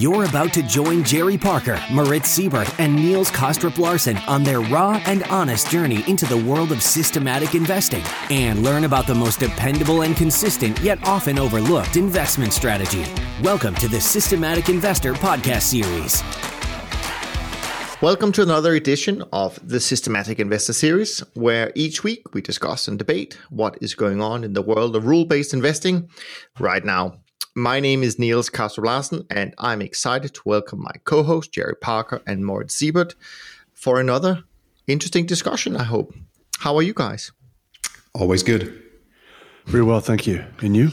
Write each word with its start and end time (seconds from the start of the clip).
You're 0.00 0.24
about 0.24 0.54
to 0.54 0.62
join 0.62 1.04
Jerry 1.04 1.36
Parker, 1.36 1.78
Moritz 1.92 2.34
Seibert, 2.34 2.74
and 2.78 2.96
Niels 2.96 3.30
Kaastrup 3.30 3.76
Larsen 3.76 4.16
on 4.26 4.42
their 4.42 4.62
raw 4.62 4.98
and 5.04 5.24
honest 5.24 5.68
journey 5.70 6.02
into 6.08 6.24
the 6.24 6.38
world 6.38 6.72
of 6.72 6.82
systematic 6.82 7.54
investing 7.54 8.02
and 8.30 8.62
learn 8.62 8.84
about 8.84 9.06
the 9.06 9.14
most 9.14 9.40
dependable 9.40 10.00
and 10.00 10.16
consistent 10.16 10.80
yet 10.80 11.06
often 11.06 11.38
overlooked 11.38 11.96
investment 11.96 12.54
strategy. 12.54 13.04
Welcome 13.42 13.74
to 13.74 13.88
the 13.88 14.00
Systematic 14.00 14.70
Investor 14.70 15.12
Podcast 15.12 15.64
Series. 15.64 16.22
Welcome 18.00 18.32
to 18.32 18.42
another 18.42 18.72
edition 18.72 19.22
of 19.34 19.60
the 19.62 19.80
Systematic 19.80 20.40
Investor 20.40 20.72
Series, 20.72 21.22
where 21.34 21.72
each 21.74 22.02
week 22.02 22.22
we 22.32 22.40
discuss 22.40 22.88
and 22.88 22.98
debate 22.98 23.36
what 23.50 23.76
is 23.82 23.94
going 23.94 24.22
on 24.22 24.44
in 24.44 24.54
the 24.54 24.62
world 24.62 24.96
of 24.96 25.04
rule 25.04 25.26
based 25.26 25.52
investing 25.52 26.08
right 26.58 26.86
now. 26.86 27.20
My 27.54 27.80
name 27.80 28.02
is 28.02 28.18
Niels 28.18 28.48
Kaastrup 28.48 28.84
Larsen, 28.84 29.26
and 29.30 29.54
I'm 29.58 29.82
excited 29.82 30.34
to 30.34 30.40
welcome 30.44 30.82
my 30.82 30.92
co 31.04 31.22
host 31.22 31.52
Jerry 31.52 31.74
Parker 31.74 32.22
and 32.26 32.44
Moritz 32.44 32.76
Seibert 32.76 33.14
for 33.74 34.00
another 34.00 34.44
interesting 34.86 35.26
discussion, 35.26 35.76
I 35.76 35.84
hope. 35.84 36.14
How 36.58 36.76
are 36.76 36.82
you 36.82 36.94
guys? 36.94 37.32
Always 38.14 38.42
good. 38.42 38.82
Very 39.66 39.84
well, 39.84 40.00
thank 40.00 40.26
you. 40.26 40.44
And 40.60 40.76
you? 40.76 40.90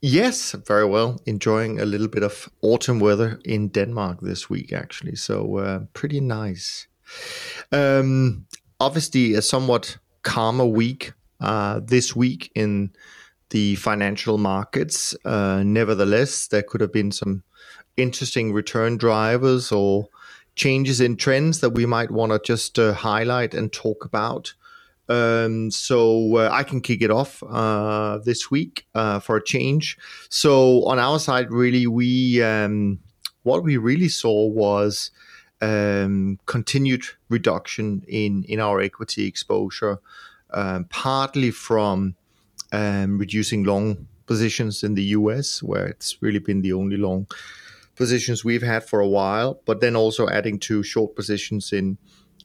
Yes, 0.00 0.52
very 0.52 0.86
well. 0.86 1.20
Enjoying 1.26 1.78
a 1.78 1.84
little 1.84 2.08
bit 2.08 2.22
of 2.22 2.48
autumn 2.62 3.00
weather 3.00 3.38
in 3.44 3.68
Denmark 3.68 4.20
this 4.20 4.48
week, 4.48 4.72
actually. 4.72 5.16
So, 5.16 5.58
uh, 5.58 5.80
pretty 5.92 6.20
nice. 6.20 6.86
Um, 7.70 8.46
obviously, 8.78 9.34
a 9.34 9.42
somewhat 9.42 9.98
calmer 10.22 10.64
week 10.64 11.12
uh, 11.40 11.80
this 11.82 12.16
week 12.16 12.50
in 12.54 12.92
the 13.50 13.76
financial 13.76 14.38
markets. 14.38 15.14
Uh, 15.24 15.62
nevertheless, 15.64 16.48
there 16.48 16.62
could 16.62 16.80
have 16.80 16.92
been 16.92 17.12
some 17.12 17.42
interesting 17.96 18.52
return 18.52 18.96
drivers 18.96 19.70
or 19.70 20.08
changes 20.54 21.00
in 21.00 21.16
trends 21.16 21.60
that 21.60 21.70
we 21.70 21.86
might 21.86 22.10
want 22.10 22.32
to 22.32 22.40
just 22.44 22.78
uh, 22.78 22.92
highlight 22.92 23.54
and 23.54 23.72
talk 23.72 24.04
about. 24.04 24.54
Um, 25.08 25.72
so 25.72 26.36
uh, 26.36 26.50
I 26.52 26.62
can 26.62 26.80
kick 26.80 27.02
it 27.02 27.10
off 27.10 27.42
uh, 27.42 28.18
this 28.18 28.50
week 28.50 28.86
uh, 28.94 29.18
for 29.18 29.36
a 29.36 29.44
change. 29.44 29.98
So 30.28 30.84
on 30.84 31.00
our 31.00 31.18
side, 31.18 31.50
really, 31.50 31.86
we 31.88 32.42
um, 32.42 33.00
what 33.42 33.64
we 33.64 33.76
really 33.76 34.08
saw 34.08 34.46
was 34.46 35.10
um, 35.60 36.38
continued 36.46 37.04
reduction 37.28 38.04
in 38.06 38.44
in 38.44 38.60
our 38.60 38.80
equity 38.80 39.26
exposure, 39.26 39.98
um, 40.50 40.84
partly 40.84 41.50
from 41.50 42.14
um, 42.72 43.18
reducing 43.18 43.64
long 43.64 44.06
positions 44.26 44.82
in 44.82 44.94
the 44.94 45.04
US, 45.18 45.62
where 45.62 45.86
it's 45.86 46.16
really 46.22 46.38
been 46.38 46.62
the 46.62 46.72
only 46.72 46.96
long 46.96 47.26
positions 47.96 48.44
we've 48.44 48.62
had 48.62 48.84
for 48.84 49.00
a 49.00 49.08
while, 49.08 49.60
but 49.66 49.80
then 49.80 49.96
also 49.96 50.28
adding 50.28 50.58
to 50.60 50.82
short 50.82 51.14
positions 51.16 51.72
in 51.72 51.98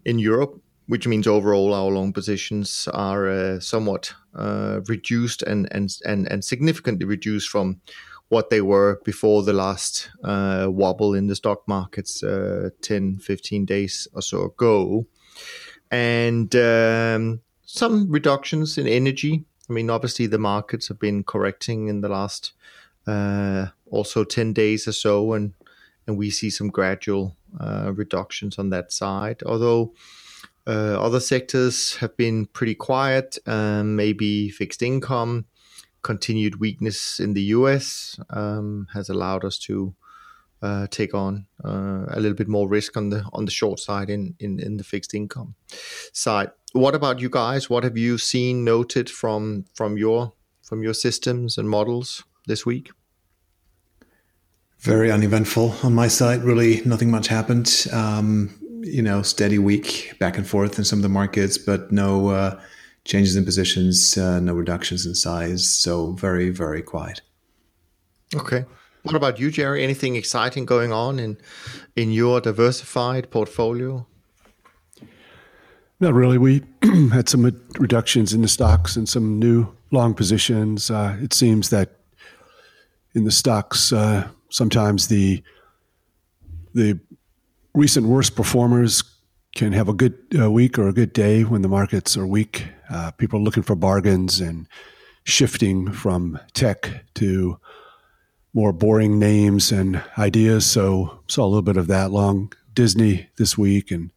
in 0.03 0.19
Europe, 0.19 0.61
which 0.87 1.07
means 1.07 1.27
overall 1.27 1.73
our 1.73 1.91
long 1.91 2.13
positions 2.13 2.87
are 2.93 3.27
uh, 3.27 3.59
somewhat 3.59 4.13
uh, 4.35 4.81
reduced 4.87 5.41
and, 5.43 5.67
and 5.71 5.89
and 6.05 6.31
and 6.31 6.43
significantly 6.43 7.05
reduced 7.05 7.49
from 7.49 7.81
what 8.29 8.49
they 8.49 8.61
were 8.61 8.99
before 9.03 9.43
the 9.43 9.53
last 9.53 10.09
uh, 10.23 10.67
wobble 10.69 11.13
in 11.13 11.27
the 11.27 11.35
stock 11.35 11.61
markets 11.67 12.23
uh, 12.23 12.69
10, 12.81 13.19
15 13.19 13.65
days 13.65 14.07
or 14.13 14.21
so 14.21 14.45
ago. 14.45 15.05
And 15.91 16.53
um, 16.55 17.41
some 17.65 18.09
reductions 18.09 18.77
in 18.77 18.87
energy 18.87 19.45
I 19.69 19.73
mean, 19.73 19.89
obviously 19.89 20.27
the 20.27 20.37
markets 20.37 20.87
have 20.87 20.99
been 20.99 21.23
correcting 21.23 21.87
in 21.87 22.01
the 22.01 22.09
last 22.09 22.53
uh, 23.07 23.67
also 23.89 24.23
ten 24.23 24.53
days 24.53 24.87
or 24.87 24.91
so, 24.91 25.33
and 25.33 25.53
and 26.07 26.17
we 26.17 26.29
see 26.29 26.49
some 26.49 26.69
gradual 26.69 27.35
uh, 27.59 27.91
reductions 27.93 28.59
on 28.59 28.69
that 28.69 28.91
side. 28.91 29.41
Although 29.43 29.93
uh, 30.67 30.99
other 30.99 31.19
sectors 31.19 31.95
have 31.97 32.15
been 32.17 32.45
pretty 32.47 32.75
quiet, 32.75 33.37
um, 33.45 33.95
maybe 33.95 34.49
fixed 34.49 34.81
income, 34.81 35.45
continued 36.01 36.59
weakness 36.59 37.19
in 37.19 37.33
the 37.33 37.41
U.S. 37.57 38.19
Um, 38.29 38.87
has 38.93 39.09
allowed 39.09 39.45
us 39.45 39.57
to 39.59 39.95
uh, 40.61 40.87
take 40.87 41.13
on 41.13 41.45
uh, 41.63 42.05
a 42.09 42.19
little 42.19 42.35
bit 42.35 42.47
more 42.47 42.67
risk 42.67 42.97
on 42.97 43.09
the 43.09 43.23
on 43.33 43.45
the 43.45 43.51
short 43.51 43.79
side 43.79 44.09
in, 44.09 44.35
in 44.39 44.59
in 44.59 44.77
the 44.77 44.83
fixed 44.83 45.13
income 45.13 45.55
side 46.13 46.51
what 46.75 46.93
about 46.93 47.19
you 47.21 47.29
guys? 47.29 47.69
What 47.69 47.83
have 47.85 47.97
you 47.97 48.17
seen 48.17 48.65
noted 48.65 49.09
from 49.09 49.65
from 49.73 49.97
your 49.97 50.33
from 50.61 50.83
your 50.83 50.93
systems 50.93 51.57
and 51.57 51.69
models 51.69 52.23
this 52.47 52.65
week? 52.65 52.91
Very 54.79 55.09
uneventful 55.09 55.73
on 55.83 55.95
my 55.95 56.09
side. 56.09 56.43
Really, 56.43 56.81
nothing 56.85 57.09
much 57.09 57.27
happened. 57.27 57.87
Um, 57.93 58.53
you 58.81 59.01
know, 59.01 59.21
steady 59.21 59.57
week 59.57 60.13
back 60.19 60.37
and 60.37 60.45
forth 60.47 60.77
in 60.77 60.83
some 60.83 60.99
of 60.99 61.03
the 61.03 61.09
markets, 61.09 61.57
but 61.57 61.91
no 61.91 62.29
uh, 62.29 62.59
changes 63.05 63.35
in 63.35 63.45
positions, 63.45 64.17
uh, 64.17 64.39
no 64.39 64.53
reductions 64.53 65.05
in 65.05 65.15
size. 65.15 65.67
So 65.67 66.11
very, 66.11 66.49
very 66.49 66.81
quiet. 66.81 67.21
Okay. 68.35 68.65
What 69.03 69.15
about 69.15 69.39
you, 69.39 69.49
Jerry? 69.49 69.81
Anything 69.83 70.15
exciting 70.15 70.65
going 70.65 70.91
on 70.91 71.19
in 71.19 71.37
in 71.95 72.11
your 72.11 72.41
diversified 72.41 73.31
portfolio? 73.31 74.05
Not 75.99 76.13
really. 76.13 76.37
We 76.37 76.61
had 77.13 77.29
some 77.29 77.45
reductions 77.79 78.33
in 78.33 78.41
the 78.41 78.47
stocks 78.47 78.95
and 78.95 79.07
some 79.07 79.39
new 79.39 79.73
long 79.91 80.13
positions. 80.13 80.91
Uh, 80.91 81.17
it 81.21 81.33
seems 81.33 81.69
that 81.69 81.91
in 83.13 83.23
the 83.23 83.31
stocks, 83.31 83.93
uh, 83.93 84.27
sometimes 84.49 85.07
the 85.07 85.41
the 86.73 86.99
recent 87.73 88.07
worst 88.07 88.35
performers 88.35 89.03
can 89.55 89.71
have 89.71 89.87
a 89.87 89.93
good 89.93 90.17
uh, 90.37 90.51
week 90.51 90.77
or 90.77 90.89
a 90.89 90.93
good 90.93 91.13
day 91.13 91.43
when 91.43 91.61
the 91.61 91.69
markets 91.69 92.17
are 92.17 92.27
weak. 92.27 92.67
Uh, 92.89 93.11
people 93.11 93.39
are 93.39 93.43
looking 93.43 93.63
for 93.63 93.75
bargains 93.75 94.41
and 94.41 94.67
shifting 95.23 95.91
from 95.91 96.37
tech 96.53 97.05
to 97.15 97.57
more 98.53 98.73
boring 98.73 99.17
names 99.17 99.71
and 99.71 100.01
ideas. 100.17 100.65
So 100.65 101.21
saw 101.27 101.45
a 101.45 101.47
little 101.47 101.61
bit 101.61 101.77
of 101.77 101.87
that 101.87 102.11
long 102.11 102.51
Disney 102.73 103.29
this 103.37 103.57
week 103.57 103.91
and 103.91 104.11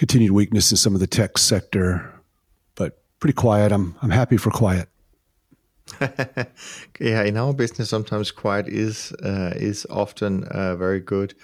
continued 0.00 0.32
weakness 0.32 0.70
in 0.70 0.78
some 0.78 0.94
of 0.94 1.00
the 1.00 1.06
tech 1.06 1.36
sector, 1.36 2.10
but 2.74 3.02
pretty 3.20 3.34
quiet. 3.34 3.70
I'm 3.70 3.94
I'm 4.00 4.08
happy 4.08 4.38
for 4.38 4.50
quiet. 4.50 4.88
yeah, 6.98 7.22
in 7.22 7.36
our 7.36 7.52
business, 7.52 7.90
sometimes 7.90 8.30
quiet 8.30 8.66
is 8.66 9.12
uh, 9.22 9.52
is 9.54 9.86
often 9.90 10.44
uh, 10.44 10.74
very 10.74 11.00
good. 11.00 11.34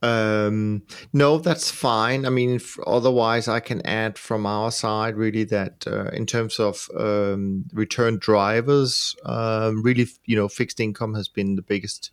Um, 0.00 0.82
no, 1.12 1.38
that's 1.38 1.72
fine. 1.72 2.24
I 2.24 2.30
mean, 2.30 2.50
if, 2.54 2.78
otherwise, 2.86 3.48
I 3.48 3.58
can 3.58 3.84
add 3.84 4.16
from 4.16 4.46
our 4.46 4.70
side 4.70 5.16
really 5.16 5.42
that 5.44 5.84
uh, 5.84 6.10
in 6.10 6.24
terms 6.24 6.60
of 6.60 6.88
um, 6.96 7.64
return 7.72 8.18
drivers, 8.18 9.16
um, 9.24 9.82
really, 9.82 10.06
you 10.24 10.36
know, 10.36 10.46
fixed 10.46 10.78
income 10.78 11.14
has 11.14 11.26
been 11.26 11.56
the 11.56 11.62
biggest 11.62 12.12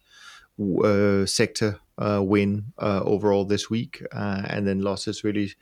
uh, 0.84 1.26
sector 1.26 1.80
uh, 1.98 2.22
win 2.24 2.74
uh, 2.80 3.02
overall 3.04 3.46
this 3.46 3.70
week, 3.70 4.04
uh, 4.12 4.42
and 4.46 4.68
then 4.68 4.82
losses 4.82 5.24
really 5.24 5.54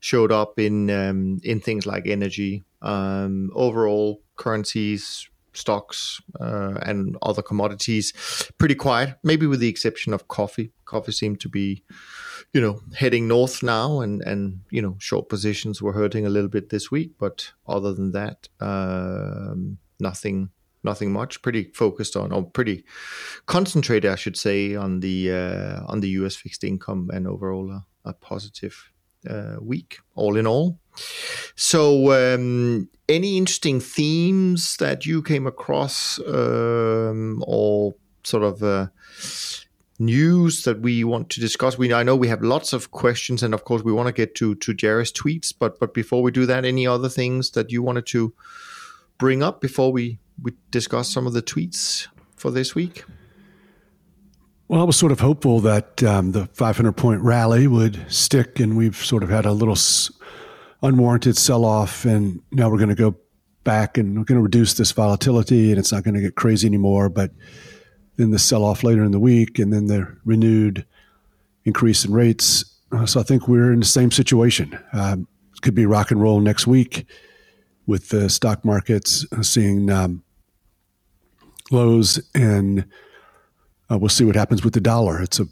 showed 0.00 0.32
up 0.32 0.58
in 0.58 0.90
um, 0.90 1.38
in 1.42 1.60
things 1.60 1.86
like 1.86 2.06
energy, 2.06 2.64
um, 2.82 3.50
overall 3.54 4.20
currencies, 4.36 5.28
stocks, 5.54 6.20
uh, 6.38 6.74
and 6.82 7.16
other 7.22 7.42
commodities. 7.42 8.12
Pretty 8.58 8.74
quiet, 8.74 9.16
maybe 9.22 9.46
with 9.46 9.60
the 9.60 9.68
exception 9.68 10.12
of 10.12 10.28
coffee. 10.28 10.72
Coffee 10.84 11.12
seemed 11.12 11.40
to 11.40 11.48
be, 11.48 11.82
you 12.52 12.60
know, 12.60 12.80
heading 12.94 13.26
north 13.26 13.62
now, 13.62 14.00
and 14.00 14.22
and 14.22 14.60
you 14.70 14.82
know, 14.82 14.96
short 14.98 15.28
positions 15.28 15.80
were 15.80 15.92
hurting 15.92 16.26
a 16.26 16.30
little 16.30 16.50
bit 16.50 16.68
this 16.68 16.90
week, 16.90 17.12
but 17.18 17.52
other 17.66 17.94
than 17.94 18.12
that, 18.12 18.48
um, 18.60 19.78
nothing 19.98 20.50
nothing 20.86 21.12
much. 21.12 21.42
Pretty 21.42 21.70
focused 21.74 22.16
on, 22.16 22.32
or 22.32 22.44
pretty 22.44 22.84
concentrated, 23.44 24.10
I 24.10 24.16
should 24.16 24.36
say, 24.36 24.74
on 24.74 25.00
the 25.00 25.32
uh, 25.32 25.80
on 25.86 26.00
the 26.00 26.08
U.S. 26.20 26.36
fixed 26.36 26.64
income 26.64 27.10
and 27.12 27.26
overall 27.26 27.70
a, 27.70 27.84
a 28.06 28.14
positive 28.14 28.90
uh, 29.28 29.56
week, 29.60 29.98
all 30.14 30.36
in 30.36 30.46
all. 30.46 30.78
So, 31.56 32.12
um, 32.12 32.88
any 33.08 33.36
interesting 33.36 33.80
themes 33.80 34.76
that 34.78 35.06
you 35.06 35.22
came 35.22 35.46
across, 35.46 36.18
um, 36.20 37.42
or 37.46 37.94
sort 38.24 38.42
of 38.42 38.62
uh, 38.62 38.86
news 39.98 40.62
that 40.62 40.80
we 40.80 41.04
want 41.04 41.30
to 41.30 41.40
discuss? 41.40 41.78
We 41.78 41.92
I 41.92 42.02
know 42.02 42.16
we 42.16 42.28
have 42.28 42.42
lots 42.42 42.72
of 42.72 42.90
questions, 42.90 43.42
and 43.42 43.54
of 43.54 43.64
course 43.64 43.82
we 43.82 43.92
want 43.92 44.06
to 44.06 44.12
get 44.12 44.34
to 44.36 44.54
to 44.54 44.74
Jerry's 44.74 45.12
tweets. 45.12 45.52
But 45.58 45.78
but 45.78 45.94
before 45.94 46.22
we 46.22 46.30
do 46.30 46.46
that, 46.46 46.64
any 46.64 46.86
other 46.86 47.08
things 47.08 47.50
that 47.52 47.70
you 47.70 47.82
wanted 47.82 48.06
to 48.06 48.34
bring 49.18 49.42
up 49.42 49.60
before 49.60 49.92
we 49.92 50.18
we 50.42 50.52
discuss 50.70 51.08
some 51.08 51.26
of 51.26 51.32
the 51.32 51.42
tweets 51.42 52.08
for 52.36 52.50
this 52.50 52.74
week? 52.74 53.04
Well, 54.68 54.80
I 54.80 54.84
was 54.84 54.96
sort 54.96 55.12
of 55.12 55.20
hopeful 55.20 55.60
that 55.60 56.02
um, 56.02 56.32
the 56.32 56.46
500 56.46 56.92
point 56.92 57.20
rally 57.22 57.66
would 57.66 58.04
stick, 58.12 58.58
and 58.58 58.76
we've 58.76 58.96
sort 58.96 59.22
of 59.22 59.28
had 59.28 59.46
a 59.46 59.52
little 59.52 59.76
unwarranted 60.82 61.36
sell 61.36 61.64
off, 61.64 62.04
and 62.04 62.42
now 62.50 62.68
we're 62.68 62.78
going 62.78 62.88
to 62.88 62.94
go 62.94 63.16
back 63.62 63.98
and 63.98 64.16
we're 64.16 64.24
going 64.24 64.38
to 64.38 64.42
reduce 64.42 64.74
this 64.74 64.92
volatility, 64.92 65.70
and 65.70 65.78
it's 65.78 65.92
not 65.92 66.02
going 66.02 66.14
to 66.14 66.20
get 66.20 66.34
crazy 66.34 66.66
anymore. 66.66 67.08
But 67.08 67.30
then 68.16 68.32
the 68.32 68.38
sell 68.38 68.64
off 68.64 68.82
later 68.82 69.04
in 69.04 69.12
the 69.12 69.20
week, 69.20 69.58
and 69.58 69.72
then 69.72 69.86
the 69.86 70.12
renewed 70.24 70.84
increase 71.64 72.04
in 72.04 72.12
rates. 72.12 72.64
Uh, 72.90 73.06
so 73.06 73.20
I 73.20 73.22
think 73.22 73.46
we're 73.46 73.72
in 73.72 73.80
the 73.80 73.86
same 73.86 74.10
situation. 74.10 74.78
Um, 74.92 75.28
could 75.62 75.74
be 75.74 75.86
rock 75.86 76.10
and 76.10 76.20
roll 76.20 76.40
next 76.40 76.66
week 76.66 77.06
with 77.86 78.08
the 78.08 78.28
stock 78.28 78.64
markets 78.64 79.24
uh, 79.32 79.42
seeing 79.42 79.90
um, 79.90 80.22
lows, 81.70 82.20
and 82.34 82.86
uh, 83.90 83.98
we'll 83.98 84.08
see 84.08 84.24
what 84.24 84.36
happens 84.36 84.64
with 84.64 84.74
the 84.74 84.80
dollar. 84.80 85.20
It's 85.20 85.40
a 85.40 85.46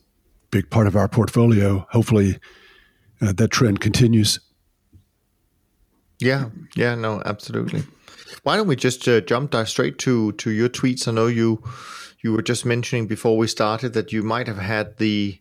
big 0.51 0.71
part 0.71 0.87
of 0.87 0.97
our 0.97 1.09
portfolio. 1.09 1.87
Hopefully, 1.91 2.39
uh, 3.21 3.33
that 3.33 3.51
trend 3.51 3.81
continues. 3.81 4.41
Yeah, 6.21 6.51
yeah, 6.77 6.95
no, 6.95 7.23
absolutely. 7.25 7.83
Why 8.43 8.57
don't 8.57 8.69
we 8.69 8.77
just 8.77 9.07
uh, 9.09 9.21
jump 9.21 9.55
straight 9.67 9.99
to 9.99 10.33
to 10.33 10.51
your 10.51 10.69
tweets? 10.69 11.09
I 11.09 11.13
know 11.13 11.27
you 11.27 11.63
you 12.23 12.33
were 12.33 12.43
just 12.43 12.65
mentioning 12.65 13.07
before 13.07 13.37
we 13.37 13.47
started 13.47 13.93
that 13.93 14.13
you 14.13 14.23
might 14.23 14.47
have 14.47 14.59
had 14.59 14.97
the 14.99 15.39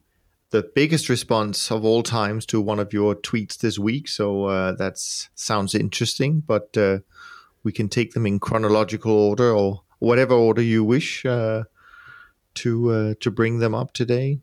the 0.52 0.70
biggest 0.76 1.10
response 1.10 1.72
of 1.72 1.84
all 1.84 2.04
times 2.04 2.46
to 2.46 2.62
one 2.62 2.80
of 2.80 2.94
your 2.94 3.16
tweets 3.16 3.58
this 3.58 3.80
week. 3.80 4.08
So 4.08 4.46
uh, 4.46 4.74
that 4.74 4.98
sounds 4.98 5.74
interesting, 5.74 6.42
but 6.46 6.78
uh, 6.78 7.00
we 7.64 7.72
can 7.72 7.90
take 7.90 8.14
them 8.14 8.28
in 8.28 8.40
chronological 8.40 9.12
order 9.12 9.52
or 9.52 9.83
whatever 10.04 10.34
order 10.36 10.62
you 10.62 10.84
wish 10.84 11.26
uh, 11.26 11.64
to 12.56 12.92
uh, 12.92 13.14
to 13.22 13.32
bring 13.32 13.60
them 13.60 13.74
up 13.74 13.94
today. 13.94 14.40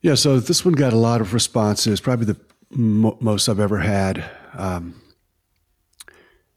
Yeah, 0.00 0.14
so 0.14 0.40
this 0.40 0.64
one 0.64 0.74
got 0.74 0.92
a 0.92 0.96
lot 0.96 1.20
of 1.20 1.34
responses, 1.34 2.00
probably 2.00 2.26
the 2.26 2.36
mo- 2.70 3.18
most 3.20 3.48
I've 3.48 3.60
ever 3.60 3.78
had. 3.78 4.24
Um, 4.54 5.02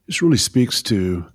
this 0.08 0.22
really 0.22 0.38
speaks 0.38 0.82
to 0.84 1.26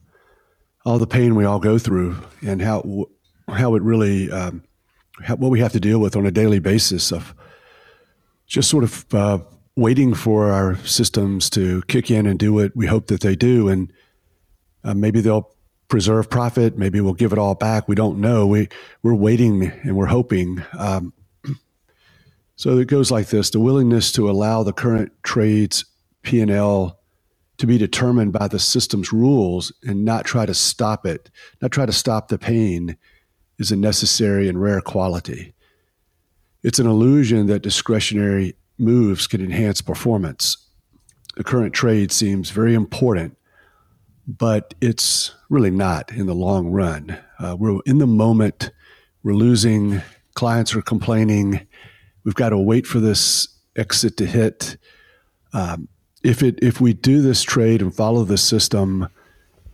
all 0.84 0.98
the 0.98 1.06
pain 1.06 1.34
we 1.34 1.44
all 1.44 1.58
go 1.58 1.78
through 1.78 2.16
and 2.40 2.62
how 2.62 3.06
how 3.48 3.74
it 3.74 3.82
really 3.82 4.30
um, 4.30 4.62
how, 5.22 5.36
what 5.36 5.50
we 5.50 5.60
have 5.60 5.72
to 5.72 5.80
deal 5.80 5.98
with 5.98 6.16
on 6.16 6.24
a 6.24 6.30
daily 6.30 6.58
basis 6.58 7.12
of 7.12 7.34
just 8.46 8.70
sort 8.70 8.84
of 8.84 9.14
uh, 9.14 9.38
waiting 9.74 10.14
for 10.14 10.50
our 10.50 10.76
systems 10.76 11.50
to 11.50 11.82
kick 11.82 12.10
in 12.10 12.24
and 12.24 12.38
do 12.38 12.52
what 12.54 12.74
we 12.74 12.86
hope 12.86 13.08
that 13.08 13.20
they 13.20 13.36
do, 13.36 13.68
and 13.68 13.92
uh, 14.86 14.94
maybe 14.94 15.20
they'll 15.20 15.50
preserve 15.88 16.30
profit, 16.30 16.78
maybe 16.78 17.00
we'll 17.00 17.14
give 17.14 17.32
it 17.32 17.38
all 17.38 17.54
back. 17.54 17.88
We 17.88 17.94
don't 17.94 18.18
know. 18.18 18.46
We 18.46 18.68
we're 19.02 19.14
waiting 19.14 19.64
and 19.82 19.96
we're 19.96 20.06
hoping. 20.06 20.62
Um, 20.78 21.12
so 22.56 22.78
it 22.78 22.88
goes 22.88 23.10
like 23.10 23.28
this: 23.28 23.50
the 23.50 23.60
willingness 23.60 24.12
to 24.12 24.30
allow 24.30 24.62
the 24.62 24.72
current 24.72 25.12
trades 25.22 25.84
P 26.22 26.40
and 26.40 26.50
L 26.50 27.00
to 27.58 27.66
be 27.66 27.78
determined 27.78 28.32
by 28.32 28.46
the 28.48 28.58
system's 28.58 29.12
rules 29.12 29.72
and 29.82 30.04
not 30.04 30.24
try 30.24 30.46
to 30.46 30.54
stop 30.54 31.04
it, 31.06 31.30
not 31.60 31.72
try 31.72 31.86
to 31.86 31.92
stop 31.92 32.28
the 32.28 32.38
pain, 32.38 32.96
is 33.58 33.72
a 33.72 33.76
necessary 33.76 34.48
and 34.48 34.60
rare 34.60 34.80
quality. 34.80 35.54
It's 36.62 36.78
an 36.78 36.86
illusion 36.86 37.46
that 37.46 37.62
discretionary 37.62 38.54
moves 38.78 39.26
can 39.26 39.40
enhance 39.40 39.80
performance. 39.80 40.58
The 41.36 41.44
current 41.44 41.74
trade 41.74 42.12
seems 42.12 42.50
very 42.50 42.74
important, 42.74 43.36
but 44.26 44.74
it's 44.80 45.32
really 45.48 45.70
not 45.70 46.10
in 46.10 46.26
the 46.26 46.34
long 46.34 46.68
run. 46.68 47.18
Uh, 47.38 47.56
we're 47.58 47.80
in 47.86 47.98
the 47.98 48.06
moment, 48.06 48.70
we're 49.22 49.34
losing, 49.34 50.02
clients 50.34 50.74
are 50.74 50.82
complaining, 50.82 51.66
we've 52.24 52.34
got 52.34 52.50
to 52.50 52.58
wait 52.58 52.86
for 52.86 53.00
this 53.00 53.48
exit 53.76 54.16
to 54.16 54.26
hit. 54.26 54.76
Um, 55.52 55.88
if 56.22 56.42
it 56.42 56.58
if 56.60 56.80
we 56.80 56.92
do 56.92 57.22
this 57.22 57.42
trade 57.42 57.80
and 57.82 57.94
follow 57.94 58.24
the 58.24 58.38
system, 58.38 59.08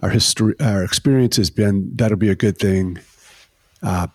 our 0.02 0.10
history, 0.10 0.54
our 0.60 0.84
experience 0.84 1.36
has 1.36 1.50
been 1.50 1.90
that'll 1.96 2.18
be 2.18 2.28
a 2.28 2.34
good 2.34 2.58
thing. 2.58 2.98
Uh, 3.82 4.08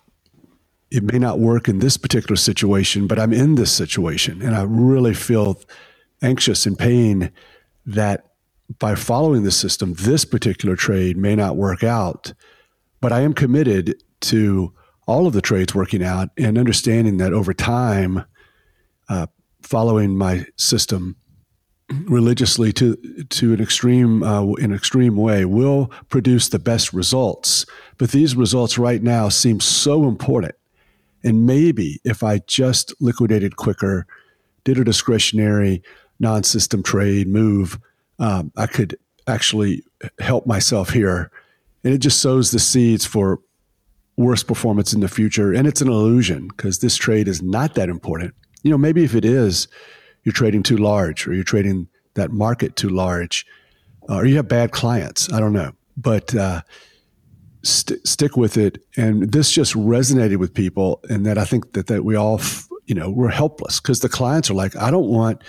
it 0.91 1.03
may 1.03 1.19
not 1.19 1.39
work 1.39 1.67
in 1.67 1.79
this 1.79 1.97
particular 1.97 2.37
situation, 2.37 3.07
but 3.07 3.19
I'm 3.19 3.33
in 3.33 3.55
this 3.55 3.71
situation, 3.71 4.41
and 4.41 4.55
I 4.55 4.63
really 4.63 5.13
feel 5.13 5.59
anxious 6.21 6.65
and 6.65 6.77
pain 6.77 7.31
that 7.85 8.26
by 8.79 8.95
following 8.95 9.43
the 9.43 9.51
system, 9.51 9.93
this 9.93 10.25
particular 10.25 10.75
trade 10.75 11.17
may 11.17 11.35
not 11.35 11.55
work 11.55 11.83
out. 11.83 12.33
But 12.99 13.11
I 13.11 13.21
am 13.21 13.33
committed 13.33 14.03
to 14.21 14.73
all 15.07 15.27
of 15.27 15.33
the 15.33 15.41
trades 15.41 15.73
working 15.73 16.03
out 16.03 16.29
and 16.37 16.57
understanding 16.57 17.17
that 17.17 17.33
over 17.33 17.53
time, 17.53 18.25
uh, 19.09 19.27
following 19.61 20.17
my 20.17 20.45
system 20.57 21.15
religiously 21.89 22.73
to 22.73 22.97
to 23.29 23.53
an 23.53 23.61
extreme 23.61 24.21
uh, 24.21 24.43
an 24.55 24.73
extreme 24.73 25.15
way 25.15 25.45
will 25.45 25.87
produce 26.09 26.49
the 26.49 26.59
best 26.59 26.91
results. 26.93 27.65
But 27.97 28.11
these 28.11 28.35
results 28.35 28.77
right 28.77 29.01
now 29.01 29.29
seem 29.29 29.59
so 29.61 30.07
important, 30.07 30.55
and 31.23 31.45
maybe 31.45 31.99
if 32.03 32.23
I 32.23 32.39
just 32.39 32.93
liquidated 32.99 33.55
quicker, 33.55 34.05
did 34.65 34.77
a 34.77 34.83
discretionary 34.83 35.81
non-system 36.19 36.83
trade 36.83 37.27
move, 37.27 37.79
um, 38.19 38.51
I 38.55 38.67
could 38.67 38.97
actually 39.27 39.83
help 40.19 40.45
myself 40.45 40.89
here, 40.89 41.31
and 41.83 41.93
it 41.93 41.99
just 41.99 42.21
sows 42.21 42.51
the 42.51 42.59
seeds 42.59 43.05
for 43.05 43.39
worse 44.17 44.43
performance 44.43 44.93
in 44.93 44.99
the 44.99 45.07
future. 45.07 45.53
And 45.53 45.67
it's 45.67 45.81
an 45.81 45.87
illusion 45.87 46.47
because 46.47 46.79
this 46.79 46.95
trade 46.95 47.27
is 47.27 47.41
not 47.41 47.75
that 47.75 47.89
important. 47.89 48.33
You 48.63 48.71
know, 48.71 48.77
maybe 48.77 49.03
if 49.03 49.13
it 49.13 49.23
is 49.23 49.67
you're 50.27 50.33
trading 50.33 50.61
too 50.61 50.75
large 50.75 51.25
or 51.25 51.33
you're 51.33 51.43
trading 51.45 51.87
that 52.15 52.31
market 52.31 52.75
too 52.75 52.89
large 52.89 53.45
uh, 54.09 54.15
or 54.15 54.25
you 54.25 54.35
have 54.35 54.49
bad 54.49 54.71
clients. 54.71 55.31
I 55.31 55.39
don't 55.39 55.53
know. 55.53 55.71
But 55.95 56.35
uh, 56.35 56.63
st- 57.63 58.05
stick 58.05 58.35
with 58.35 58.57
it. 58.57 58.83
And 58.97 59.31
this 59.31 59.49
just 59.53 59.73
resonated 59.73 60.35
with 60.35 60.53
people. 60.53 60.99
And 61.09 61.25
that 61.25 61.37
I 61.37 61.45
think 61.45 61.71
that, 61.73 61.87
that 61.87 62.03
we 62.03 62.15
all, 62.15 62.39
f- 62.39 62.67
you 62.87 62.93
know, 62.93 63.09
we're 63.09 63.29
helpless 63.29 63.79
because 63.79 64.01
the 64.01 64.09
clients 64.09 64.49
are 64.49 64.53
like, 64.53 64.75
I 64.75 64.91
don't 64.91 65.07
want, 65.07 65.41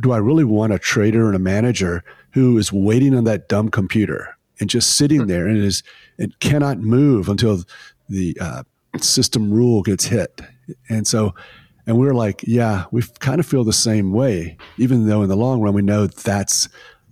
do 0.00 0.12
I 0.12 0.18
really 0.18 0.44
want 0.44 0.72
a 0.72 0.78
trader 0.78 1.26
and 1.26 1.36
a 1.36 1.40
manager 1.40 2.04
who 2.32 2.56
is 2.58 2.72
waiting 2.72 3.14
on 3.14 3.24
that 3.24 3.48
dumb 3.48 3.68
computer 3.68 4.36
and 4.60 4.70
just 4.70 4.96
sitting 4.96 5.26
there 5.26 5.46
and 5.46 5.58
is 5.58 5.82
and 6.18 6.38
cannot 6.40 6.78
move 6.78 7.28
until 7.28 7.64
the 8.08 8.36
uh, 8.40 8.62
system 8.98 9.52
rule 9.52 9.82
gets 9.82 10.06
hit. 10.06 10.40
And 10.88 11.06
so 11.06 11.34
and 11.86 11.96
we 11.96 12.06
are 12.06 12.14
like, 12.14 12.44
yeah, 12.46 12.84
we 12.90 13.02
kind 13.18 13.40
of 13.40 13.46
feel 13.46 13.64
the 13.64 13.72
same 13.72 14.12
way, 14.12 14.58
even 14.76 15.06
though 15.06 15.22
in 15.22 15.30
the 15.30 15.36
long 15.36 15.62
run 15.62 15.72
we 15.72 15.80
know 15.80 16.06
that's 16.06 16.68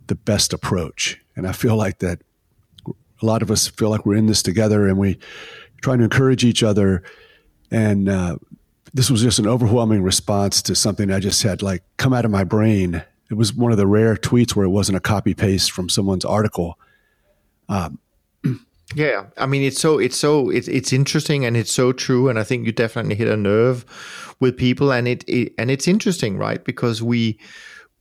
the 0.06 0.14
best 0.14 0.52
approach. 0.52 1.18
And 1.34 1.48
I 1.48 1.52
feel 1.52 1.76
like 1.76 2.00
that 2.00 2.20
a 2.86 3.26
lot 3.26 3.40
of 3.40 3.50
us 3.50 3.68
feel 3.68 3.88
like 3.88 4.04
we're 4.04 4.16
in 4.16 4.26
this 4.26 4.42
together 4.42 4.86
and 4.86 4.98
we 4.98 5.18
trying 5.80 5.98
to 5.98 6.04
encourage 6.04 6.44
each 6.44 6.62
other. 6.62 7.02
And 7.70 8.08
uh, 8.08 8.36
this 8.96 9.10
was 9.10 9.20
just 9.20 9.38
an 9.38 9.46
overwhelming 9.46 10.02
response 10.02 10.62
to 10.62 10.74
something 10.74 11.10
I 11.10 11.20
just 11.20 11.42
had 11.42 11.60
like 11.60 11.82
come 11.98 12.14
out 12.14 12.24
of 12.24 12.30
my 12.30 12.44
brain. 12.44 13.04
It 13.30 13.34
was 13.34 13.52
one 13.52 13.70
of 13.70 13.76
the 13.76 13.86
rare 13.86 14.16
tweets 14.16 14.56
where 14.56 14.64
it 14.64 14.70
wasn't 14.70 14.96
a 14.96 15.00
copy 15.00 15.34
paste 15.34 15.70
from 15.70 15.90
someone's 15.90 16.24
article. 16.24 16.78
Um, 17.68 17.98
yeah, 18.94 19.26
I 19.36 19.44
mean 19.44 19.62
it's 19.62 19.78
so 19.78 19.98
it's 19.98 20.16
so 20.16 20.48
it's 20.48 20.66
it's 20.66 20.94
interesting 20.94 21.44
and 21.44 21.58
it's 21.58 21.70
so 21.70 21.92
true, 21.92 22.30
and 22.30 22.38
I 22.38 22.42
think 22.42 22.64
you 22.64 22.72
definitely 22.72 23.16
hit 23.16 23.28
a 23.28 23.36
nerve 23.36 23.84
with 24.40 24.56
people, 24.56 24.90
and 24.90 25.06
it, 25.06 25.24
it 25.28 25.52
and 25.58 25.70
it's 25.70 25.86
interesting, 25.86 26.38
right? 26.38 26.64
Because 26.64 27.02
we 27.02 27.38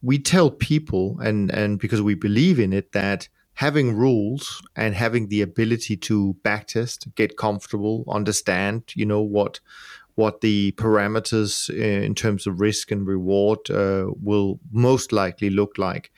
we 0.02 0.18
tell 0.18 0.50
people, 0.50 1.20
and 1.20 1.52
and 1.52 1.78
because 1.78 2.02
we 2.02 2.16
believe 2.16 2.58
in 2.58 2.72
it, 2.72 2.94
that 2.94 3.28
having 3.56 3.98
rules 3.98 4.62
and 4.78 4.96
having 4.96 5.28
the 5.28 5.42
ability 5.42 5.98
to 5.98 6.38
backtest, 6.44 7.14
get 7.16 7.36
comfortable, 7.36 8.06
understand, 8.08 8.84
you 8.96 9.06
know 9.06 9.22
what 9.22 9.60
what 10.16 10.42
the 10.42 10.72
parameters 10.74 11.70
in 11.70 12.16
terms 12.16 12.48
of 12.48 12.60
risk 12.60 12.92
and 12.92 13.06
reward 13.06 13.70
uh, 13.70 14.08
will 14.22 14.60
most 14.72 15.12
likely 15.12 15.50
look 15.50 15.78
like. 15.78 16.12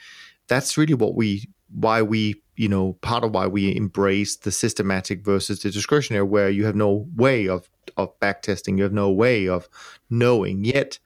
That's 0.47 0.77
really 0.77 0.93
what 0.93 1.15
we 1.15 1.49
why 1.69 2.01
we 2.01 2.35
you 2.55 2.67
know 2.67 2.93
part 3.01 3.23
of 3.23 3.31
why 3.33 3.47
we 3.47 3.75
embrace 3.75 4.35
the 4.35 4.51
systematic 4.51 5.23
versus 5.23 5.61
the 5.61 5.69
discretionary 5.69 6.25
where 6.25 6.49
you 6.49 6.65
have 6.65 6.75
no 6.75 7.07
way 7.15 7.47
of 7.47 7.69
of 7.97 8.17
backtesting 8.19 8.77
you 8.77 8.83
have 8.83 8.93
no 8.93 9.11
way 9.11 9.47
of 9.47 9.67
knowing 10.09 10.63
yet 10.63 10.99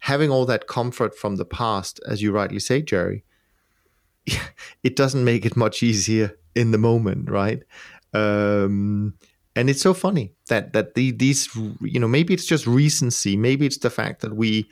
having 0.00 0.30
all 0.30 0.46
that 0.46 0.66
comfort 0.66 1.16
from 1.16 1.36
the 1.36 1.44
past 1.44 2.00
as 2.06 2.22
you 2.22 2.32
rightly 2.32 2.58
say 2.58 2.80
jerry 2.80 3.22
it 4.82 4.96
doesn't 4.96 5.24
make 5.24 5.44
it 5.44 5.56
much 5.56 5.82
easier 5.82 6.36
in 6.54 6.70
the 6.70 6.78
moment 6.78 7.30
right 7.30 7.62
um, 8.14 9.14
and 9.58 9.68
it's 9.70 9.82
so 9.82 9.94
funny 9.94 10.32
that 10.48 10.72
that 10.72 10.94
the, 10.94 11.10
these 11.10 11.48
you 11.80 12.00
know 12.00 12.08
maybe 12.08 12.32
it's 12.34 12.46
just 12.46 12.66
recency 12.66 13.36
maybe 13.36 13.66
it's 13.66 13.78
the 13.78 13.90
fact 13.90 14.20
that 14.22 14.34
we 14.36 14.68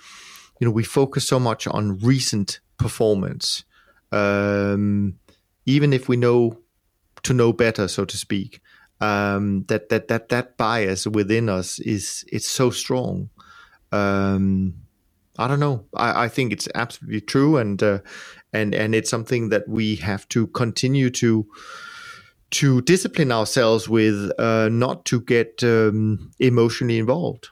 you 0.61 0.67
know 0.67 0.71
we 0.71 0.85
focus 0.85 1.27
so 1.27 1.39
much 1.39 1.67
on 1.67 1.99
recent 1.99 2.61
performance 2.79 3.65
um, 4.13 5.19
even 5.65 5.93
if 5.93 6.09
we 6.09 6.17
know 6.17 6.59
to 7.25 7.35
know 7.35 7.53
better, 7.53 7.89
so 7.89 8.05
to 8.05 8.17
speak, 8.17 8.61
um, 9.01 9.65
that 9.69 9.89
that 9.89 10.09
that 10.09 10.29
that 10.29 10.57
bias 10.57 11.07
within 11.07 11.49
us 11.49 11.79
is 11.81 12.25
it's 12.33 12.47
so 12.47 12.71
strong. 12.71 13.31
Um, 13.93 14.75
I 15.39 15.49
don't 15.49 15.61
know. 15.61 15.85
I, 15.95 16.25
I 16.25 16.29
think 16.29 16.53
it's 16.53 16.69
absolutely 16.75 17.21
true, 17.21 17.57
and 17.57 17.83
uh, 17.83 17.99
and 18.53 18.75
and 18.75 18.95
it's 18.95 19.11
something 19.11 19.49
that 19.51 19.69
we 19.69 19.97
have 19.97 20.29
to 20.29 20.47
continue 20.49 21.11
to 21.11 21.47
to 22.51 22.81
discipline 22.83 23.33
ourselves 23.33 23.89
with 23.89 24.31
uh, 24.39 24.69
not 24.71 25.05
to 25.07 25.21
get 25.21 25.63
um, 25.65 26.31
emotionally 26.39 26.99
involved. 26.99 27.49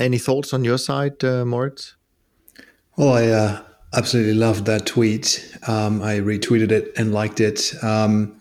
Any 0.00 0.18
thoughts 0.18 0.52
on 0.52 0.64
your 0.64 0.78
side, 0.78 1.22
uh, 1.22 1.44
Moritz? 1.44 1.94
Well, 2.96 3.12
I 3.12 3.28
uh, 3.28 3.62
absolutely 3.92 4.34
loved 4.34 4.66
that 4.66 4.86
tweet. 4.86 5.56
Um, 5.68 6.02
I 6.02 6.18
retweeted 6.18 6.72
it 6.72 6.92
and 6.96 7.12
liked 7.12 7.40
it. 7.40 7.72
Um, 7.82 8.40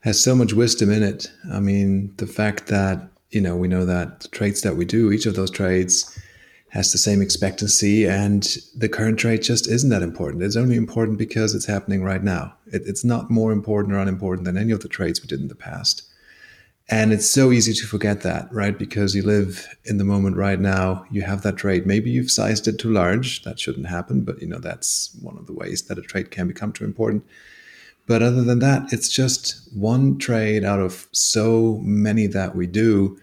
has 0.00 0.22
so 0.22 0.34
much 0.34 0.52
wisdom 0.52 0.90
in 0.90 1.02
it. 1.02 1.30
I 1.52 1.60
mean, 1.60 2.14
the 2.16 2.26
fact 2.26 2.68
that 2.68 3.08
you 3.30 3.40
know 3.40 3.56
we 3.56 3.68
know 3.68 3.84
that 3.84 4.20
the 4.20 4.28
trades 4.28 4.62
that 4.62 4.76
we 4.76 4.84
do, 4.84 5.12
each 5.12 5.26
of 5.26 5.34
those 5.34 5.50
trades 5.50 6.15
has 6.70 6.92
the 6.92 6.98
same 6.98 7.22
expectancy, 7.22 8.06
and 8.06 8.56
the 8.76 8.88
current 8.88 9.18
trade 9.18 9.42
just 9.42 9.68
isn't 9.68 9.90
that 9.90 10.02
important. 10.02 10.42
It's 10.42 10.56
only 10.56 10.76
important 10.76 11.16
because 11.16 11.54
it's 11.54 11.66
happening 11.66 12.02
right 12.02 12.22
now. 12.22 12.54
It, 12.66 12.82
it's 12.86 13.04
not 13.04 13.30
more 13.30 13.52
important 13.52 13.94
or 13.94 13.98
unimportant 13.98 14.44
than 14.44 14.58
any 14.58 14.72
of 14.72 14.80
the 14.80 14.88
trades 14.88 15.20
we 15.20 15.28
did 15.28 15.40
in 15.40 15.48
the 15.48 15.54
past. 15.54 16.02
And 16.88 17.12
it's 17.12 17.28
so 17.28 17.50
easy 17.50 17.72
to 17.72 17.86
forget 17.86 18.22
that, 18.22 18.52
right? 18.52 18.78
Because 18.78 19.14
you 19.14 19.22
live 19.22 19.66
in 19.84 19.98
the 19.98 20.04
moment 20.04 20.36
right 20.36 20.60
now. 20.60 21.04
You 21.10 21.22
have 21.22 21.42
that 21.42 21.56
trade. 21.56 21.84
Maybe 21.84 22.10
you've 22.10 22.30
sized 22.30 22.68
it 22.68 22.78
too 22.78 22.92
large. 22.92 23.42
That 23.42 23.58
shouldn't 23.58 23.88
happen, 23.88 24.22
but 24.22 24.40
you 24.40 24.46
know 24.46 24.58
that's 24.58 25.16
one 25.20 25.36
of 25.36 25.46
the 25.46 25.52
ways 25.52 25.82
that 25.82 25.98
a 25.98 26.02
trade 26.02 26.30
can 26.30 26.46
become 26.46 26.72
too 26.72 26.84
important. 26.84 27.24
But 28.06 28.22
other 28.22 28.44
than 28.44 28.60
that, 28.60 28.92
it's 28.92 29.08
just 29.08 29.68
one 29.74 30.16
trade 30.18 30.62
out 30.62 30.78
of 30.78 31.08
so 31.10 31.80
many 31.82 32.28
that 32.28 32.54
we 32.54 32.68
do 32.68 33.18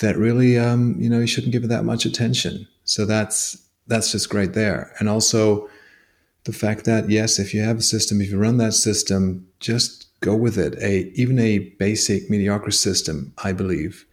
that 0.00 0.16
really, 0.16 0.56
um, 0.56 0.94
you 0.98 1.10
know, 1.10 1.18
you 1.18 1.26
shouldn't 1.26 1.52
give 1.52 1.64
it 1.64 1.68
that 1.68 1.84
much 1.84 2.04
attention. 2.04 2.68
So 2.92 3.06
that's 3.06 3.56
that's 3.86 4.12
just 4.12 4.28
great 4.28 4.52
there. 4.52 4.92
And 4.98 5.08
also 5.08 5.66
the 6.44 6.52
fact 6.52 6.84
that 6.84 7.08
yes, 7.08 7.38
if 7.38 7.54
you 7.54 7.62
have 7.62 7.78
a 7.78 7.88
system, 7.94 8.20
if 8.20 8.30
you 8.30 8.36
run 8.38 8.58
that 8.58 8.74
system, 8.74 9.46
just 9.60 10.08
go 10.20 10.36
with 10.36 10.58
it. 10.58 10.74
A 10.78 11.10
even 11.14 11.38
a 11.38 11.60
basic 11.78 12.28
mediocre 12.28 12.70
system, 12.70 13.32
I 13.42 13.52
believe, 13.52 14.04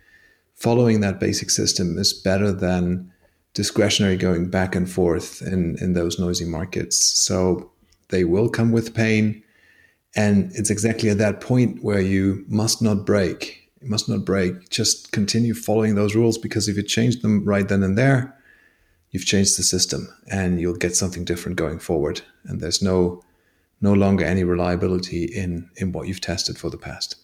following 0.56 1.02
that 1.02 1.20
basic 1.20 1.50
system 1.50 1.98
is 1.98 2.14
better 2.14 2.54
than 2.54 3.12
discretionary 3.54 4.16
going 4.16 4.50
back 4.50 4.76
and 4.76 4.90
forth 4.90 5.42
in 5.42 5.76
in 5.82 5.92
those 5.92 6.18
noisy 6.18 6.46
markets. 6.46 6.96
So 7.20 7.72
they 8.08 8.24
will 8.24 8.48
come 8.48 8.72
with 8.72 8.96
pain, 8.96 9.44
and 10.16 10.54
it's 10.56 10.70
exactly 10.70 11.10
at 11.10 11.18
that 11.18 11.42
point 11.42 11.84
where 11.84 12.02
you 12.02 12.46
must 12.48 12.82
not 12.82 13.06
break. 13.06 13.70
You 13.82 13.90
must 13.90 14.08
not 14.08 14.24
break. 14.24 14.70
Just 14.70 15.12
continue 15.12 15.54
following 15.54 15.96
those 15.96 16.16
rules 16.16 16.38
because 16.38 16.70
if 16.70 16.78
you 16.78 16.84
change 16.84 17.22
them 17.22 17.44
right 17.44 17.68
then 17.68 17.84
and 17.84 17.98
there, 17.98 18.39
you've 19.12 19.26
changed 19.26 19.58
the 19.58 19.64
system 19.64 20.08
and 20.32 20.60
you'll 20.60 20.76
get 20.76 20.96
something 20.96 21.26
different 21.26 21.58
going 21.58 21.80
forward. 21.80 22.22
And 22.46 22.60
there's 22.60 22.82
no 22.82 23.24
no 23.82 23.94
longer 23.94 24.26
any 24.26 24.44
reliability 24.44 25.24
in 25.26 25.70
in 25.76 25.92
what 25.92 26.08
you've 26.08 26.22
tested 26.22 26.58
for 26.58 26.70
the 26.70 26.78
past. 26.78 27.16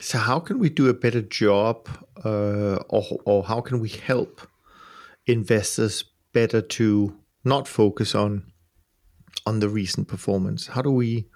So 0.00 0.18
how 0.18 0.40
can 0.40 0.58
we 0.58 0.68
do 0.68 0.88
a 0.88 0.94
better 0.94 1.22
job, 1.22 1.88
uh, 2.24 2.76
or 2.88 3.04
or 3.24 3.44
how 3.44 3.60
can 3.60 3.80
we 3.80 3.88
help 3.88 4.40
investors 5.26 6.04
better 6.32 6.60
to 6.60 7.16
not 7.44 7.68
focus 7.68 8.14
on 8.14 8.52
on 9.46 9.60
the 9.60 9.68
recent 9.68 10.08
performance? 10.08 10.68
How 10.68 10.82
do 10.82 10.90
we? 10.90 11.28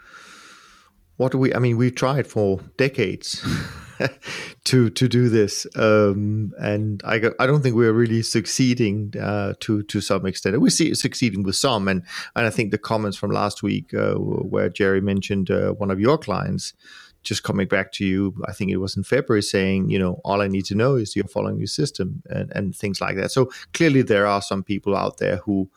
What 1.17 1.33
do 1.33 1.39
we? 1.39 1.55
I 1.55 1.59
mean, 1.59 1.77
we've 1.77 1.95
tried 1.95 2.27
for 2.27 2.61
decades. 2.77 3.45
to 4.65 4.91
to 4.91 5.09
do 5.09 5.29
this, 5.29 5.67
um, 5.77 6.53
and 6.59 7.03
I 7.05 7.17
I 7.39 7.47
don't 7.47 7.63
think 7.63 7.77
we're 7.77 7.93
really 7.93 8.23
succeeding 8.23 9.15
uh, 9.21 9.55
to 9.61 9.83
to 9.85 10.01
some 10.01 10.27
extent. 10.27 10.61
We're 10.61 10.71
succeeding 10.71 11.43
with 11.43 11.57
some, 11.57 11.89
and 11.89 12.03
and 12.35 12.47
I 12.47 12.51
think 12.51 12.71
the 12.71 12.79
comments 12.79 13.17
from 13.17 13.31
last 13.31 13.63
week 13.63 13.95
uh, 13.95 14.15
where 14.15 14.69
Jerry 14.69 15.01
mentioned 15.01 15.51
uh, 15.51 15.73
one 15.73 15.91
of 15.91 16.01
your 16.01 16.19
clients. 16.19 16.75
Just 17.23 17.43
coming 17.43 17.67
back 17.67 17.91
to 17.95 18.05
you, 18.05 18.37
I 18.47 18.53
think 18.53 18.71
it 18.71 18.77
was 18.77 18.97
in 18.97 19.03
February 19.03 19.43
saying, 19.43 19.91
you 19.91 19.99
know, 19.99 20.21
all 20.25 20.41
I 20.41 20.47
need 20.47 20.65
to 20.67 20.77
know 20.77 20.95
is 20.95 21.17
you're 21.17 21.27
following 21.27 21.59
your 21.59 21.67
system 21.67 22.23
and, 22.31 22.53
and 22.55 22.73
things 22.73 23.01
like 23.01 23.17
that. 23.17 23.33
So 23.33 23.51
clearly, 23.75 24.03
there 24.03 24.29
are 24.29 24.41
some 24.41 24.63
people 24.63 24.97
out 24.97 25.19
there 25.19 25.39
who 25.39 25.69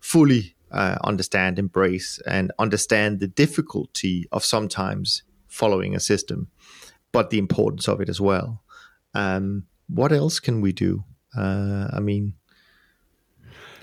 fully 0.00 0.56
uh, 0.70 0.96
understand, 1.04 1.58
embrace, 1.58 2.18
and 2.26 2.50
understand 2.58 3.20
the 3.20 3.26
difficulty 3.28 4.26
of 4.32 4.42
sometimes 4.42 5.22
following 5.48 5.94
a 5.94 6.00
system 6.00 6.48
but 7.12 7.30
the 7.30 7.38
importance 7.38 7.88
of 7.88 8.00
it 8.00 8.08
as 8.08 8.20
well. 8.20 8.62
Um, 9.14 9.64
what 9.88 10.12
else 10.12 10.40
can 10.40 10.60
we 10.60 10.72
do? 10.72 11.04
Uh, 11.36 11.88
I 11.92 12.00
mean, 12.00 12.34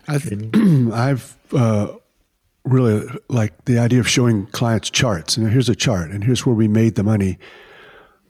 I've, 0.07 0.31
I've 0.93 1.37
uh, 1.53 1.93
really 2.65 3.07
like 3.29 3.65
the 3.65 3.79
idea 3.79 3.99
of 3.99 4.07
showing 4.07 4.47
clients 4.47 4.89
charts. 4.89 5.37
And 5.37 5.49
here's 5.49 5.69
a 5.69 5.75
chart, 5.75 6.11
and 6.11 6.23
here's 6.23 6.45
where 6.45 6.55
we 6.55 6.67
made 6.67 6.95
the 6.95 7.03
money. 7.03 7.37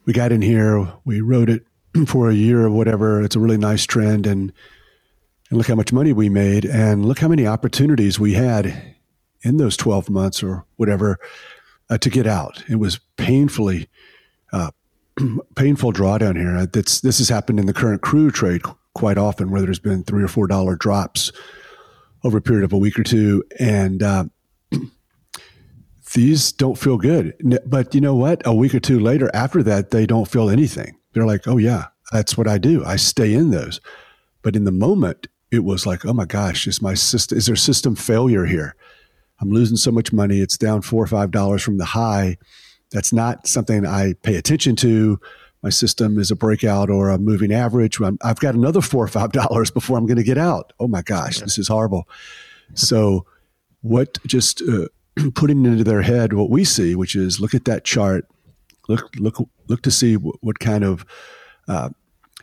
We 0.06 0.14
got 0.14 0.32
in 0.32 0.42
here, 0.42 0.92
we 1.06 1.22
wrote 1.22 1.50
it 1.50 1.66
for 2.08 2.30
a 2.30 2.34
year 2.34 2.64
or 2.64 2.70
whatever. 2.70 3.22
It's 3.22 3.36
a 3.36 3.40
really 3.40 3.58
nice 3.58 3.86
trend, 3.86 4.28
and 4.28 4.52
and 5.50 5.58
look 5.58 5.68
how 5.68 5.76
much 5.76 5.94
money 5.94 6.14
we 6.14 6.30
made, 6.30 6.66
and 6.66 7.06
look 7.06 7.20
how 7.20 7.28
many 7.28 7.46
opportunities 7.46 8.20
we 8.20 8.34
had 8.34 8.96
in 9.42 9.58
those 9.58 9.78
twelve 9.78 10.10
months 10.10 10.42
or 10.44 10.66
whatever 10.78 11.20
uh, 11.90 11.98
to 12.00 12.10
get 12.10 12.28
out. 12.28 12.64
It 12.70 12.78
was 12.78 13.00
painfully 13.18 13.88
uh, 14.52 14.72
painful 15.56 15.94
drawdown 15.94 16.38
here. 16.38 16.66
That's 16.66 17.02
this 17.02 17.20
has 17.20 17.30
happened 17.30 17.60
in 17.60 17.66
the 17.66 17.74
current 17.74 18.02
crude 18.02 18.34
trade 18.34 18.62
quite 18.94 19.18
often, 19.18 19.52
where 19.52 19.62
there's 19.62 19.80
been 19.80 20.04
three 20.04 20.24
or 20.24 20.28
four 20.28 20.48
dollar 20.48 20.76
drops 20.76 21.32
over 22.24 22.38
a 22.38 22.42
period 22.42 22.64
of 22.64 22.74
a 22.74 22.78
week 22.78 22.98
or 22.98 23.04
two, 23.04 23.44
and 23.60 24.02
uh, 24.02 24.26
these 26.14 26.52
don't 26.52 26.78
feel 26.78 26.98
good. 26.98 27.34
But 27.66 27.94
you 27.94 28.02
know 28.02 28.16
what? 28.16 28.42
A 28.46 28.54
week 28.54 28.74
or 28.74 28.80
two 28.80 29.00
later, 29.00 29.30
after 29.34 29.62
that, 29.64 29.92
they 29.92 30.06
don't 30.06 30.28
feel 30.28 30.50
anything. 30.50 30.98
They're 31.14 31.26
like, 31.26 31.48
"Oh 31.48 31.58
yeah, 31.58 31.88
that's 32.12 32.38
what 32.38 32.48
I 32.48 32.58
do. 32.58 32.84
I 32.86 32.96
stay 32.96 33.34
in 33.34 33.52
those." 33.52 33.80
But 34.42 34.56
in 34.56 34.66
the 34.66 34.72
moment, 34.72 35.28
it 35.52 35.64
was 35.64 35.86
like, 35.86 36.06
"Oh 36.06 36.14
my 36.14 36.26
gosh, 36.26 36.68
is 36.68 36.82
my 36.82 36.94
system? 36.94 37.38
Is 37.38 37.46
there 37.46 37.56
system 37.56 37.96
failure 37.96 38.46
here? 38.46 38.76
I'm 39.42 39.52
losing 39.52 39.78
so 39.78 39.92
much 39.92 40.14
money. 40.14 40.40
It's 40.40 40.58
down 40.58 40.82
four 40.82 41.04
or 41.04 41.08
five 41.08 41.32
dollars 41.32 41.62
from 41.62 41.78
the 41.78 41.86
high." 41.86 42.38
That's 42.94 43.12
not 43.12 43.48
something 43.48 43.86
I 43.86 44.14
pay 44.22 44.36
attention 44.36 44.76
to. 44.78 45.20
My 45.64 45.70
system 45.70 46.20
is 46.20 46.30
a 46.30 46.36
breakout 46.36 46.90
or 46.90 47.10
a 47.10 47.18
moving 47.18 47.52
average. 47.52 48.00
I've 48.22 48.40
got 48.40 48.54
another 48.54 48.82
four 48.82 49.04
or 49.04 49.08
five 49.08 49.32
dollars 49.34 49.72
before 49.72 49.98
I'm 49.98 50.06
going 50.06 50.18
to 50.18 50.24
get 50.24 50.38
out. 50.38 50.72
Oh 50.80 50.88
my 50.88 51.02
gosh, 51.02 51.40
this 51.40 51.58
is 51.58 51.68
horrible. 51.68 52.08
So, 52.76 53.26
what 53.82 54.18
just 54.26 54.62
uh, 54.62 54.88
putting 55.36 55.66
into 55.66 55.84
their 55.84 56.04
head 56.04 56.34
what 56.34 56.50
we 56.50 56.64
see, 56.64 56.96
which 56.96 57.16
is 57.16 57.40
look 57.40 57.54
at 57.54 57.66
that 57.66 57.84
chart, 57.84 58.28
look 58.88 59.10
look 59.18 59.38
look 59.68 59.82
to 59.82 59.92
see 59.92 60.16
what, 60.16 60.36
what 60.42 60.60
kind 60.60 60.84
of 60.84 61.06
uh, 61.68 61.90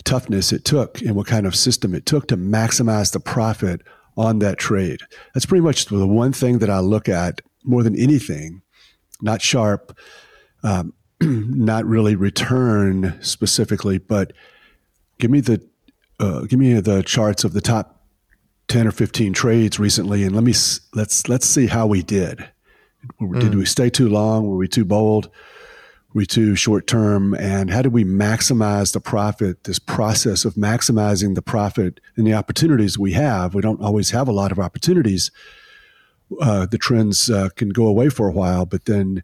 toughness 0.04 0.52
it 0.52 0.64
took 0.64 1.00
and 1.02 1.14
what 1.14 1.26
kind 1.26 1.46
of 1.46 1.54
system 1.54 1.94
it 1.94 2.06
took 2.06 2.26
to 2.28 2.36
maximize 2.36 3.12
the 3.12 3.20
profit 3.20 3.82
on 4.16 4.38
that 4.40 4.58
trade. 4.58 5.00
That's 5.34 5.46
pretty 5.46 5.62
much 5.62 5.86
the 5.86 6.06
one 6.06 6.32
thing 6.32 6.58
that 6.58 6.70
I 6.70 6.80
look 6.80 7.08
at 7.08 7.40
more 7.64 7.82
than 7.82 7.96
anything. 7.96 8.62
Not 9.22 9.42
Sharpe, 9.42 9.96
um, 10.62 10.92
not 11.20 11.84
really 11.84 12.14
return 12.14 13.18
specifically, 13.20 13.98
but 13.98 14.32
give 15.18 15.30
me 15.30 15.40
the 15.40 15.66
uh, 16.18 16.40
give 16.42 16.58
me 16.58 16.78
the 16.80 17.02
charts 17.02 17.44
of 17.44 17.52
the 17.52 17.60
top 17.60 18.04
ten 18.68 18.86
or 18.86 18.92
fifteen 18.92 19.32
trades 19.32 19.78
recently, 19.78 20.24
and 20.24 20.34
let 20.34 20.44
me 20.44 20.54
let's 20.94 21.28
let's 21.28 21.46
see 21.46 21.66
how 21.66 21.86
we 21.86 22.02
did. 22.02 22.48
Did 23.18 23.52
mm. 23.52 23.54
we 23.54 23.64
stay 23.64 23.90
too 23.90 24.08
long? 24.08 24.48
Were 24.48 24.56
we 24.56 24.68
too 24.68 24.84
bold? 24.84 25.26
Were 26.12 26.20
we 26.20 26.26
too 26.26 26.54
short 26.54 26.86
term? 26.86 27.34
And 27.34 27.70
how 27.70 27.82
did 27.82 27.92
we 27.92 28.04
maximize 28.04 28.92
the 28.92 29.00
profit? 29.00 29.64
This 29.64 29.78
process 29.78 30.44
of 30.44 30.54
maximizing 30.54 31.34
the 31.34 31.42
profit 31.42 32.00
and 32.16 32.26
the 32.26 32.34
opportunities 32.34 32.98
we 32.98 33.12
have. 33.12 33.54
We 33.54 33.62
don't 33.62 33.80
always 33.80 34.10
have 34.10 34.28
a 34.28 34.32
lot 34.32 34.52
of 34.52 34.58
opportunities. 34.58 35.30
Uh, 36.40 36.66
the 36.66 36.78
trends 36.78 37.30
uh, 37.30 37.48
can 37.56 37.70
go 37.70 37.86
away 37.86 38.08
for 38.08 38.28
a 38.28 38.32
while, 38.32 38.66
but 38.66 38.84
then 38.84 39.22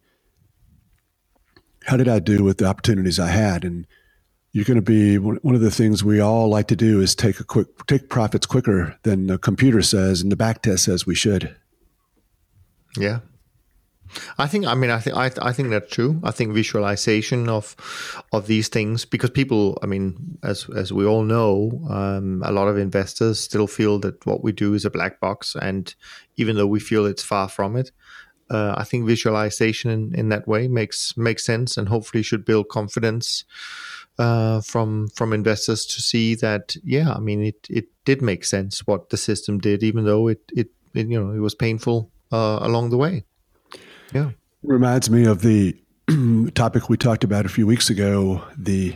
how 1.86 1.96
did 1.96 2.08
I 2.08 2.18
do 2.18 2.42
with 2.42 2.58
the 2.58 2.66
opportunities 2.66 3.18
I 3.18 3.28
had? 3.28 3.64
And 3.64 3.86
you're 4.52 4.64
going 4.64 4.76
to 4.76 4.82
be 4.82 5.18
one 5.18 5.54
of 5.54 5.60
the 5.60 5.70
things 5.70 6.02
we 6.02 6.20
all 6.20 6.48
like 6.48 6.68
to 6.68 6.76
do 6.76 7.00
is 7.00 7.14
take 7.14 7.40
a 7.40 7.44
quick 7.44 7.86
take 7.86 8.08
profits 8.08 8.46
quicker 8.46 8.98
than 9.02 9.26
the 9.26 9.38
computer 9.38 9.82
says 9.82 10.22
and 10.22 10.32
the 10.32 10.36
back 10.36 10.62
test 10.62 10.84
says 10.84 11.06
we 11.06 11.14
should. 11.14 11.54
Yeah. 12.96 13.20
I 14.38 14.46
think 14.46 14.66
I 14.66 14.74
mean 14.74 14.90
I 14.90 14.98
think 14.98 15.16
I, 15.16 15.52
think 15.52 15.70
that's 15.70 15.92
true. 15.92 16.20
I 16.22 16.30
think 16.30 16.54
visualization 16.54 17.48
of 17.48 17.76
of 18.32 18.46
these 18.46 18.68
things 18.68 19.04
because 19.04 19.30
people 19.30 19.78
I 19.82 19.86
mean 19.86 20.38
as 20.42 20.68
as 20.74 20.92
we 20.92 21.04
all 21.04 21.22
know 21.22 21.84
um, 21.90 22.42
a 22.44 22.52
lot 22.52 22.68
of 22.68 22.78
investors 22.78 23.40
still 23.40 23.66
feel 23.66 23.98
that 24.00 24.24
what 24.24 24.42
we 24.42 24.52
do 24.52 24.74
is 24.74 24.84
a 24.84 24.90
black 24.90 25.20
box 25.20 25.56
and 25.60 25.94
even 26.36 26.56
though 26.56 26.66
we 26.66 26.80
feel 26.80 27.04
it's 27.04 27.22
far 27.22 27.48
from 27.48 27.76
it 27.76 27.90
uh, 28.50 28.74
I 28.76 28.84
think 28.84 29.06
visualization 29.06 29.90
in, 29.90 30.14
in, 30.14 30.28
that 30.28 30.46
way 30.46 30.68
makes 30.68 31.16
makes 31.16 31.44
sense 31.44 31.76
and 31.76 31.88
hopefully 31.88 32.22
should 32.22 32.44
build 32.44 32.68
confidence 32.68 33.44
uh, 34.18 34.60
from 34.60 35.08
from 35.08 35.32
investors 35.32 35.84
to 35.86 36.02
see 36.02 36.34
that 36.36 36.76
yeah 36.84 37.12
I 37.12 37.18
mean 37.20 37.42
it 37.42 37.66
it 37.68 37.86
did 38.04 38.22
make 38.22 38.44
sense 38.44 38.86
what 38.86 39.10
the 39.10 39.16
system 39.16 39.58
did 39.58 39.82
even 39.82 40.04
though 40.04 40.28
it 40.28 40.40
it, 40.54 40.68
it 40.94 41.08
you 41.08 41.22
know 41.22 41.32
it 41.32 41.40
was 41.40 41.54
painful 41.54 42.10
uh, 42.32 42.58
along 42.62 42.90
the 42.90 42.96
way 42.96 43.24
yeah 44.14 44.30
reminds 44.62 45.10
me 45.10 45.24
of 45.24 45.42
the 45.42 45.76
topic 46.54 46.88
we 46.88 46.96
talked 46.96 47.24
about 47.24 47.46
a 47.46 47.48
few 47.48 47.66
weeks 47.66 47.90
ago, 47.90 48.42
the 48.56 48.94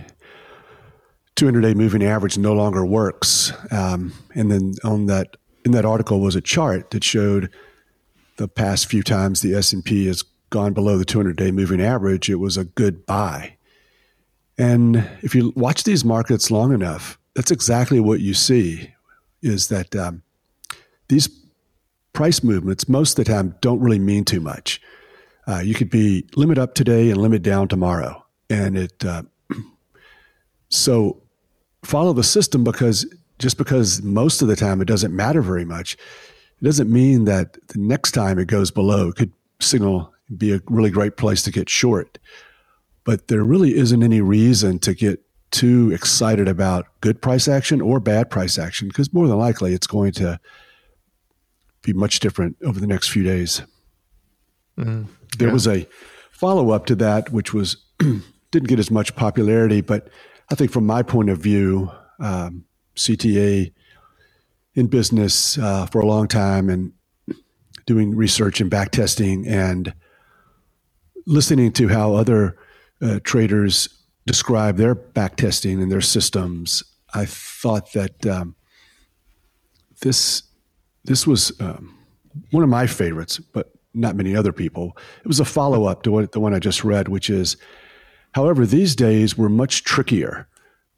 200 1.36 1.60
day 1.60 1.74
moving 1.74 2.04
average 2.04 2.38
no 2.38 2.52
longer 2.52 2.84
works. 2.84 3.52
Um, 3.70 4.12
and 4.34 4.50
then 4.50 4.74
on 4.84 5.06
that 5.06 5.36
in 5.64 5.72
that 5.72 5.84
article 5.84 6.20
was 6.20 6.36
a 6.36 6.40
chart 6.40 6.90
that 6.90 7.04
showed 7.04 7.50
the 8.40 8.48
past 8.48 8.86
few 8.86 9.02
times 9.02 9.42
the 9.42 9.54
S&P 9.54 10.06
has 10.06 10.24
gone 10.48 10.72
below 10.72 10.96
the 10.96 11.04
200 11.04 11.36
day 11.36 11.50
moving 11.50 11.78
average, 11.78 12.30
it 12.30 12.36
was 12.36 12.56
a 12.56 12.64
good 12.64 13.04
buy. 13.04 13.54
And 14.56 15.06
if 15.20 15.34
you 15.34 15.52
watch 15.56 15.84
these 15.84 16.06
markets 16.06 16.50
long 16.50 16.72
enough, 16.72 17.18
that's 17.34 17.50
exactly 17.50 18.00
what 18.00 18.20
you 18.20 18.32
see 18.32 18.94
is 19.42 19.68
that 19.68 19.94
um, 19.94 20.22
these 21.08 21.28
price 22.14 22.42
movements 22.42 22.88
most 22.88 23.18
of 23.18 23.24
the 23.26 23.30
time 23.30 23.56
don't 23.60 23.78
really 23.80 23.98
mean 23.98 24.24
too 24.24 24.40
much. 24.40 24.80
Uh, 25.46 25.58
you 25.58 25.74
could 25.74 25.90
be 25.90 26.26
limit 26.34 26.56
up 26.56 26.74
today 26.74 27.10
and 27.10 27.20
limit 27.20 27.42
down 27.42 27.68
tomorrow, 27.68 28.24
and 28.48 28.78
it 28.78 29.04
uh, 29.04 29.22
so 30.70 31.22
follow 31.82 32.14
the 32.14 32.24
system 32.24 32.64
because 32.64 33.06
just 33.38 33.58
because 33.58 34.02
most 34.02 34.40
of 34.40 34.48
the 34.48 34.56
time 34.56 34.80
it 34.80 34.86
doesn't 34.86 35.14
matter 35.14 35.42
very 35.42 35.64
much, 35.64 35.98
it 36.60 36.64
doesn't 36.64 36.90
mean 36.90 37.24
that 37.24 37.56
the 37.68 37.78
next 37.78 38.12
time 38.12 38.38
it 38.38 38.46
goes 38.46 38.70
below 38.70 39.08
it 39.08 39.16
could 39.16 39.32
signal 39.60 40.12
be 40.36 40.52
a 40.52 40.60
really 40.66 40.90
great 40.90 41.16
place 41.16 41.42
to 41.42 41.50
get 41.50 41.68
short. 41.68 42.18
But 43.04 43.28
there 43.28 43.42
really 43.42 43.76
isn't 43.76 44.02
any 44.02 44.20
reason 44.20 44.78
to 44.80 44.94
get 44.94 45.20
too 45.50 45.90
excited 45.92 46.46
about 46.46 46.86
good 47.00 47.20
price 47.20 47.48
action 47.48 47.80
or 47.80 47.98
bad 47.98 48.30
price 48.30 48.58
action 48.58 48.88
because 48.88 49.12
more 49.12 49.26
than 49.26 49.38
likely 49.38 49.74
it's 49.74 49.86
going 49.86 50.12
to 50.12 50.38
be 51.82 51.92
much 51.92 52.20
different 52.20 52.56
over 52.64 52.78
the 52.78 52.86
next 52.86 53.08
few 53.08 53.22
days. 53.22 53.62
Mm, 54.78 55.06
there 55.38 55.50
was 55.50 55.66
a 55.66 55.86
follow 56.30 56.70
up 56.70 56.86
to 56.86 56.94
that, 56.96 57.32
which 57.32 57.52
was 57.52 57.76
didn't 57.98 58.68
get 58.68 58.78
as 58.78 58.90
much 58.90 59.16
popularity, 59.16 59.80
but 59.80 60.08
I 60.50 60.54
think 60.54 60.70
from 60.70 60.86
my 60.86 61.02
point 61.02 61.30
of 61.30 61.38
view, 61.38 61.90
um, 62.20 62.64
CTA 62.96 63.72
in 64.80 64.88
business 64.88 65.58
uh, 65.58 65.86
for 65.86 66.00
a 66.00 66.06
long 66.06 66.26
time 66.26 66.68
and 66.68 66.92
doing 67.86 68.16
research 68.16 68.60
and 68.60 68.70
back 68.70 68.90
testing 68.90 69.46
and 69.46 69.94
listening 71.26 71.70
to 71.70 71.88
how 71.88 72.14
other 72.14 72.56
uh, 73.02 73.20
traders 73.22 73.88
describe 74.26 74.76
their 74.76 74.94
back 74.94 75.36
testing 75.36 75.80
and 75.82 75.92
their 75.92 76.00
systems, 76.00 76.82
I 77.14 77.26
thought 77.26 77.92
that 77.92 78.26
um, 78.26 78.56
this 80.00 80.42
this 81.04 81.26
was 81.26 81.52
um, 81.60 81.98
one 82.50 82.62
of 82.62 82.68
my 82.68 82.86
favorites, 82.86 83.38
but 83.38 83.72
not 83.94 84.16
many 84.16 84.36
other 84.36 84.52
people. 84.52 84.96
It 85.20 85.26
was 85.26 85.40
a 85.40 85.44
follow 85.44 85.84
up 85.84 86.02
to 86.02 86.12
what, 86.12 86.32
the 86.32 86.40
one 86.40 86.54
I 86.54 86.58
just 86.58 86.84
read, 86.84 87.08
which 87.08 87.30
is, 87.30 87.56
however, 88.32 88.66
these 88.66 88.94
days 88.94 89.36
we're 89.36 89.48
much 89.48 89.82
trickier. 89.82 90.46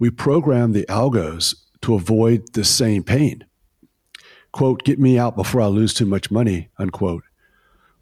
We 0.00 0.10
program 0.10 0.72
the 0.72 0.84
algos 0.88 1.54
to 1.82 1.94
avoid 1.94 2.52
the 2.54 2.64
same 2.64 3.04
pain. 3.04 3.44
Quote, 4.52 4.84
get 4.84 4.98
me 4.98 5.18
out 5.18 5.34
before 5.34 5.62
I 5.62 5.66
lose 5.66 5.94
too 5.94 6.06
much 6.06 6.30
money, 6.30 6.68
unquote. 6.78 7.24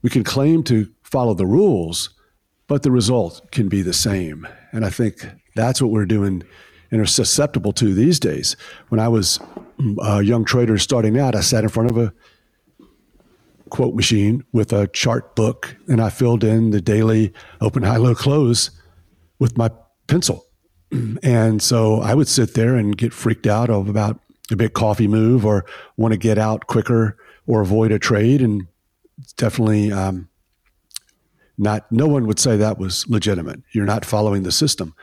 We 0.03 0.11
can 0.11 0.25
claim 0.25 0.63
to 0.65 0.91
follow 1.03 1.35
the 1.35 1.47
rules, 1.47 2.11
but 2.67 2.83
the 2.83 2.91
result 2.91 3.51
can 3.53 3.69
be 3.69 3.83
the 3.83 3.93
same. 3.93 4.47
And 4.73 4.85
I 4.85 4.91
think 4.91 5.27
that's 5.55 5.81
what 5.81 5.91
we're 5.91 6.07
doing 6.07 6.43
and 6.91 7.01
are 7.01 7.07
susceptible 7.07 7.73
to 7.75 7.95
these 7.95 8.19
days. 8.19 8.57
When 8.89 9.01
I 9.01 9.09
was 9.09 9.39
mm, 9.79 9.97
a 10.03 10.25
young 10.25 10.45
trader 10.45 10.77
starting 10.79 11.19
out, 11.19 11.35
I 11.35 11.41
sat 11.41 11.63
in 11.63 11.71
front 11.71 11.91
of 11.91 11.97
a 11.97 12.13
quote 13.69 13.95
machine 13.95 14.45
with 14.53 14.73
a 14.73 14.89
chart 14.89 15.37
book 15.37 15.77
and 15.87 16.01
I 16.01 16.11
filled 16.11 16.43
in 16.43 16.71
the 16.71 16.81
daily 16.81 17.33
open, 17.61 17.85
high, 17.85 17.97
low, 17.97 18.15
close 18.15 18.71
with 19.39 19.57
my 19.57 19.71
pencil. 20.07 20.47
And 21.23 21.63
so 21.63 22.01
I 22.01 22.15
would 22.15 22.27
sit 22.27 22.55
there 22.55 22.75
and 22.75 22.97
get 22.97 23.13
freaked 23.13 23.47
out 23.47 23.71
of 23.71 23.89
about 23.89 24.19
a 24.51 24.57
big 24.57 24.73
coffee 24.73 25.09
move 25.09 25.45
or 25.45 25.65
want 25.97 26.13
to 26.13 26.19
get 26.19 26.39
out 26.39 26.67
quicker 26.67 27.17
or 27.47 27.61
avoid 27.61 27.93
a 27.93 27.99
trade. 27.99 28.41
And 28.41 28.67
definitely 29.37 29.93
um, 29.93 30.29
not, 31.59 31.91
no 31.91 32.07
one 32.07 32.27
would 32.27 32.39
say 32.39 32.57
that 32.57 32.79
was 32.79 33.09
legitimate. 33.09 33.63
You're 33.73 33.85
not 33.85 34.05
following 34.05 34.43
the 34.43 34.53
system. 34.53 34.95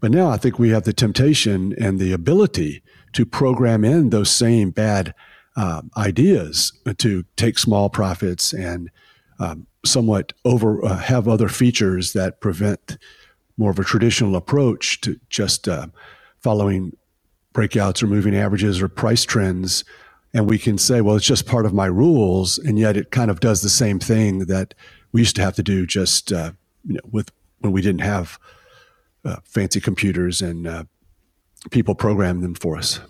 But 0.00 0.10
now 0.12 0.28
I 0.28 0.36
think 0.36 0.58
we 0.58 0.70
have 0.70 0.84
the 0.84 0.92
temptation 0.92 1.74
and 1.80 1.98
the 1.98 2.12
ability 2.12 2.82
to 3.14 3.26
program 3.26 3.84
in 3.84 4.10
those 4.10 4.30
same 4.30 4.70
bad 4.70 5.14
um, 5.56 5.90
ideas 5.96 6.72
to 6.98 7.24
take 7.36 7.58
small 7.58 7.90
profits 7.90 8.52
and 8.52 8.90
um, 9.40 9.66
somewhat 9.84 10.32
over 10.44 10.84
uh, 10.84 10.98
have 10.98 11.26
other 11.26 11.48
features 11.48 12.12
that 12.12 12.40
prevent 12.40 12.98
more 13.56 13.70
of 13.70 13.78
a 13.78 13.84
traditional 13.84 14.36
approach 14.36 15.00
to 15.00 15.18
just 15.30 15.68
uh, 15.68 15.88
following 16.38 16.96
breakouts 17.58 18.02
or 18.02 18.06
moving 18.06 18.36
averages 18.36 18.80
or 18.80 18.88
price 18.88 19.24
trends. 19.24 19.84
And 20.32 20.48
we 20.48 20.58
can 20.58 20.78
say, 20.78 21.00
well, 21.00 21.16
it's 21.16 21.26
just 21.26 21.46
part 21.46 21.66
of 21.66 21.72
my 21.72 21.86
rules, 21.86 22.58
and 22.58 22.78
yet 22.78 22.96
it 22.96 23.10
kind 23.10 23.30
of 23.30 23.40
does 23.40 23.62
the 23.62 23.68
same 23.68 23.98
thing 23.98 24.40
that 24.40 24.74
we 25.12 25.22
used 25.22 25.36
to 25.36 25.42
have 25.42 25.56
to 25.56 25.62
do 25.62 25.86
just 25.86 26.32
uh, 26.32 26.52
you 26.86 26.94
know, 26.94 27.00
with 27.10 27.32
when 27.60 27.72
we 27.72 27.80
didn't 27.80 28.02
have 28.02 28.38
uh, 29.24 29.36
fancy 29.44 29.80
computers 29.80 30.42
and 30.42 30.66
uh, 30.66 30.84
people 31.70 31.94
program 31.94 32.40
them 32.40 32.54
for 32.54 32.76
us. 32.76 33.00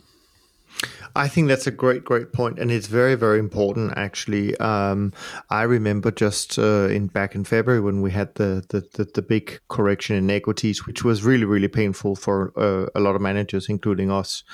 I 1.16 1.26
think 1.26 1.48
that's 1.48 1.66
a 1.66 1.72
great, 1.72 2.04
great 2.04 2.32
point, 2.32 2.58
and 2.58 2.70
it's 2.70 2.86
very, 2.86 3.16
very 3.16 3.38
important. 3.38 3.94
Actually, 3.96 4.56
um, 4.58 5.12
I 5.50 5.62
remember 5.62 6.10
just 6.10 6.58
uh, 6.58 6.88
in 6.88 7.08
back 7.08 7.34
in 7.34 7.44
February 7.44 7.80
when 7.80 8.02
we 8.02 8.10
had 8.12 8.34
the, 8.36 8.64
the 8.68 8.86
the, 8.94 9.04
the 9.04 9.22
big 9.22 9.60
correction 9.68 10.14
in 10.14 10.30
equities, 10.30 10.86
which 10.86 11.02
was 11.02 11.24
really, 11.24 11.44
really 11.44 11.68
painful 11.68 12.14
for 12.14 12.52
uh, 12.56 12.86
a 12.94 13.00
lot 13.00 13.16
of 13.16 13.20
managers, 13.20 13.68
including 13.68 14.10
us. 14.10 14.44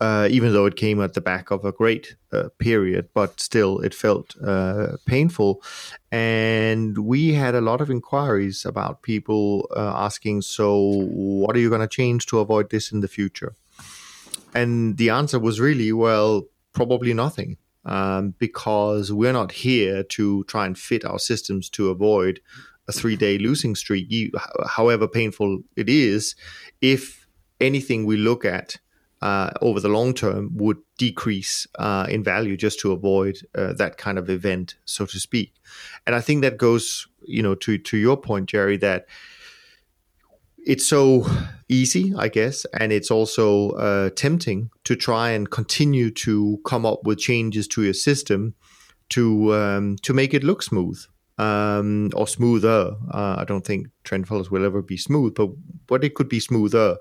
Uh, 0.00 0.28
even 0.30 0.52
though 0.52 0.66
it 0.66 0.76
came 0.76 1.00
at 1.00 1.14
the 1.14 1.20
back 1.20 1.50
of 1.50 1.64
a 1.64 1.72
great 1.72 2.16
uh, 2.32 2.48
period, 2.58 3.08
but 3.14 3.40
still, 3.40 3.78
it 3.80 3.94
felt 3.94 4.36
uh, 4.44 4.96
painful. 5.06 5.62
And 6.10 6.98
we 6.98 7.32
had 7.32 7.54
a 7.54 7.60
lot 7.60 7.80
of 7.80 7.90
inquiries 7.90 8.66
about 8.66 9.02
people 9.02 9.68
uh, 9.74 9.92
asking, 9.96 10.42
"So, 10.42 10.76
what 11.06 11.56
are 11.56 11.60
you 11.60 11.70
going 11.70 11.80
to 11.80 11.88
change 11.88 12.26
to 12.26 12.40
avoid 12.40 12.68
this 12.70 12.92
in 12.92 13.00
the 13.00 13.08
future?" 13.08 13.54
And 14.54 14.96
the 14.96 15.10
answer 15.10 15.38
was 15.38 15.60
really, 15.60 15.92
well, 15.92 16.44
probably 16.72 17.14
nothing. 17.14 17.56
Um, 17.84 18.34
because 18.38 19.12
we're 19.12 19.32
not 19.32 19.50
here 19.50 20.04
to 20.04 20.44
try 20.44 20.66
and 20.66 20.78
fit 20.78 21.04
our 21.04 21.18
systems 21.18 21.68
to 21.70 21.90
avoid 21.90 22.40
a 22.86 22.92
three 22.92 23.16
day 23.16 23.38
losing 23.38 23.74
streak, 23.74 24.32
however 24.68 25.08
painful 25.08 25.62
it 25.74 25.88
is. 25.88 26.36
If 26.80 27.26
anything 27.60 28.06
we 28.06 28.16
look 28.16 28.44
at 28.44 28.78
uh, 29.22 29.50
over 29.60 29.80
the 29.80 29.88
long 29.88 30.14
term 30.14 30.50
would 30.56 30.78
decrease 30.98 31.66
uh, 31.78 32.06
in 32.08 32.24
value 32.24 32.56
just 32.56 32.80
to 32.80 32.92
avoid 32.92 33.38
uh, 33.54 33.72
that 33.74 33.96
kind 33.96 34.18
of 34.18 34.28
event, 34.28 34.74
so 34.84 35.06
to 35.06 35.20
speak. 35.20 35.54
And 36.06 36.16
I 36.16 36.20
think 36.20 36.42
that 36.42 36.58
goes, 36.58 37.06
you 37.24 37.42
know, 37.42 37.54
to 37.56 37.78
to 37.78 37.96
your 37.96 38.16
point, 38.16 38.48
Jerry, 38.48 38.76
that 38.78 39.06
it's 40.64 40.86
so 40.86 41.26
easy, 41.68 42.14
I 42.16 42.28
guess, 42.28 42.64
and 42.78 42.92
it's 42.92 43.10
also 43.10 43.70
uh, 43.70 44.10
tempting 44.10 44.70
to 44.84 44.94
try 44.94 45.30
and 45.30 45.50
continue 45.50 46.10
to 46.10 46.60
come 46.64 46.86
up 46.86 47.04
with 47.04 47.18
changes 47.18 47.66
to 47.68 47.82
your 47.82 47.94
system 47.94 48.54
to 49.10 49.54
um, 49.54 49.96
to 50.02 50.14
make 50.14 50.34
it 50.34 50.44
look 50.44 50.62
smooth 50.62 50.98
um, 51.38 52.10
or 52.14 52.26
smoother. 52.26 52.94
Uh, 53.12 53.36
I 53.38 53.44
don't 53.44 53.64
think 53.64 53.88
trend 54.04 54.28
follows 54.28 54.50
will 54.50 54.64
ever 54.64 54.82
be 54.82 54.96
smooth, 54.96 55.34
but 55.34 55.50
but 55.86 56.04
it 56.04 56.14
could 56.14 56.28
be 56.28 56.40
smoother, 56.40 56.98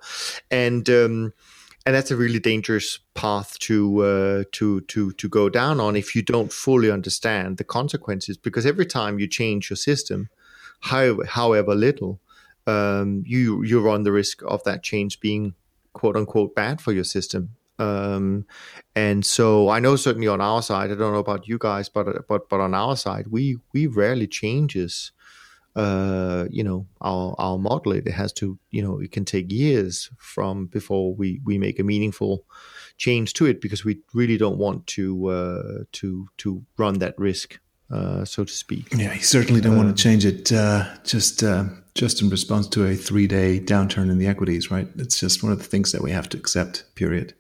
and 0.50 0.90
um, 0.90 1.34
and 1.86 1.96
that's 1.96 2.12
a 2.12 2.18
really 2.18 2.40
dangerous 2.40 3.00
path 3.14 3.58
to 3.60 4.04
uh, 4.04 4.44
to 4.54 4.82
to 4.82 5.12
to 5.12 5.30
go 5.30 5.50
down 5.50 5.80
on 5.80 5.96
if 5.96 6.16
you 6.16 6.22
don't 6.22 6.52
fully 6.52 6.92
understand 6.92 7.58
the 7.58 7.64
consequences. 7.64 8.38
Because 8.38 8.66
every 8.66 8.86
time 8.86 9.20
you 9.20 9.28
change 9.28 9.70
your 9.70 9.78
system, 9.78 10.30
however, 10.82 11.26
however 11.26 11.76
little 11.76 12.20
um, 12.68 13.24
you 13.26 13.64
you 13.64 13.80
run 13.82 14.04
the 14.04 14.12
risk 14.12 14.42
of 14.44 14.64
that 14.64 14.84
change 14.84 15.20
being 15.20 15.54
quote 15.94 16.16
unquote 16.16 16.56
bad 16.56 16.82
for 16.82 16.92
your 16.92 17.04
system. 17.04 17.56
Um, 17.80 18.46
and 18.96 19.26
so 19.26 19.70
I 19.70 19.80
know 19.80 19.96
certainly 19.96 20.28
on 20.28 20.42
our 20.42 20.62
side, 20.62 20.92
I 20.92 20.96
don't 20.96 21.14
know 21.14 21.20
about 21.20 21.48
you 21.48 21.58
guys, 21.58 21.90
but 21.90 22.28
but 22.28 22.50
but 22.50 22.60
on 22.60 22.74
our 22.74 22.96
side, 22.96 23.28
we 23.28 23.58
we 23.74 23.88
rarely 23.88 24.28
changes. 24.28 25.12
Uh, 25.74 26.48
you 26.50 26.66
know 26.66 26.86
our 27.00 27.34
our 27.38 27.58
model. 27.58 27.94
It 27.94 28.06
has 28.10 28.34
to 28.34 28.60
you 28.72 28.84
know 28.84 29.00
it 29.00 29.14
can 29.14 29.24
take 29.24 29.52
years 29.52 30.10
from 30.18 30.66
before 30.66 31.16
we 31.16 31.40
we 31.46 31.58
make 31.58 31.80
a 31.80 31.84
meaningful 31.84 32.44
change 32.98 33.34
to 33.34 33.46
it 33.46 33.62
because 33.62 33.86
we 33.86 34.00
really 34.14 34.38
don't 34.38 34.58
want 34.58 34.86
to 34.88 35.28
uh, 35.28 35.84
to 35.94 36.28
to 36.40 36.64
run 36.78 37.00
that 37.00 37.18
risk. 37.18 37.60
Uh, 37.90 38.24
so 38.24 38.46
to 38.46 38.54
speak. 38.54 38.88
Yeah, 38.96 39.14
you 39.14 39.22
certainly 39.22 39.60
don't 39.60 39.76
want 39.76 39.88
to 39.88 39.92
um, 39.92 39.96
change 39.96 40.26
it 40.26 40.52
uh, 40.52 40.86
just 41.04 41.44
uh, 41.44 41.66
just 41.94 42.22
in 42.22 42.30
response 42.30 42.68
to 42.68 42.86
a 42.86 42.96
three 42.96 43.28
day 43.28 43.60
downturn 43.60 44.10
in 44.10 44.18
the 44.18 44.28
equities, 44.28 44.72
right? 44.72 44.88
It's 44.98 45.20
just 45.20 45.44
one 45.44 45.52
of 45.52 45.58
the 45.58 45.66
things 45.66 45.92
that 45.92 46.02
we 46.02 46.12
have 46.12 46.30
to 46.30 46.38
accept, 46.38 46.84
period. 46.96 47.34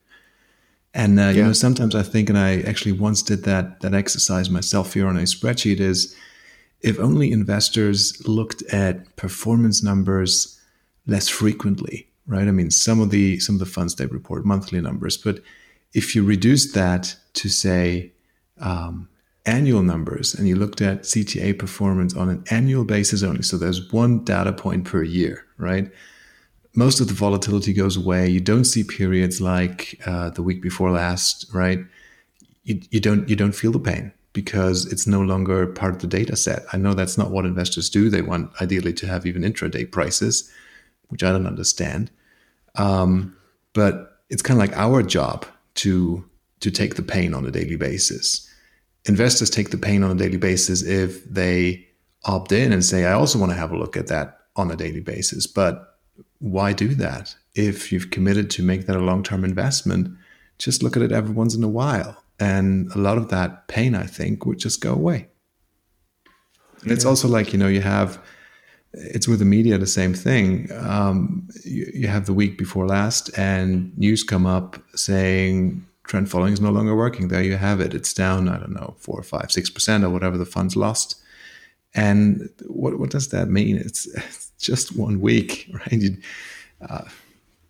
And 0.93 1.19
uh, 1.19 1.23
yeah. 1.23 1.31
you 1.31 1.43
know, 1.43 1.53
sometimes 1.53 1.95
I 1.95 2.03
think, 2.03 2.29
and 2.29 2.37
I 2.37 2.61
actually 2.61 2.91
once 2.91 3.21
did 3.21 3.43
that 3.43 3.79
that 3.81 3.93
exercise 3.93 4.49
myself 4.49 4.93
here 4.93 5.07
on 5.07 5.17
a 5.17 5.21
spreadsheet, 5.21 5.79
is 5.79 6.15
if 6.81 6.99
only 6.99 7.31
investors 7.31 8.27
looked 8.27 8.61
at 8.73 9.15
performance 9.15 9.81
numbers 9.83 10.59
less 11.07 11.29
frequently, 11.29 12.09
right? 12.27 12.47
I 12.47 12.51
mean, 12.51 12.71
some 12.71 12.99
of 12.99 13.09
the 13.09 13.39
some 13.39 13.55
of 13.55 13.59
the 13.59 13.65
funds 13.65 13.95
they 13.95 14.05
report 14.07 14.45
monthly 14.45 14.81
numbers, 14.81 15.15
but 15.15 15.41
if 15.93 16.15
you 16.15 16.23
reduce 16.23 16.73
that 16.73 17.15
to 17.33 17.49
say 17.49 18.11
um, 18.59 19.07
annual 19.45 19.81
numbers 19.81 20.33
and 20.33 20.47
you 20.47 20.55
looked 20.55 20.81
at 20.81 21.03
CTA 21.03 21.57
performance 21.57 22.15
on 22.15 22.29
an 22.29 22.43
annual 22.51 22.83
basis 22.83 23.23
only, 23.23 23.41
so 23.41 23.57
there's 23.57 23.91
one 23.91 24.23
data 24.23 24.53
point 24.53 24.85
per 24.85 25.03
year, 25.03 25.45
right? 25.57 25.91
Most 26.75 27.01
of 27.01 27.07
the 27.07 27.13
volatility 27.13 27.73
goes 27.73 27.97
away. 27.97 28.29
You 28.29 28.39
don't 28.39 28.65
see 28.65 28.83
periods 28.83 29.41
like 29.41 29.99
uh, 30.05 30.29
the 30.29 30.43
week 30.43 30.61
before 30.61 30.91
last, 30.91 31.47
right? 31.53 31.79
You, 32.63 32.81
you 32.91 32.99
don't 32.99 33.27
you 33.27 33.35
don't 33.35 33.55
feel 33.55 33.71
the 33.71 33.79
pain 33.79 34.13
because 34.33 34.85
it's 34.85 35.07
no 35.07 35.21
longer 35.21 35.67
part 35.67 35.93
of 35.93 35.99
the 35.99 36.07
data 36.07 36.35
set. 36.35 36.63
I 36.71 36.77
know 36.77 36.93
that's 36.93 37.17
not 37.17 37.31
what 37.31 37.45
investors 37.45 37.89
do. 37.89 38.09
They 38.09 38.21
want 38.21 38.51
ideally 38.61 38.93
to 38.93 39.07
have 39.07 39.25
even 39.25 39.41
intraday 39.41 39.91
prices, 39.91 40.49
which 41.09 41.23
I 41.23 41.31
don't 41.31 41.47
understand. 41.47 42.09
Um, 42.75 43.35
but 43.73 44.21
it's 44.29 44.41
kind 44.41 44.61
of 44.61 44.65
like 44.65 44.77
our 44.77 45.03
job 45.03 45.45
to 45.75 46.23
to 46.61 46.71
take 46.71 46.95
the 46.95 47.01
pain 47.01 47.33
on 47.33 47.45
a 47.45 47.51
daily 47.51 47.75
basis 47.75 48.47
investors 49.05 49.49
take 49.49 49.71
the 49.71 49.77
pain 49.77 50.03
on 50.03 50.11
a 50.11 50.15
daily 50.15 50.37
basis 50.37 50.83
if 50.83 51.23
they 51.25 51.87
opt 52.25 52.51
in 52.51 52.71
and 52.71 52.85
say, 52.85 53.05
I 53.05 53.13
also 53.13 53.39
want 53.39 53.51
to 53.51 53.57
have 53.57 53.71
a 53.71 53.77
look 53.77 53.97
at 53.97 54.07
that 54.07 54.39
on 54.55 54.69
a 54.71 54.75
daily 54.75 54.99
basis. 54.99 55.47
But 55.47 55.97
why 56.39 56.73
do 56.73 56.93
that? 56.95 57.35
If 57.55 57.91
you've 57.91 58.11
committed 58.11 58.49
to 58.51 58.63
make 58.63 58.85
that 58.85 58.95
a 58.95 58.99
long 58.99 59.23
term 59.23 59.43
investment, 59.43 60.15
just 60.57 60.83
look 60.83 60.95
at 60.95 61.03
it 61.03 61.11
every 61.11 61.33
once 61.33 61.55
in 61.55 61.63
a 61.63 61.69
while. 61.69 62.23
And 62.39 62.91
a 62.93 62.97
lot 62.97 63.17
of 63.17 63.29
that 63.29 63.67
pain, 63.67 63.95
I 63.95 64.05
think, 64.05 64.45
would 64.45 64.59
just 64.59 64.81
go 64.81 64.93
away. 64.93 65.27
And 66.81 66.87
yeah. 66.87 66.93
it's 66.93 67.05
also 67.05 67.27
like, 67.27 67.53
you 67.53 67.59
know, 67.59 67.67
you 67.67 67.81
have, 67.81 68.19
it's 68.93 69.27
with 69.27 69.39
the 69.39 69.45
media 69.45 69.77
the 69.77 69.87
same 69.87 70.13
thing. 70.13 70.69
Um, 70.73 71.47
you, 71.63 71.91
you 71.93 72.07
have 72.07 72.25
the 72.25 72.33
week 72.33 72.57
before 72.57 72.87
last, 72.87 73.29
and 73.37 73.95
news 73.97 74.23
come 74.23 74.45
up 74.45 74.81
saying 74.95 75.85
trend 76.03 76.29
following 76.29 76.53
is 76.53 76.61
no 76.61 76.71
longer 76.71 76.95
working. 76.95 77.27
There 77.27 77.43
you 77.43 77.57
have 77.57 77.79
it. 77.79 77.93
It's 77.93 78.13
down, 78.13 78.49
I 78.49 78.57
don't 78.57 78.73
know, 78.73 78.95
four 78.97 79.21
five, 79.23 79.51
six 79.51 79.69
percent 79.69 80.03
or 80.03 80.09
whatever 80.09 80.37
the 80.37 80.45
fund's 80.45 80.75
lost. 80.75 81.21
And 81.93 82.49
what 82.67 82.97
what 82.99 83.09
does 83.09 83.29
that 83.29 83.49
mean? 83.49 83.77
It's, 83.77 84.05
it's 84.15 84.51
just 84.59 84.95
one 84.95 85.21
week, 85.21 85.69
right? 85.73 85.93
You, 85.93 86.17
uh, 86.89 87.05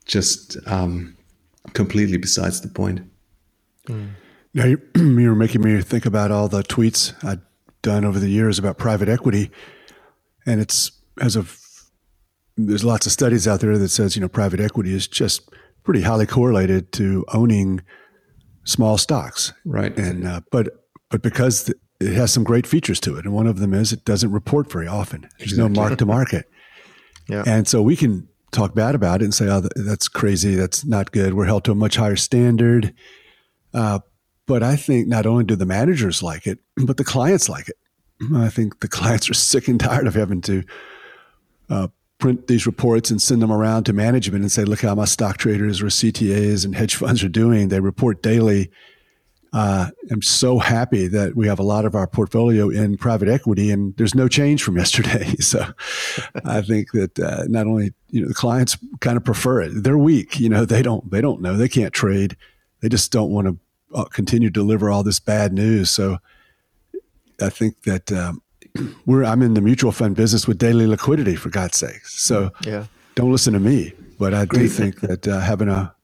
just 0.05 0.57
um, 0.67 1.15
completely 1.73 2.17
besides 2.17 2.61
the 2.61 2.67
point. 2.67 3.01
Mm. 3.87 4.11
Now 4.53 4.65
you, 4.65 4.81
you 4.95 5.29
were 5.29 5.35
making 5.35 5.61
me 5.61 5.81
think 5.81 6.05
about 6.05 6.31
all 6.31 6.47
the 6.47 6.63
tweets 6.63 7.13
I'd 7.23 7.41
done 7.81 8.05
over 8.05 8.19
the 8.19 8.29
years 8.29 8.59
about 8.59 8.77
private 8.77 9.09
equity, 9.09 9.51
and 10.45 10.61
it's 10.61 10.91
as 11.19 11.35
of 11.35 11.59
there's 12.57 12.83
lots 12.83 13.05
of 13.05 13.11
studies 13.11 13.47
out 13.47 13.59
there 13.61 13.77
that 13.77 13.89
says 13.89 14.15
you 14.15 14.21
know 14.21 14.27
private 14.27 14.59
equity 14.59 14.93
is 14.93 15.07
just 15.07 15.49
pretty 15.83 16.01
highly 16.01 16.27
correlated 16.27 16.91
to 16.93 17.25
owning 17.33 17.81
small 18.63 18.97
stocks, 18.97 19.53
right? 19.65 19.95
And 19.97 20.27
uh, 20.27 20.41
but 20.51 20.85
but 21.09 21.21
because 21.21 21.69
it 21.99 22.13
has 22.13 22.31
some 22.31 22.43
great 22.43 22.65
features 22.65 22.99
to 23.01 23.17
it, 23.17 23.25
and 23.25 23.33
one 23.33 23.47
of 23.47 23.59
them 23.59 23.73
is 23.73 23.91
it 23.91 24.05
doesn't 24.05 24.31
report 24.31 24.71
very 24.71 24.87
often. 24.87 25.21
There's 25.37 25.53
exactly. 25.53 25.73
no 25.73 25.81
mark 25.81 25.97
to 25.99 26.05
market, 26.05 26.49
yeah. 27.29 27.43
And 27.45 27.67
so 27.67 27.81
we 27.81 27.95
can 27.95 28.27
talk 28.51 28.73
bad 28.75 28.95
about 28.95 29.21
it 29.21 29.25
and 29.25 29.33
say, 29.33 29.47
"Oh, 29.47 29.61
that's 29.75 30.07
crazy. 30.07 30.55
That's 30.55 30.85
not 30.85 31.11
good. 31.11 31.33
We're 31.33 31.45
held 31.45 31.63
to 31.65 31.71
a 31.71 31.75
much 31.75 31.95
higher 31.95 32.15
standard." 32.15 32.93
Uh, 33.73 33.99
but 34.47 34.63
I 34.63 34.75
think 34.75 35.07
not 35.07 35.25
only 35.25 35.45
do 35.45 35.55
the 35.55 35.65
managers 35.65 36.21
like 36.21 36.45
it, 36.45 36.59
but 36.75 36.97
the 36.97 37.03
clients 37.03 37.47
like 37.47 37.69
it. 37.69 37.77
I 38.35 38.49
think 38.49 38.81
the 38.81 38.87
clients 38.87 39.29
are 39.29 39.33
sick 39.35 39.67
and 39.67 39.79
tired 39.79 40.07
of 40.07 40.15
having 40.15 40.41
to 40.41 40.63
uh, 41.69 41.87
print 42.21 42.47
these 42.47 42.65
reports 42.65 43.11
and 43.11 43.21
send 43.21 43.41
them 43.41 43.51
around 43.51 43.83
to 43.85 43.93
management 43.93 44.43
and 44.43 44.51
say, 44.51 44.63
look 44.63 44.81
how 44.81 44.95
my 44.95 45.05
stock 45.05 45.37
traders 45.37 45.81
or 45.81 45.87
CTAs 45.87 46.63
and 46.63 46.75
hedge 46.75 46.95
funds 46.95 47.23
are 47.23 47.29
doing. 47.29 47.67
They 47.67 47.81
report 47.81 48.21
daily. 48.21 48.71
Uh, 49.51 49.89
I'm 50.09 50.21
so 50.21 50.59
happy 50.59 51.07
that 51.09 51.35
we 51.35 51.47
have 51.47 51.59
a 51.59 51.63
lot 51.63 51.83
of 51.83 51.93
our 51.93 52.07
portfolio 52.07 52.69
in 52.69 52.95
private 52.95 53.27
equity 53.27 53.69
and 53.69 53.93
there's 53.97 54.15
no 54.15 54.29
change 54.29 54.63
from 54.63 54.77
yesterday. 54.77 55.35
So 55.41 55.65
I 56.45 56.61
think 56.61 56.91
that 56.91 57.19
uh, 57.19 57.43
not 57.49 57.67
only, 57.67 57.93
you 58.09 58.21
know, 58.21 58.29
the 58.29 58.33
clients 58.33 58.77
kind 59.01 59.17
of 59.17 59.25
prefer 59.25 59.61
it. 59.63 59.83
They're 59.83 59.97
weak. 59.97 60.39
You 60.39 60.47
know, 60.47 60.63
they 60.63 60.81
don't, 60.81 61.11
they 61.11 61.19
don't 61.19 61.41
know. 61.41 61.57
They 61.57 61.67
can't 61.67 61.93
trade. 61.93 62.37
They 62.79 62.87
just 62.87 63.11
don't 63.11 63.31
want 63.31 63.47
to 63.47 63.57
uh, 63.93 64.05
continue 64.05 64.49
to 64.49 64.53
deliver 64.53 64.89
all 64.89 65.03
this 65.03 65.19
bad 65.19 65.51
news. 65.51 65.89
So 65.89 66.19
I 67.41 67.49
think 67.49 67.81
that 67.83 68.11
um, 68.11 68.41
we're 69.05 69.23
I'm 69.23 69.41
in 69.41 69.53
the 69.53 69.61
mutual 69.61 69.91
fund 69.91 70.15
business 70.15 70.47
with 70.47 70.57
daily 70.57 70.87
liquidity 70.87 71.35
for 71.35 71.49
God's 71.49 71.77
sake. 71.77 72.05
So 72.05 72.51
yeah. 72.65 72.85
don't 73.15 73.31
listen 73.31 73.53
to 73.53 73.59
me. 73.59 73.93
But 74.17 74.33
I 74.33 74.45
do 74.45 74.67
think 74.67 75.01
that 75.01 75.27
uh, 75.27 75.39
having 75.39 75.67
a, 75.67 75.95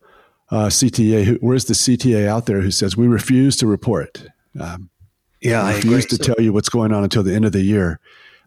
a 0.50 0.56
CTA, 0.68 1.24
who, 1.24 1.36
where's 1.36 1.66
the 1.66 1.76
CTA 1.76 2.28
out 2.28 2.48
there 2.48 2.62
who 2.62 2.72
says 2.72 2.98
we 2.98 3.06
refuse 3.06 3.56
to 3.58 3.68
report? 3.68 4.26
Um, 4.60 4.90
yeah, 5.40 5.64
I 5.64 5.76
refuse 5.76 6.08
to 6.08 6.16
so, 6.16 6.24
tell 6.34 6.44
you 6.44 6.52
what's 6.52 6.70
going 6.70 6.92
on 6.94 7.04
until 7.04 7.22
the 7.22 7.36
end 7.36 7.46
of 7.46 7.52
the 7.52 7.62
year. 7.62 8.00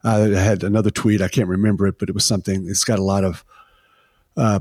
Uh, 0.03 0.31
I 0.35 0.41
had 0.41 0.65
another 0.65 0.91
tweet. 0.91 1.23
I 1.23 1.29
can't 1.29 1.47
remember 1.47 1.87
it, 1.87 2.01
but 2.01 2.09
it 2.09 2.15
was 2.17 2.25
something. 2.25 2.67
It's 2.69 2.83
got 2.83 2.99
a 2.99 3.05
lot 3.05 3.23
of 3.23 3.45
uh, 4.37 4.61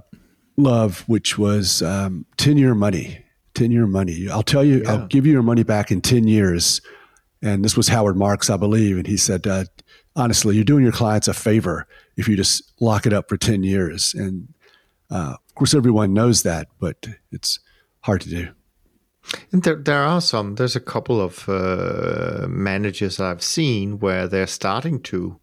love, 0.57 1.03
which 1.07 1.39
was 1.39 1.81
um, 1.81 2.27
ten 2.37 2.57
year 2.57 2.75
money. 2.75 3.25
Ten 3.55 3.71
year 3.71 3.87
money. 3.87 4.29
I'll 4.29 4.43
tell 4.43 4.63
you. 4.63 4.83
Yeah. 4.83 4.91
I'll 4.91 5.07
give 5.07 5.25
you 5.25 5.31
your 5.31 5.41
money 5.41 5.63
back 5.63 5.91
in 5.91 6.01
ten 6.01 6.27
years 6.27 6.81
and 7.41 7.63
this 7.63 7.77
was 7.77 7.87
Howard 7.87 8.17
Marks, 8.17 8.49
I 8.49 8.57
believe, 8.57 8.97
and 8.97 9.07
he 9.07 9.17
said, 9.17 9.47
uh, 9.47 9.65
honestly, 10.15 10.55
you're 10.55 10.65
doing 10.65 10.83
your 10.83 10.91
clients 10.91 11.27
a 11.27 11.33
favor 11.33 11.87
if 12.17 12.27
you 12.27 12.35
just 12.35 12.73
lock 12.81 13.05
it 13.05 13.13
up 13.13 13.29
for 13.29 13.37
ten 13.37 13.63
years. 13.63 14.13
And 14.13 14.53
uh, 15.09 15.35
of 15.35 15.55
course, 15.55 15.73
everyone 15.73 16.13
knows 16.13 16.43
that, 16.43 16.67
but 16.79 17.07
it's 17.31 17.59
hard 18.01 18.21
to 18.21 18.29
do. 18.29 18.49
And 19.51 19.63
there, 19.63 19.75
there 19.75 20.03
are 20.03 20.21
some. 20.21 20.55
There's 20.55 20.75
a 20.75 20.81
couple 20.81 21.21
of 21.21 21.47
uh, 21.47 22.47
managers 22.49 23.19
I've 23.19 23.43
seen 23.43 23.99
where 23.99 24.27
they're 24.27 24.47
starting 24.47 25.01
to 25.03 25.39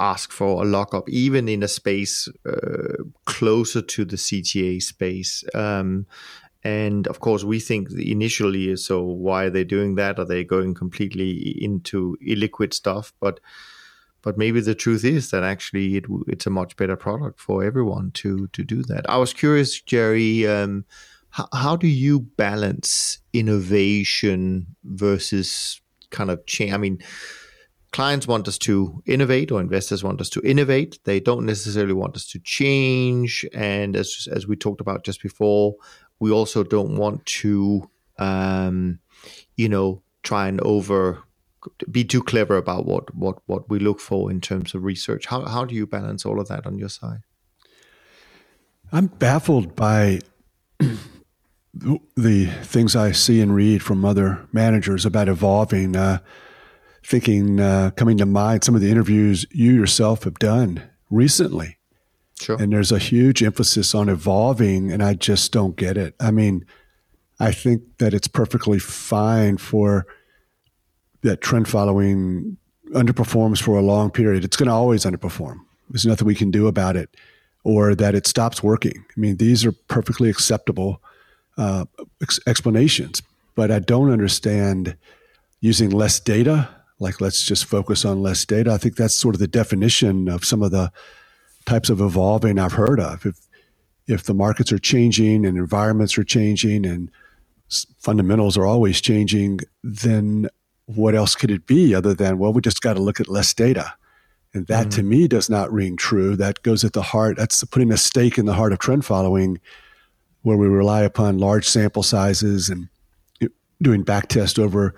ask 0.00 0.32
for 0.32 0.62
a 0.62 0.66
lockup, 0.66 1.08
even 1.08 1.48
in 1.48 1.62
a 1.62 1.68
space 1.68 2.28
uh, 2.46 3.04
closer 3.24 3.80
to 3.80 4.04
the 4.04 4.16
CTA 4.16 4.82
space. 4.82 5.44
Um, 5.54 6.06
and 6.64 7.06
of 7.08 7.20
course, 7.20 7.42
we 7.42 7.58
think 7.58 7.90
initially, 7.92 8.76
so 8.76 9.02
why 9.02 9.44
are 9.44 9.50
they 9.50 9.64
doing 9.64 9.96
that? 9.96 10.18
Are 10.18 10.24
they 10.24 10.44
going 10.44 10.74
completely 10.74 11.62
into 11.62 12.16
illiquid 12.26 12.72
stuff? 12.72 13.12
But 13.20 13.40
but 14.22 14.38
maybe 14.38 14.60
the 14.60 14.76
truth 14.76 15.04
is 15.04 15.32
that 15.32 15.42
actually 15.42 15.96
it, 15.96 16.04
it's 16.28 16.46
a 16.46 16.50
much 16.50 16.76
better 16.76 16.94
product 16.94 17.40
for 17.40 17.64
everyone 17.64 18.12
to 18.12 18.46
to 18.48 18.62
do 18.62 18.82
that. 18.84 19.08
I 19.08 19.16
was 19.18 19.32
curious, 19.32 19.80
Jerry, 19.80 20.46
um, 20.46 20.84
how, 21.30 21.48
how 21.52 21.76
do 21.76 21.88
you 21.88 22.20
balance 22.20 23.18
innovation 23.32 24.66
versus 24.84 25.80
kind 26.10 26.30
of 26.30 26.46
change? 26.46 26.72
I 26.72 26.76
mean, 26.76 27.02
clients 27.90 28.28
want 28.28 28.46
us 28.46 28.58
to 28.58 29.02
innovate 29.06 29.50
or 29.50 29.60
investors 29.60 30.04
want 30.04 30.20
us 30.20 30.30
to 30.30 30.40
innovate. 30.42 31.00
They 31.04 31.18
don't 31.18 31.46
necessarily 31.46 31.94
want 31.94 32.14
us 32.14 32.26
to 32.28 32.38
change. 32.38 33.44
And 33.52 33.96
as 33.96 34.28
as 34.30 34.46
we 34.46 34.54
talked 34.54 34.80
about 34.80 35.04
just 35.04 35.22
before, 35.22 35.74
we 36.22 36.30
also 36.30 36.62
don't 36.62 36.96
want 36.96 37.26
to, 37.26 37.90
um, 38.16 39.00
you 39.56 39.68
know, 39.68 40.02
try 40.22 40.46
and 40.46 40.60
over 40.60 41.24
be 41.90 42.04
too 42.04 42.22
clever 42.22 42.56
about 42.56 42.86
what 42.86 43.12
what 43.12 43.38
what 43.46 43.68
we 43.68 43.80
look 43.80 43.98
for 43.98 44.30
in 44.30 44.40
terms 44.40 44.72
of 44.72 44.84
research. 44.84 45.26
How 45.26 45.44
how 45.44 45.64
do 45.64 45.74
you 45.74 45.84
balance 45.84 46.24
all 46.24 46.38
of 46.38 46.46
that 46.46 46.64
on 46.64 46.78
your 46.78 46.88
side? 46.88 47.22
I'm 48.92 49.08
baffled 49.08 49.74
by 49.74 50.20
the 52.14 52.46
things 52.62 52.94
I 52.94 53.10
see 53.10 53.40
and 53.40 53.52
read 53.52 53.82
from 53.82 54.04
other 54.04 54.46
managers 54.52 55.04
about 55.04 55.28
evolving. 55.28 55.96
Uh, 55.96 56.18
thinking, 57.04 57.58
uh, 57.58 57.90
coming 57.96 58.16
to 58.18 58.26
mind, 58.26 58.62
some 58.62 58.76
of 58.76 58.80
the 58.80 58.92
interviews 58.92 59.44
you 59.50 59.72
yourself 59.72 60.22
have 60.22 60.38
done 60.38 60.88
recently 61.10 61.78
Sure. 62.42 62.60
And 62.60 62.72
there's 62.72 62.92
a 62.92 62.98
huge 62.98 63.42
emphasis 63.42 63.94
on 63.94 64.08
evolving, 64.08 64.90
and 64.90 65.02
I 65.02 65.14
just 65.14 65.52
don't 65.52 65.76
get 65.76 65.96
it. 65.96 66.14
I 66.18 66.30
mean, 66.30 66.66
I 67.38 67.52
think 67.52 67.82
that 67.98 68.12
it's 68.12 68.28
perfectly 68.28 68.78
fine 68.78 69.56
for 69.58 70.06
that 71.22 71.40
trend 71.40 71.68
following 71.68 72.56
underperforms 72.90 73.62
for 73.62 73.78
a 73.78 73.82
long 73.82 74.10
period. 74.10 74.44
It's 74.44 74.56
going 74.56 74.66
to 74.66 74.74
always 74.74 75.04
underperform. 75.04 75.60
There's 75.88 76.04
nothing 76.04 76.26
we 76.26 76.34
can 76.34 76.50
do 76.50 76.66
about 76.66 76.96
it, 76.96 77.16
or 77.64 77.94
that 77.94 78.14
it 78.14 78.26
stops 78.26 78.62
working. 78.62 79.04
I 79.16 79.20
mean, 79.20 79.36
these 79.36 79.64
are 79.64 79.72
perfectly 79.72 80.28
acceptable 80.28 81.00
uh, 81.56 81.84
ex- 82.20 82.40
explanations, 82.46 83.22
but 83.54 83.70
I 83.70 83.78
don't 83.78 84.10
understand 84.10 84.96
using 85.60 85.90
less 85.90 86.18
data. 86.18 86.68
Like, 86.98 87.20
let's 87.20 87.44
just 87.44 87.66
focus 87.66 88.04
on 88.04 88.20
less 88.20 88.44
data. 88.44 88.72
I 88.72 88.78
think 88.78 88.96
that's 88.96 89.14
sort 89.14 89.34
of 89.34 89.38
the 89.38 89.46
definition 89.46 90.28
of 90.28 90.44
some 90.44 90.62
of 90.62 90.72
the 90.72 90.90
types 91.66 91.90
of 91.90 92.00
evolving 92.00 92.58
I've 92.58 92.72
heard 92.72 93.00
of. 93.00 93.24
If 93.26 93.38
if 94.06 94.24
the 94.24 94.34
markets 94.34 94.72
are 94.72 94.78
changing 94.78 95.46
and 95.46 95.56
environments 95.56 96.18
are 96.18 96.24
changing 96.24 96.84
and 96.84 97.10
fundamentals 97.98 98.56
are 98.56 98.66
always 98.66 99.00
changing, 99.00 99.60
then 99.82 100.48
what 100.86 101.14
else 101.14 101.34
could 101.34 101.50
it 101.50 101.66
be 101.66 101.94
other 101.94 102.12
than, 102.12 102.38
well, 102.38 102.52
we 102.52 102.60
just 102.60 102.82
got 102.82 102.94
to 102.94 103.00
look 103.00 103.20
at 103.20 103.28
less 103.28 103.54
data. 103.54 103.94
And 104.54 104.66
that 104.66 104.88
mm-hmm. 104.88 104.96
to 104.96 105.02
me 105.02 105.28
does 105.28 105.48
not 105.48 105.72
ring 105.72 105.96
true. 105.96 106.36
That 106.36 106.62
goes 106.62 106.84
at 106.84 106.92
the 106.92 107.02
heart, 107.02 107.36
that's 107.38 107.64
putting 107.64 107.92
a 107.92 107.96
stake 107.96 108.36
in 108.38 108.44
the 108.44 108.54
heart 108.54 108.72
of 108.72 108.80
trend 108.80 109.04
following, 109.04 109.60
where 110.42 110.56
we 110.56 110.66
rely 110.66 111.02
upon 111.02 111.38
large 111.38 111.66
sample 111.66 112.02
sizes 112.02 112.68
and 112.68 112.88
doing 113.80 114.02
back 114.02 114.28
test 114.28 114.58
over 114.58 114.94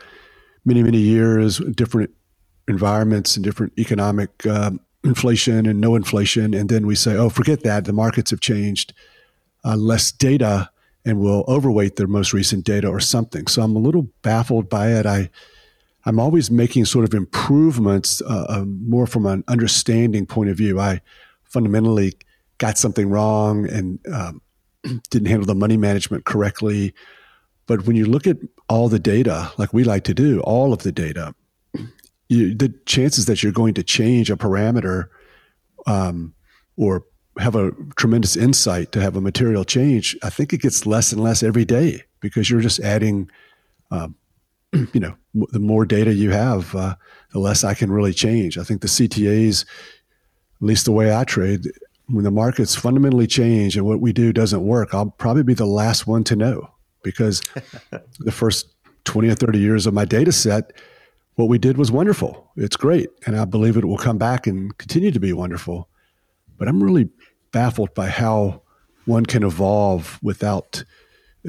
many, 0.65 0.83
many 0.83 0.99
years, 0.99 1.59
different 1.59 2.11
environments 2.67 3.37
and 3.37 3.45
different 3.45 3.73
economic 3.79 4.47
um, 4.47 4.81
inflation 5.05 5.67
and 5.67 5.81
no 5.81 5.95
inflation. 5.95 6.55
And 6.55 6.69
then 6.69 6.87
we 6.87 6.95
say, 6.95 7.17
oh, 7.17 7.29
forget 7.29 7.63
that. 7.63 7.85
The 7.85 7.93
markets 7.93 8.31
have 8.31 8.41
changed. 8.41 8.93
Uh, 9.65 9.77
less 9.77 10.13
data 10.13 10.71
and 11.05 11.21
we'll 11.21 11.45
overweight 11.47 11.97
their 11.97 12.07
most 12.07 12.33
recent 12.33 12.65
data 12.65 12.89
or 12.89 13.01
something. 13.01 13.47
So 13.47 13.63
I'm 13.63 13.77
a 13.77 13.81
little 13.81 14.09
baffled 14.23 14.69
by 14.69 14.93
it. 14.93 15.07
I, 15.07 15.31
I'm 16.07 16.19
always 16.19 16.51
making 16.51 16.87
sort 16.87 17.05
of 17.05 17.15
improvements 17.15 18.23
uh, 18.23 18.47
uh, 18.49 18.65
more 18.65 19.07
from 19.07 19.27
an 19.27 19.45
understanding 19.49 20.27
point 20.27 20.51
of 20.51 20.57
view. 20.57 20.81
I 20.81 21.01
fundamentally 21.45 22.15
got 22.59 22.79
something 22.79 23.11
wrong 23.11 23.69
and 23.69 23.99
um, 24.13 24.41
didn't 25.11 25.29
handle 25.29 25.47
the 25.47 25.55
money 25.55 25.77
management 25.77 26.25
correctly. 26.25 26.95
But 27.67 27.87
when 27.87 27.97
you 27.97 28.07
look 28.07 28.27
at 28.27 28.39
all 28.69 28.89
the 28.89 28.99
data, 28.99 29.51
like 29.57 29.73
we 29.73 29.85
like 29.85 30.05
to 30.05 30.15
do, 30.15 30.41
all 30.41 30.73
of 30.73 30.83
the 30.83 30.93
data, 30.93 31.35
you, 32.35 32.55
the 32.55 32.69
chances 32.87 33.27
that 33.27 33.43
you're 33.43 33.53
going 33.53 33.75
to 33.75 33.83
change 33.83 34.31
a 34.31 34.37
parameter 34.37 35.09
um, 35.87 36.35
or 36.77 37.05
have 37.39 37.57
a 37.57 37.73
tremendous 37.97 38.37
insight 38.37 38.93
to 38.93 39.01
have 39.01 39.17
a 39.17 39.21
material 39.21 39.65
change, 39.65 40.17
I 40.23 40.31
think 40.31 40.53
it 40.53 40.61
gets 40.61 40.87
less 40.87 41.13
and 41.13 41.23
less 41.23 41.43
every 41.43 41.65
day 41.65 42.03
because 42.21 42.49
you're 42.49 42.61
just 42.61 42.81
adding, 42.81 43.31
um, 43.91 44.15
you 44.73 45.01
know, 45.01 45.17
the 45.35 45.59
more 45.59 45.85
data 45.85 46.15
you 46.15 46.31
have, 46.31 46.75
uh, 46.75 46.95
the 47.33 47.39
less 47.39 47.65
I 47.65 47.75
can 47.75 47.91
really 47.91 48.13
change. 48.13 48.57
I 48.59 48.63
think 48.63 48.81
the 48.81 48.89
CTAs, 48.89 49.65
at 49.65 50.63
least 50.63 50.85
the 50.85 50.93
way 50.93 51.15
I 51.15 51.25
trade, 51.25 51.67
when 52.07 52.25
the 52.25 52.31
markets 52.31 52.75
fundamentally 52.75 53.27
change 53.27 53.77
and 53.77 53.87
what 53.87 54.01
we 54.01 54.13
do 54.13 54.33
doesn't 54.33 54.65
work, 54.65 54.95
I'll 54.95 55.11
probably 55.11 55.43
be 55.43 55.55
the 55.55 55.67
last 55.67 56.07
one 56.07 56.23
to 56.25 56.37
know 56.37 56.71
because 57.03 57.41
the 58.19 58.33
first 58.33 58.75
20 59.05 59.29
or 59.29 59.35
30 59.35 59.59
years 59.59 59.87
of 59.87 59.95
my 59.95 60.05
data 60.05 60.33
set, 60.33 60.73
what 61.37 61.49
we 61.49 61.59
did 61.59 61.77
was 61.77 61.91
wonderful. 61.91 62.51
It's 62.57 62.77
great. 62.77 63.09
And 63.27 63.37
I 63.37 63.45
believe 63.45 63.77
it 63.77 63.85
will 63.85 63.99
come 63.99 64.19
back 64.19 64.47
and 64.47 64.77
continue 64.79 65.11
to 65.11 65.21
be 65.21 65.33
wonderful. 65.33 65.89
But 66.59 66.69
I'm 66.69 66.83
really 66.83 67.09
baffled 67.53 67.95
by 67.95 68.09
how 68.09 68.63
one 69.05 69.27
can 69.27 69.43
evolve 69.43 70.19
without 70.23 70.85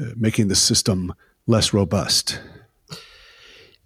uh, 0.00 0.06
making 0.16 0.48
the 0.48 0.56
system 0.56 1.14
less 1.46 1.72
robust. 1.72 2.40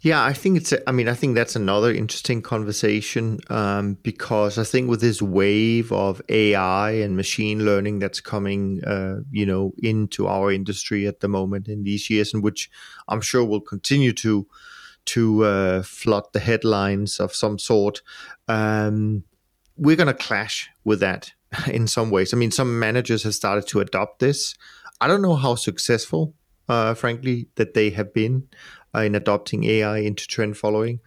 Yeah, 0.02 0.24
I 0.24 0.32
think 0.32 0.56
it's. 0.56 0.72
A, 0.72 0.88
I 0.88 0.92
mean, 0.92 1.08
I 1.08 1.14
think 1.14 1.34
that's 1.34 1.56
another 1.56 1.92
interesting 1.92 2.40
conversation 2.40 3.38
um, 3.50 3.98
because 4.02 4.56
I 4.56 4.64
think 4.64 4.88
with 4.88 5.02
this 5.02 5.20
wave 5.20 5.92
of 5.92 6.22
AI 6.30 6.92
and 6.92 7.16
machine 7.16 7.66
learning 7.66 7.98
that's 7.98 8.18
coming, 8.18 8.82
uh, 8.82 9.20
you 9.30 9.44
know, 9.44 9.74
into 9.82 10.26
our 10.26 10.50
industry 10.50 11.06
at 11.06 11.20
the 11.20 11.28
moment 11.28 11.68
in 11.68 11.84
these 11.84 12.08
years, 12.08 12.32
and 12.32 12.42
which 12.42 12.70
I'm 13.08 13.20
sure 13.20 13.44
will 13.44 13.60
continue 13.60 14.14
to 14.14 14.46
to 15.06 15.44
uh, 15.44 15.82
flood 15.82 16.24
the 16.32 16.40
headlines 16.40 17.20
of 17.20 17.34
some 17.34 17.58
sort, 17.58 18.02
um, 18.48 19.24
we're 19.76 19.96
going 19.96 20.06
to 20.06 20.14
clash 20.14 20.70
with 20.84 21.00
that 21.00 21.32
in 21.66 21.86
some 21.86 22.10
ways. 22.10 22.32
I 22.34 22.36
mean, 22.36 22.50
some 22.50 22.78
managers 22.78 23.22
have 23.24 23.34
started 23.34 23.66
to 23.68 23.80
adopt 23.80 24.18
this. 24.18 24.54
I 25.00 25.08
don't 25.08 25.22
know 25.22 25.36
how 25.36 25.54
successful, 25.54 26.34
uh, 26.68 26.94
frankly, 26.94 27.48
that 27.56 27.74
they 27.74 27.90
have 27.90 28.12
been 28.12 28.48
uh, 28.94 29.00
in 29.00 29.14
adopting 29.14 29.64
AI 29.64 29.98
into 29.98 30.26
trend 30.26 30.56
following. 30.56 31.00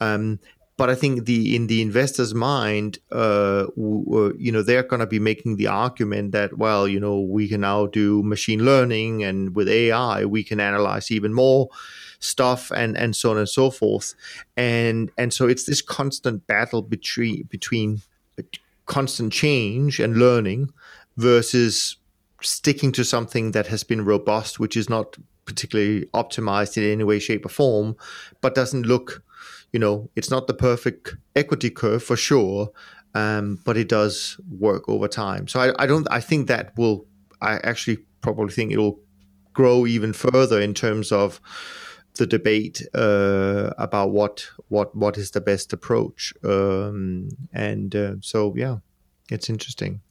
Um, 0.00 0.38
but 0.76 0.88
I 0.88 0.94
think 0.94 1.26
the 1.26 1.54
in 1.54 1.66
the 1.66 1.82
investor's 1.82 2.34
mind, 2.34 3.00
uh, 3.12 3.66
w- 3.76 4.34
you 4.38 4.50
know, 4.50 4.62
they're 4.62 4.82
going 4.82 5.00
to 5.00 5.06
be 5.06 5.18
making 5.18 5.56
the 5.56 5.66
argument 5.66 6.32
that 6.32 6.56
well, 6.56 6.88
you 6.88 6.98
know, 6.98 7.20
we 7.20 7.48
can 7.48 7.60
now 7.60 7.84
do 7.84 8.22
machine 8.22 8.64
learning, 8.64 9.22
and 9.22 9.54
with 9.54 9.68
AI, 9.68 10.24
we 10.24 10.42
can 10.42 10.58
analyze 10.58 11.10
even 11.10 11.34
more 11.34 11.68
stuff, 12.20 12.70
and 12.70 12.96
and 12.96 13.16
so 13.16 13.32
on 13.32 13.38
and 13.38 13.48
so 13.48 13.70
forth. 13.70 14.14
And 14.56 15.10
and 15.18 15.32
so 15.32 15.48
it's 15.48 15.64
this 15.64 15.82
constant 15.82 16.46
battle 16.46 16.82
between 16.82 17.48
between 17.50 18.02
constant 18.86 19.32
change 19.32 20.00
and 20.00 20.16
learning 20.16 20.72
versus 21.16 21.96
sticking 22.42 22.92
to 22.92 23.04
something 23.04 23.52
that 23.52 23.66
has 23.66 23.84
been 23.84 24.04
robust, 24.04 24.58
which 24.58 24.76
is 24.76 24.88
not 24.88 25.16
particularly 25.44 26.06
optimized 26.14 26.76
in 26.76 26.84
any 26.84 27.04
way, 27.04 27.18
shape, 27.18 27.44
or 27.44 27.48
form, 27.48 27.96
but 28.40 28.54
doesn't 28.54 28.86
look, 28.86 29.22
you 29.72 29.78
know, 29.78 30.08
it's 30.16 30.30
not 30.30 30.46
the 30.46 30.54
perfect 30.54 31.16
equity 31.36 31.70
curve 31.70 32.02
for 32.02 32.16
sure, 32.16 32.70
um, 33.14 33.60
but 33.64 33.76
it 33.76 33.88
does 33.88 34.38
work 34.58 34.88
over 34.88 35.08
time. 35.08 35.46
So 35.48 35.60
I, 35.60 35.82
I 35.82 35.86
don't, 35.86 36.06
I 36.10 36.20
think 36.20 36.48
that 36.48 36.76
will, 36.76 37.06
I 37.40 37.54
actually 37.64 37.98
probably 38.20 38.52
think 38.52 38.72
it'll 38.72 39.00
grow 39.52 39.86
even 39.86 40.12
further 40.12 40.60
in 40.60 40.74
terms 40.74 41.12
of 41.12 41.40
the 42.20 42.26
debate 42.26 42.86
uh, 42.94 43.70
about 43.78 44.10
what 44.10 44.46
what 44.68 44.94
what 44.94 45.16
is 45.16 45.30
the 45.30 45.40
best 45.40 45.72
approach, 45.72 46.34
um, 46.44 47.30
and 47.52 47.96
uh, 47.96 48.14
so 48.20 48.54
yeah, 48.54 48.76
it's 49.30 49.48
interesting. 49.48 50.02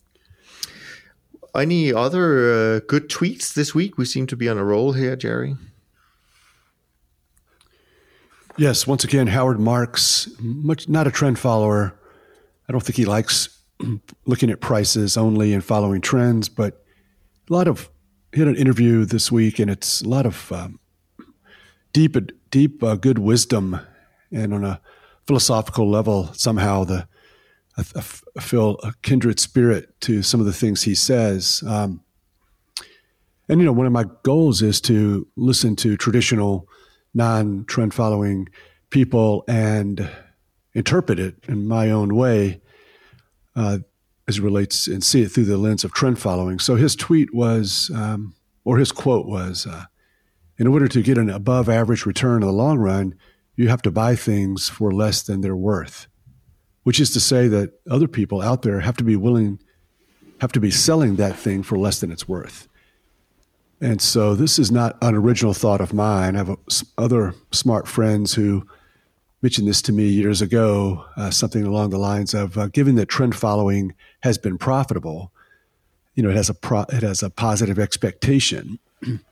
Any 1.56 1.94
other 1.94 2.26
uh, 2.54 2.80
good 2.88 3.10
tweets 3.10 3.54
this 3.54 3.76
week? 3.76 3.98
We 3.98 4.06
seem 4.06 4.26
to 4.28 4.36
be 4.36 4.50
on 4.50 4.58
a 4.58 4.64
roll 4.64 4.94
here, 4.94 5.16
Jerry. 5.16 5.56
Yes, 8.58 8.88
once 8.88 9.04
again, 9.04 9.28
Howard 9.28 9.60
Marks, 9.60 10.28
much 10.40 10.90
not 10.90 11.08
a 11.08 11.12
trend 11.12 11.38
follower. 11.38 11.94
I 12.68 12.72
don't 12.72 12.82
think 12.82 12.98
he 12.98 13.06
likes 13.06 13.50
looking 14.26 14.50
at 14.50 14.62
prices 14.62 15.16
only 15.16 15.54
and 15.54 15.64
following 15.64 16.02
trends, 16.02 16.50
but 16.50 16.84
a 17.50 17.54
lot 17.54 17.68
of 17.68 17.90
he 18.34 18.40
had 18.40 18.48
an 18.48 18.56
interview 18.56 19.06
this 19.06 19.32
week, 19.32 19.60
and 19.60 19.70
it's 19.70 20.02
a 20.02 20.10
lot 20.10 20.26
of 20.26 20.52
um, 20.52 20.80
deep, 21.94 22.16
deep, 22.50 22.84
uh, 22.84 22.96
good 22.96 23.20
wisdom, 23.20 23.80
and 24.32 24.54
on 24.54 24.64
a 24.64 24.82
philosophical 25.28 25.90
level, 25.90 26.32
somehow 26.34 26.84
the 26.84 27.08
I, 27.78 27.84
I 28.36 28.42
feel 28.42 28.78
a 28.84 28.94
kindred 29.02 29.40
spirit 29.40 30.00
to 30.02 30.22
some 30.22 30.40
of 30.40 30.46
the 30.46 30.54
things 30.54 30.84
he 30.84 30.96
says. 30.96 31.64
Um, 31.66 32.02
and 33.48 33.60
you 33.60 33.66
know, 33.66 33.72
one 33.72 33.88
of 33.88 33.94
my 33.94 34.06
goals 34.24 34.62
is 34.62 34.82
to 34.82 35.28
listen 35.36 35.76
to 35.78 35.98
traditional, 35.98 36.68
non-trend 37.14 37.94
following 37.94 38.48
people 38.90 39.44
and 39.48 40.10
interpret 40.74 41.20
it 41.20 41.36
in 41.48 41.68
my 41.68 41.90
own 41.90 42.16
way 42.16 42.62
uh, 43.56 43.80
as 44.28 44.38
it 44.38 44.44
relates 44.44 44.88
and 44.88 45.04
see 45.04 45.24
it 45.24 45.30
through 45.30 45.46
the 45.46 45.58
lens 45.58 45.84
of 45.84 45.94
trend 45.94 46.20
following. 46.20 46.60
So 46.60 46.76
his 46.76 46.96
tweet 46.96 47.34
was, 47.34 47.90
um, 47.96 48.36
or 48.66 48.78
his 48.78 48.92
quote 48.92 49.26
was, 49.26 49.66
uh, 49.66 49.86
in 50.60 50.68
order 50.68 50.88
to 50.88 51.02
get 51.02 51.18
an 51.18 51.32
above 51.32 51.68
average 51.68 52.06
return 52.06 52.44
in 52.44 52.48
the 52.48 52.54
long 52.54 52.78
run, 52.78 53.16
you 53.56 53.70
have 53.70 53.82
to 53.82 53.92
buy 53.92 54.16
things 54.16 54.70
for 54.70 54.92
less 54.94 55.24
than 55.24 55.42
they're 55.42 55.56
worth 55.56 56.08
which 56.90 57.00
is 57.00 57.12
to 57.12 57.20
say 57.20 57.48
that 57.48 57.72
other 57.88 58.08
people 58.08 58.42
out 58.42 58.64
there 58.64 58.80
have 58.80 58.98
to 58.98 59.04
be 59.04 59.16
willing, 59.16 59.60
have 60.42 60.52
to 60.52 60.60
be 60.60 60.72
selling 60.72 61.18
that 61.18 61.36
thing 61.36 61.62
for 61.62 61.78
less 61.78 62.00
than 62.00 62.12
it's 62.12 62.28
worth. 62.28 62.68
And 63.82 64.02
so 64.02 64.34
this 64.34 64.60
is 64.60 64.72
not 64.72 64.98
an 65.04 65.14
original 65.14 65.54
thought 65.54 65.82
of 65.82 65.94
mine. 65.94 66.36
I 66.36 66.40
have 66.40 66.50
a, 66.50 66.58
other 66.98 67.36
smart 67.52 67.88
friends 67.88 68.34
who 68.34 68.68
mentioned 69.44 69.68
this 69.68 69.84
to 69.84 69.94
me 69.94 70.08
years 70.08 70.42
ago, 70.42 71.06
uh, 71.16 71.30
something 71.30 71.64
along 71.64 71.92
the 71.92 72.00
lines 72.00 72.34
of, 72.34 72.58
uh, 72.58 72.68
given 72.70 72.96
that 72.96 73.06
trend 73.06 73.36
following 73.36 73.94
has 74.22 74.40
been 74.40 74.58
profitable, 74.58 75.32
you 76.16 76.24
know, 76.24 76.32
it 76.32 76.36
has 76.36 76.50
a 76.50 76.54
pro- 76.56 76.88
it 76.90 77.04
has 77.04 77.22
a 77.22 77.30
positive 77.30 77.78
expectation. 77.78 78.80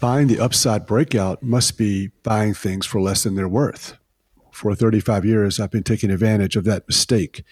buying 0.00 0.26
the 0.28 0.40
upside 0.40 0.86
breakout 0.86 1.42
must 1.42 1.78
be 1.78 2.08
buying 2.22 2.54
things 2.54 2.86
for 2.86 3.00
less 3.00 3.22
than 3.22 3.34
they're 3.34 3.48
worth 3.48 3.96
for 4.56 4.74
35 4.74 5.24
years, 5.24 5.60
I've 5.60 5.70
been 5.70 5.82
taking 5.82 6.10
advantage 6.10 6.56
of 6.56 6.64
that 6.64 6.88
mistake. 6.88 7.44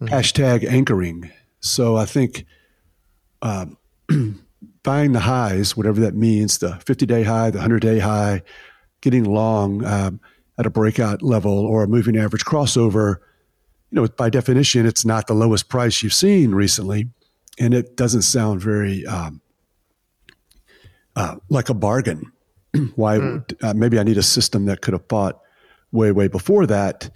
Mm-hmm. 0.00 0.14
Hashtag 0.14 0.66
anchoring. 0.66 1.30
So 1.60 1.96
I 1.96 2.06
think 2.06 2.46
um, 3.42 3.76
buying 4.82 5.12
the 5.12 5.20
highs, 5.20 5.76
whatever 5.76 6.00
that 6.00 6.14
means, 6.14 6.58
the 6.58 6.76
50 6.76 7.04
day 7.04 7.22
high, 7.24 7.50
the 7.50 7.58
100 7.58 7.80
day 7.80 7.98
high, 7.98 8.42
getting 9.02 9.24
long 9.24 9.84
um, 9.84 10.20
at 10.58 10.64
a 10.64 10.70
breakout 10.70 11.22
level 11.22 11.52
or 11.52 11.84
a 11.84 11.88
moving 11.88 12.16
average 12.16 12.44
crossover, 12.44 13.16
you 13.90 14.00
know, 14.00 14.08
by 14.16 14.30
definition, 14.30 14.86
it's 14.86 15.04
not 15.04 15.26
the 15.26 15.34
lowest 15.34 15.68
price 15.68 16.02
you've 16.02 16.14
seen 16.14 16.54
recently. 16.54 17.08
And 17.58 17.74
it 17.74 17.96
doesn't 17.96 18.22
sound 18.22 18.62
very 18.62 19.04
um, 19.04 19.42
uh, 21.16 21.36
like 21.48 21.68
a 21.68 21.74
bargain. 21.74 22.32
Why? 22.94 23.18
Mm. 23.18 23.64
Uh, 23.64 23.74
maybe 23.74 23.98
I 23.98 24.02
need 24.02 24.18
a 24.18 24.22
system 24.22 24.66
that 24.66 24.80
could 24.80 24.94
have 24.94 25.08
bought 25.08 25.40
way, 25.92 26.12
way 26.12 26.28
before 26.28 26.66
that. 26.66 27.10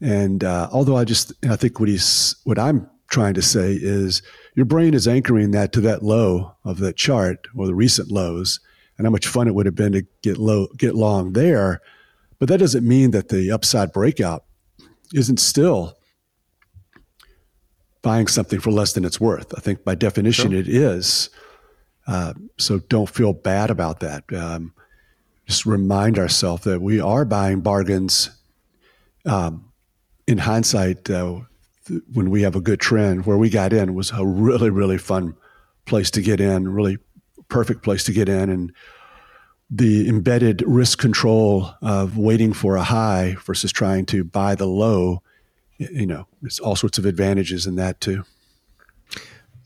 And 0.00 0.42
uh, 0.42 0.68
although 0.72 0.96
I 0.96 1.04
just, 1.04 1.32
I 1.48 1.56
think 1.56 1.78
what 1.78 1.88
he's, 1.88 2.36
what 2.44 2.58
I'm 2.58 2.88
trying 3.10 3.34
to 3.34 3.42
say 3.42 3.74
is 3.74 4.22
your 4.54 4.64
brain 4.64 4.94
is 4.94 5.06
anchoring 5.06 5.50
that 5.50 5.72
to 5.72 5.80
that 5.82 6.02
low 6.02 6.54
of 6.64 6.78
that 6.78 6.96
chart 6.96 7.46
or 7.54 7.66
the 7.66 7.74
recent 7.74 8.10
lows 8.10 8.60
and 8.96 9.06
how 9.06 9.10
much 9.10 9.26
fun 9.26 9.48
it 9.48 9.54
would 9.54 9.66
have 9.66 9.74
been 9.74 9.92
to 9.92 10.06
get 10.22 10.38
low, 10.38 10.68
get 10.76 10.94
long 10.94 11.32
there. 11.32 11.80
but 12.38 12.48
that 12.48 12.58
doesn't 12.58 12.86
mean 12.86 13.10
that 13.10 13.28
the 13.28 13.50
upside 13.50 13.92
breakout 13.92 14.44
isn't 15.14 15.40
still 15.40 15.96
buying 18.02 18.26
something 18.26 18.60
for 18.60 18.70
less 18.70 18.92
than 18.92 19.04
it's 19.04 19.20
worth. 19.20 19.52
I 19.56 19.60
think 19.60 19.84
by 19.84 19.94
definition 19.94 20.52
sure. 20.52 20.60
it 20.60 20.68
is. 20.68 21.28
Uh, 22.10 22.34
so 22.58 22.80
don't 22.80 23.08
feel 23.08 23.32
bad 23.32 23.70
about 23.70 24.00
that. 24.00 24.24
Um, 24.32 24.74
just 25.46 25.64
remind 25.64 26.18
ourselves 26.18 26.64
that 26.64 26.82
we 26.82 27.00
are 27.00 27.24
buying 27.24 27.60
bargains. 27.60 28.30
Um, 29.24 29.72
in 30.26 30.38
hindsight, 30.38 31.08
uh, 31.08 31.40
th- 31.86 32.02
when 32.12 32.30
we 32.30 32.42
have 32.42 32.56
a 32.56 32.60
good 32.60 32.80
trend, 32.80 33.26
where 33.26 33.38
we 33.38 33.48
got 33.48 33.72
in 33.72 33.94
was 33.94 34.10
a 34.10 34.26
really, 34.26 34.70
really 34.70 34.98
fun 34.98 35.36
place 35.86 36.10
to 36.12 36.20
get 36.20 36.40
in, 36.40 36.68
really 36.68 36.98
perfect 37.48 37.82
place 37.82 38.04
to 38.04 38.12
get 38.12 38.28
in. 38.28 38.50
And 38.50 38.72
the 39.70 40.08
embedded 40.08 40.62
risk 40.66 40.98
control 40.98 41.70
of 41.80 42.18
waiting 42.18 42.52
for 42.52 42.76
a 42.76 42.82
high 42.82 43.36
versus 43.44 43.70
trying 43.70 44.04
to 44.06 44.24
buy 44.24 44.56
the 44.56 44.66
low 44.66 45.22
you 45.80 46.06
know, 46.06 46.26
there's 46.42 46.60
all 46.60 46.76
sorts 46.76 46.98
of 46.98 47.06
advantages 47.06 47.66
in 47.66 47.76
that 47.76 48.00
too. 48.00 48.24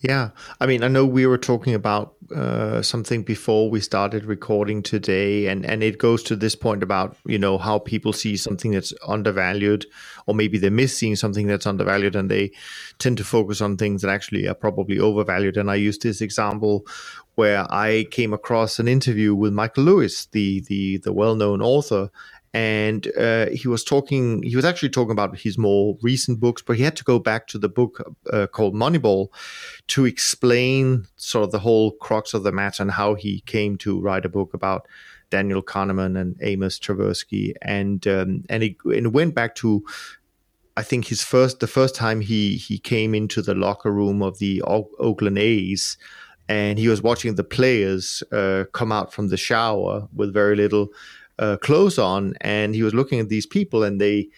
Yeah, 0.04 0.30
I 0.60 0.66
mean, 0.66 0.84
I 0.84 0.88
know 0.88 1.06
we 1.06 1.24
were 1.24 1.38
talking 1.38 1.72
about 1.72 2.14
uh, 2.36 2.82
something 2.82 3.22
before 3.22 3.70
we 3.70 3.80
started 3.80 4.26
recording 4.26 4.82
today, 4.82 5.46
and 5.46 5.64
and 5.64 5.82
it 5.82 5.96
goes 5.96 6.22
to 6.24 6.36
this 6.36 6.54
point 6.54 6.82
about 6.82 7.16
you 7.24 7.38
know 7.38 7.56
how 7.56 7.78
people 7.78 8.12
see 8.12 8.36
something 8.36 8.72
that's 8.72 8.92
undervalued, 9.08 9.86
or 10.26 10.34
maybe 10.34 10.58
they're 10.58 10.70
missing 10.70 11.16
something 11.16 11.46
that's 11.46 11.66
undervalued, 11.66 12.16
and 12.16 12.30
they 12.30 12.52
tend 12.98 13.16
to 13.16 13.24
focus 13.24 13.62
on 13.62 13.78
things 13.78 14.02
that 14.02 14.10
actually 14.10 14.46
are 14.46 14.54
probably 14.54 14.98
overvalued. 14.98 15.56
And 15.56 15.70
I 15.70 15.76
use 15.76 15.96
this 15.96 16.20
example 16.20 16.86
where 17.36 17.66
I 17.72 18.06
came 18.10 18.34
across 18.34 18.78
an 18.78 18.88
interview 18.88 19.34
with 19.34 19.54
Michael 19.54 19.84
Lewis, 19.84 20.26
the 20.26 20.60
the 20.68 20.98
the 20.98 21.14
well 21.14 21.34
known 21.34 21.62
author, 21.62 22.10
and 22.54 23.08
uh, 23.18 23.46
he 23.50 23.66
was 23.66 23.82
talking 23.82 24.42
he 24.44 24.54
was 24.54 24.64
actually 24.64 24.88
talking 24.88 25.10
about 25.10 25.36
his 25.36 25.58
more 25.58 25.98
recent 26.02 26.38
books 26.38 26.62
but 26.62 26.76
he 26.76 26.84
had 26.84 26.96
to 26.96 27.02
go 27.02 27.18
back 27.18 27.48
to 27.48 27.58
the 27.58 27.68
book 27.68 28.00
uh, 28.32 28.46
called 28.46 28.74
moneyball 28.74 29.28
to 29.86 30.04
explain 30.04 31.06
sort 31.16 31.44
of 31.44 31.52
the 31.52 31.58
whole 31.58 31.92
crux 31.92 32.34
of 32.34 32.42
the 32.42 32.52
matter 32.52 32.82
and 32.82 32.92
how 32.92 33.14
he 33.14 33.40
came 33.42 33.76
to 33.78 34.00
write 34.00 34.24
a 34.24 34.30
book 34.30 34.54
about 34.54 34.86
daniel 35.30 35.62
kahneman 35.62 36.18
and 36.18 36.36
amos 36.40 36.78
tversky. 36.78 37.54
And 37.62 38.06
um, 38.06 38.44
and, 38.48 38.62
he, 38.62 38.76
and 38.84 39.12
went 39.12 39.34
back 39.34 39.54
to 39.56 39.84
I 40.76 40.82
think 40.82 41.06
his 41.06 41.22
first 41.22 41.60
the 41.60 41.66
first 41.66 41.94
time 41.94 42.20
he 42.20 42.56
he 42.56 42.78
came 42.78 43.14
into 43.14 43.42
the 43.42 43.54
locker 43.54 43.92
room 43.92 44.22
of 44.22 44.38
the 44.38 44.62
o- 44.62 44.90
Oakland 44.98 45.38
A's. 45.38 45.96
And 46.46 46.78
he 46.78 46.88
was 46.88 47.02
watching 47.02 47.36
the 47.36 47.42
players 47.42 48.22
uh, 48.30 48.64
come 48.72 48.92
out 48.92 49.14
from 49.14 49.28
the 49.28 49.36
shower 49.38 50.06
with 50.14 50.34
very 50.34 50.54
little 50.56 50.88
uh, 51.38 51.56
clothes 51.56 51.98
on, 51.98 52.34
and 52.42 52.74
he 52.74 52.82
was 52.82 52.92
looking 52.92 53.18
at 53.18 53.30
these 53.30 53.46
people, 53.46 53.82
and 53.82 53.98
they, 53.98 54.28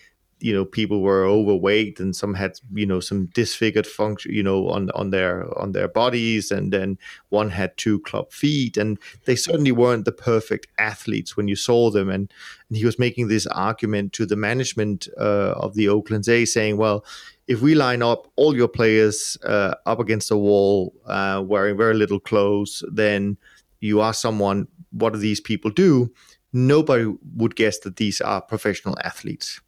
you 0.41 0.53
know, 0.53 0.65
people 0.65 1.01
were 1.01 1.25
overweight, 1.25 1.99
and 1.99 2.15
some 2.15 2.35
had, 2.35 2.61
you 2.73 2.87
know, 2.87 3.01
some 3.01 3.27
disfigured 3.27 3.87
function, 3.87 4.33
you 4.33 4.43
know, 4.43 4.69
on 4.69 4.91
on 4.91 5.11
their 5.11 5.47
on 5.59 5.73
their 5.73 5.89
bodies, 5.89 6.51
and 6.51 6.73
then 6.73 6.99
one 7.31 7.51
had 7.51 7.77
two 7.77 8.01
club 8.01 8.33
feet, 8.33 8.77
and 8.77 8.99
they 9.25 9.37
certainly 9.37 9.73
weren't 9.73 10.05
the 10.05 10.13
perfect 10.13 10.67
athletes 10.79 11.37
when 11.37 11.49
you 11.49 11.57
saw 11.57 11.91
them, 11.91 12.11
and, 12.11 12.33
and 12.69 12.77
he 12.79 12.85
was 12.85 12.99
making 12.99 13.29
this 13.29 13.47
argument 13.47 14.13
to 14.13 14.27
the 14.27 14.37
management 14.37 15.09
uh, 15.19 15.55
of 15.57 15.75
the 15.75 15.89
Oakland 15.89 16.29
A, 16.29 16.45
saying, 16.45 16.77
well. 16.77 17.05
If 17.49 17.63
we 17.63 17.77
line 17.77 18.03
up 18.03 18.27
all 18.35 18.57
your 18.57 18.67
players 18.67 19.39
uh, 19.45 19.77
up 19.87 20.01
against 20.01 20.33
a 20.33 20.37
wall, 20.37 20.93
uh, 21.07 21.45
wearing 21.47 21.77
very 21.77 21.95
little 21.95 22.19
clothes, 22.19 22.83
then 22.91 23.37
you 23.79 24.01
are 24.01 24.13
someone. 24.13 24.67
What 24.91 25.13
do 25.13 25.21
these 25.21 25.41
people 25.41 25.71
do? 25.71 26.11
nobody 26.57 27.13
would 27.37 27.55
guess 27.55 27.79
that 27.81 27.97
these 27.97 28.21
are 28.21 28.41
professional 28.41 28.97
athletes. 29.05 29.61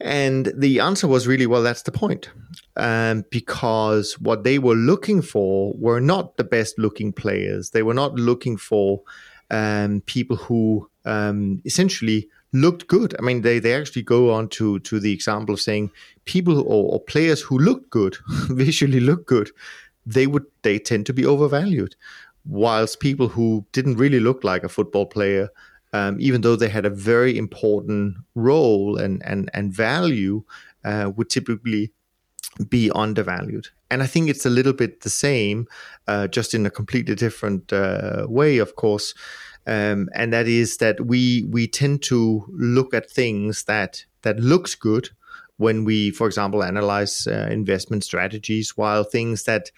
And 0.00 0.52
the 0.54 0.80
answer 0.80 1.08
was 1.08 1.26
really, 1.26 1.46
well, 1.46 1.62
that's 1.62 1.82
the 1.82 1.92
point. 1.92 2.30
Um, 2.76 3.24
because 3.30 4.20
what 4.20 4.44
they 4.44 4.58
were 4.58 4.74
looking 4.74 5.22
for 5.22 5.72
were 5.74 6.00
not 6.00 6.36
the 6.36 6.44
best 6.44 6.78
looking 6.78 7.12
players. 7.12 7.70
They 7.70 7.82
were 7.82 7.94
not 7.94 8.14
looking 8.14 8.56
for 8.58 9.02
um, 9.50 10.02
people 10.02 10.36
who 10.36 10.90
um, 11.06 11.62
essentially 11.64 12.28
looked 12.52 12.86
good. 12.88 13.14
I 13.18 13.22
mean, 13.22 13.40
they, 13.40 13.58
they 13.58 13.74
actually 13.74 14.02
go 14.02 14.32
on 14.32 14.48
to, 14.50 14.80
to 14.80 15.00
the 15.00 15.12
example 15.12 15.54
of 15.54 15.60
saying 15.60 15.90
people 16.26 16.60
or, 16.60 16.92
or 16.92 17.00
players 17.00 17.40
who 17.40 17.58
look 17.58 17.88
good, 17.88 18.16
visually 18.50 19.00
look 19.00 19.26
good, 19.26 19.50
they 20.04 20.26
would 20.26 20.44
they 20.62 20.78
tend 20.78 21.04
to 21.06 21.12
be 21.12 21.26
overvalued 21.26 21.96
whilst 22.46 23.00
people 23.00 23.28
who 23.28 23.66
didn't 23.72 23.96
really 23.96 24.20
look 24.20 24.44
like 24.44 24.62
a 24.64 24.68
football 24.68 25.06
player, 25.06 25.48
um, 25.92 26.16
even 26.20 26.40
though 26.40 26.56
they 26.56 26.68
had 26.68 26.86
a 26.86 26.90
very 26.90 27.36
important 27.36 28.16
role 28.34 28.96
and 28.96 29.22
and 29.24 29.50
and 29.54 29.72
value, 29.72 30.44
uh, 30.84 31.10
would 31.16 31.30
typically 31.30 31.92
be 32.68 32.90
undervalued. 32.94 33.68
And 33.90 34.02
I 34.02 34.06
think 34.06 34.28
it's 34.28 34.46
a 34.46 34.50
little 34.50 34.72
bit 34.72 35.02
the 35.02 35.10
same, 35.10 35.66
uh, 36.08 36.26
just 36.26 36.54
in 36.54 36.66
a 36.66 36.70
completely 36.70 37.14
different 37.14 37.72
uh, 37.72 38.26
way, 38.28 38.58
of 38.58 38.76
course. 38.76 39.14
Um, 39.66 40.08
and 40.14 40.32
that 40.32 40.46
is 40.46 40.76
that 40.78 41.06
we 41.06 41.44
we 41.50 41.66
tend 41.66 42.02
to 42.04 42.44
look 42.52 42.94
at 42.94 43.10
things 43.10 43.64
that 43.64 44.04
that 44.22 44.38
looks 44.38 44.74
good 44.74 45.10
when 45.56 45.84
we, 45.84 46.10
for 46.10 46.26
example, 46.26 46.62
analyze 46.62 47.26
uh, 47.26 47.48
investment 47.50 48.04
strategies, 48.04 48.76
while 48.76 49.04
things 49.04 49.44
that 49.44 49.70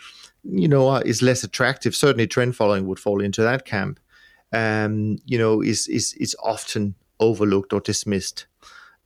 you 0.44 0.68
know 0.68 0.96
is 0.96 1.22
less 1.22 1.42
attractive. 1.42 1.94
Certainly, 1.94 2.26
trend 2.26 2.54
following 2.54 2.86
would 2.86 2.98
fall 2.98 3.22
into 3.22 3.42
that 3.42 3.64
camp. 3.64 3.98
Um, 4.52 5.18
you 5.24 5.38
know, 5.38 5.60
is 5.60 5.88
is 5.88 6.14
is 6.14 6.36
often 6.42 6.94
overlooked 7.20 7.72
or 7.72 7.80
dismissed. 7.80 8.46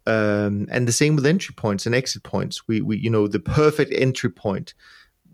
Um, 0.06 0.66
and 0.70 0.88
the 0.88 0.92
same 0.92 1.14
with 1.14 1.26
entry 1.26 1.54
points 1.54 1.86
and 1.86 1.94
exit 1.94 2.22
points. 2.22 2.66
We 2.66 2.80
we 2.80 2.98
you 2.98 3.10
know 3.10 3.26
the 3.26 3.40
perfect 3.40 3.92
entry 3.94 4.30
point. 4.30 4.74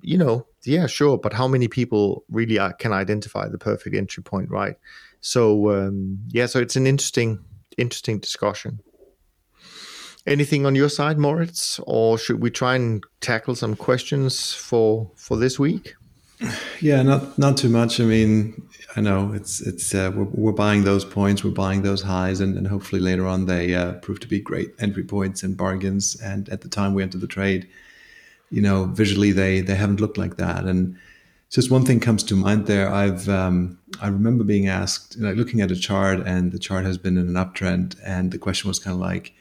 You 0.01 0.19
know, 0.19 0.47
yeah, 0.65 0.87
sure, 0.87 1.19
but 1.19 1.33
how 1.33 1.49
many 1.49 1.67
people 1.67 2.25
really 2.31 2.59
are, 2.59 2.73
can 2.73 2.93
identify 2.93 3.49
the 3.49 3.59
perfect 3.59 3.97
entry 3.97 4.23
point, 4.23 4.51
right? 4.51 4.77
So 5.21 5.71
um, 5.71 6.19
yeah, 6.29 6.47
so 6.47 6.61
it's 6.61 6.77
an 6.77 6.87
interesting 6.87 7.45
interesting 7.77 8.19
discussion. 8.19 8.81
Anything 10.27 10.67
on 10.67 10.75
your 10.75 10.91
side, 10.91 11.17
Moritz, 11.17 11.81
or 11.87 12.19
should 12.19 12.43
we 12.43 12.51
try 12.51 12.75
and 12.77 13.03
tackle 13.21 13.55
some 13.55 13.75
questions 13.75 14.53
for 14.53 15.11
for 15.17 15.37
this 15.39 15.59
week? 15.59 15.95
Yeah, 16.81 17.03
not 17.03 17.37
not 17.39 17.57
too 17.57 17.69
much. 17.69 18.01
I 18.01 18.05
mean, 18.05 18.63
I 18.97 19.01
know 19.01 19.33
it's 19.33 19.61
it's 19.61 19.95
uh, 19.95 20.13
we're, 20.15 20.25
we're 20.25 20.53
buying 20.53 20.85
those 20.85 21.05
points, 21.05 21.43
we're 21.43 21.51
buying 21.51 21.83
those 21.83 22.03
highs, 22.03 22.41
and, 22.41 22.57
and 22.57 22.67
hopefully 22.67 23.01
later 23.01 23.27
on 23.27 23.47
they 23.47 23.75
uh, 23.75 23.95
prove 23.95 24.21
to 24.21 24.29
be 24.29 24.41
great 24.41 24.73
entry 24.79 25.03
points 25.03 25.43
and 25.43 25.57
bargains. 25.57 26.21
And 26.21 26.49
at 26.49 26.61
the 26.61 26.69
time 26.69 26.95
we 26.95 27.03
entered 27.03 27.21
the 27.21 27.27
trade, 27.27 27.69
you 28.51 28.63
know, 28.63 28.85
visually 28.85 29.33
they 29.33 29.61
they 29.61 29.75
haven't 29.75 30.01
looked 30.01 30.19
like 30.19 30.37
that. 30.37 30.65
And 30.65 30.97
just 31.51 31.71
one 31.71 31.85
thing 31.85 31.99
comes 31.99 32.23
to 32.25 32.37
mind 32.37 32.67
there. 32.67 32.89
I've 32.89 33.29
um, 33.29 33.79
I 34.01 34.09
remember 34.09 34.45
being 34.45 34.69
asked, 34.69 35.19
like 35.19 35.37
looking 35.37 35.61
at 35.61 35.73
a 35.73 35.77
chart, 35.77 36.21
and 36.21 36.53
the 36.53 36.59
chart 36.59 36.85
has 36.85 36.99
been 36.99 37.19
in 37.19 37.27
an 37.27 37.35
uptrend, 37.35 37.97
and 38.05 38.31
the 38.31 38.39
question 38.39 38.69
was 38.69 38.79
kind 38.79 38.95
of 38.95 39.01
like 39.01 39.33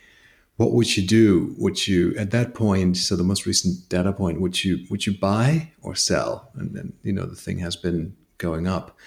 what 0.57 0.73
would 0.73 0.97
you 0.97 1.05
do? 1.05 1.55
Would 1.57 1.87
you 1.87 2.13
at 2.17 2.31
that 2.31 2.53
point, 2.53 2.97
so 2.97 3.15
the 3.15 3.23
most 3.23 3.45
recent 3.45 3.87
data 3.89 4.11
point, 4.11 4.41
would 4.41 4.63
you 4.63 4.85
would 4.89 5.05
you 5.05 5.17
buy 5.17 5.71
or 5.81 5.95
sell? 5.95 6.49
And 6.55 6.75
then 6.75 6.93
you 7.03 7.13
know 7.13 7.25
the 7.25 7.35
thing 7.35 7.59
has 7.59 7.75
been 7.75 8.15
going 8.39 8.67
up. 8.67 8.97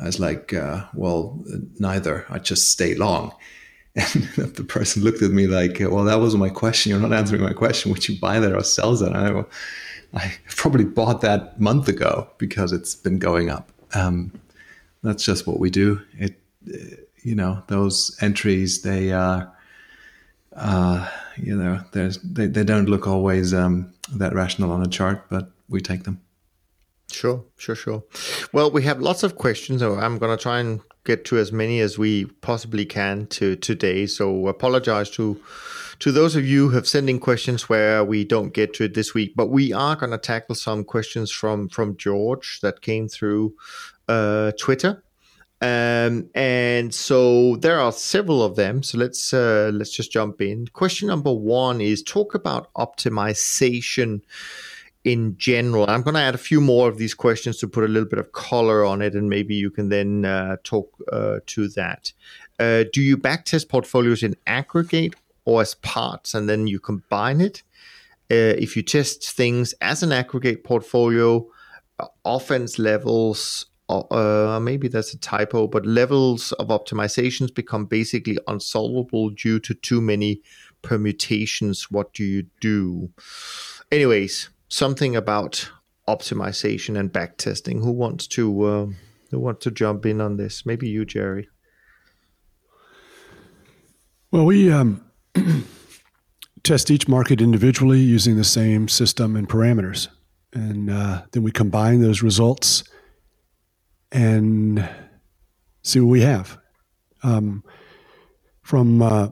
I 0.00 0.06
was 0.06 0.20
like, 0.20 0.54
uh, 0.54 0.84
well, 0.94 1.42
neither. 1.78 2.24
I 2.30 2.38
just 2.38 2.70
stay 2.70 2.94
long. 2.94 3.34
And 3.94 4.54
the 4.54 4.64
person 4.64 5.02
looked 5.02 5.20
at 5.20 5.32
me 5.32 5.46
like, 5.46 5.78
well, 5.80 6.04
that 6.04 6.18
wasn't 6.18 6.40
my 6.40 6.48
question. 6.48 6.88
You're 6.88 6.98
not 6.98 7.12
answering 7.12 7.42
my 7.42 7.52
question. 7.52 7.92
Would 7.92 8.08
you 8.08 8.18
buy 8.18 8.40
that 8.40 8.54
or 8.54 8.64
sell 8.64 8.96
that? 8.96 9.14
I, 9.14 9.44
I 10.18 10.32
probably 10.46 10.86
bought 10.86 11.20
that 11.20 11.60
month 11.60 11.88
ago 11.88 12.26
because 12.38 12.72
it's 12.72 12.94
been 12.94 13.18
going 13.18 13.50
up. 13.50 13.70
Um, 13.92 14.32
that's 15.02 15.26
just 15.26 15.46
what 15.46 15.58
we 15.58 15.68
do. 15.68 16.00
It, 16.18 16.40
you 17.22 17.34
know, 17.34 17.62
those 17.68 18.16
entries, 18.22 18.80
they 18.80 19.12
are. 19.12 19.42
Uh, 19.42 19.50
uh, 20.56 21.08
you 21.36 21.56
know, 21.56 21.80
there's 21.92 22.18
they, 22.18 22.46
they 22.46 22.64
don't 22.64 22.88
look 22.88 23.06
always 23.06 23.54
um, 23.54 23.92
that 24.12 24.34
rational 24.34 24.70
on 24.70 24.82
a 24.82 24.88
chart, 24.88 25.24
but 25.30 25.50
we 25.68 25.80
take 25.80 26.04
them. 26.04 26.20
Sure, 27.10 27.44
sure, 27.56 27.74
sure. 27.74 28.04
Well, 28.52 28.70
we 28.70 28.82
have 28.84 29.00
lots 29.00 29.22
of 29.22 29.36
questions, 29.36 29.80
so 29.80 29.96
I'm 29.96 30.18
going 30.18 30.36
to 30.36 30.42
try 30.42 30.60
and 30.60 30.80
get 31.04 31.24
to 31.26 31.38
as 31.38 31.52
many 31.52 31.80
as 31.80 31.98
we 31.98 32.24
possibly 32.24 32.84
can 32.84 33.26
to 33.26 33.56
today. 33.56 34.06
So 34.06 34.48
apologize 34.48 35.10
to 35.10 35.40
to 35.98 36.10
those 36.10 36.34
of 36.34 36.44
you 36.44 36.68
who 36.68 36.74
have 36.74 36.88
sent 36.88 37.08
in 37.08 37.20
questions 37.20 37.68
where 37.68 38.04
we 38.04 38.24
don't 38.24 38.52
get 38.52 38.74
to 38.74 38.84
it 38.84 38.94
this 38.94 39.14
week, 39.14 39.34
but 39.36 39.46
we 39.50 39.72
are 39.72 39.94
going 39.94 40.10
to 40.10 40.18
tackle 40.18 40.54
some 40.54 40.84
questions 40.84 41.30
from 41.30 41.68
from 41.68 41.96
George 41.96 42.60
that 42.62 42.80
came 42.80 43.08
through 43.08 43.54
uh, 44.08 44.52
Twitter. 44.58 45.02
Um, 45.62 46.28
and 46.34 46.92
so 46.92 47.54
there 47.56 47.80
are 47.80 47.92
several 47.92 48.42
of 48.42 48.56
them. 48.56 48.82
So 48.82 48.98
let's 48.98 49.32
uh, 49.32 49.70
let's 49.72 49.92
just 49.92 50.10
jump 50.10 50.42
in. 50.42 50.66
Question 50.72 51.06
number 51.06 51.32
one 51.32 51.80
is 51.80 52.02
talk 52.02 52.34
about 52.34 52.72
optimization 52.74 54.22
in 55.04 55.36
general. 55.38 55.88
I'm 55.88 56.02
going 56.02 56.14
to 56.14 56.20
add 56.20 56.34
a 56.34 56.38
few 56.38 56.60
more 56.60 56.88
of 56.88 56.98
these 56.98 57.14
questions 57.14 57.58
to 57.58 57.68
put 57.68 57.84
a 57.84 57.88
little 57.88 58.08
bit 58.08 58.18
of 58.18 58.32
color 58.32 58.84
on 58.84 59.02
it, 59.02 59.14
and 59.14 59.30
maybe 59.30 59.54
you 59.54 59.70
can 59.70 59.88
then 59.88 60.24
uh, 60.24 60.56
talk 60.64 60.92
uh, 61.12 61.38
to 61.46 61.68
that. 61.68 62.12
Uh, 62.58 62.84
do 62.92 63.00
you 63.00 63.16
backtest 63.16 63.68
portfolios 63.68 64.24
in 64.24 64.34
aggregate 64.48 65.14
or 65.44 65.62
as 65.62 65.76
parts, 65.76 66.34
and 66.34 66.48
then 66.48 66.66
you 66.66 66.80
combine 66.80 67.40
it? 67.40 67.62
Uh, 68.30 68.58
if 68.58 68.76
you 68.76 68.82
test 68.82 69.30
things 69.30 69.74
as 69.80 70.02
an 70.02 70.10
aggregate 70.10 70.64
portfolio, 70.64 71.46
uh, 72.00 72.06
offense 72.24 72.78
levels, 72.80 73.66
uh, 74.00 74.58
maybe 74.60 74.88
that's 74.88 75.12
a 75.12 75.18
typo, 75.18 75.66
but 75.66 75.84
levels 75.84 76.52
of 76.52 76.68
optimizations 76.68 77.54
become 77.54 77.84
basically 77.84 78.38
unsolvable 78.46 79.30
due 79.30 79.60
to 79.60 79.74
too 79.74 80.00
many 80.00 80.40
permutations. 80.82 81.90
What 81.90 82.12
do 82.14 82.24
you 82.24 82.46
do? 82.60 83.10
Anyways, 83.90 84.48
something 84.68 85.14
about 85.14 85.70
optimization 86.08 86.98
and 86.98 87.12
backtesting. 87.12 87.82
Who 87.82 87.92
wants 87.92 88.26
to 88.28 88.62
uh, 88.62 88.86
who 89.30 89.40
wants 89.40 89.64
to 89.64 89.70
jump 89.70 90.06
in 90.06 90.20
on 90.20 90.36
this? 90.36 90.64
Maybe 90.64 90.88
you, 90.88 91.04
Jerry. 91.04 91.48
Well, 94.30 94.46
we 94.46 94.72
um, 94.72 95.04
test 96.62 96.90
each 96.90 97.06
market 97.06 97.40
individually 97.40 98.00
using 98.00 98.36
the 98.36 98.44
same 98.44 98.88
system 98.88 99.36
and 99.36 99.48
parameters, 99.48 100.08
and 100.54 100.90
uh, 100.90 101.22
then 101.32 101.42
we 101.42 101.52
combine 101.52 102.00
those 102.00 102.22
results 102.22 102.84
and 104.12 104.88
see 105.82 106.00
what 106.00 106.10
we 106.10 106.20
have. 106.20 106.58
Um, 107.22 107.64
from 108.62 109.02
uh, 109.02 109.28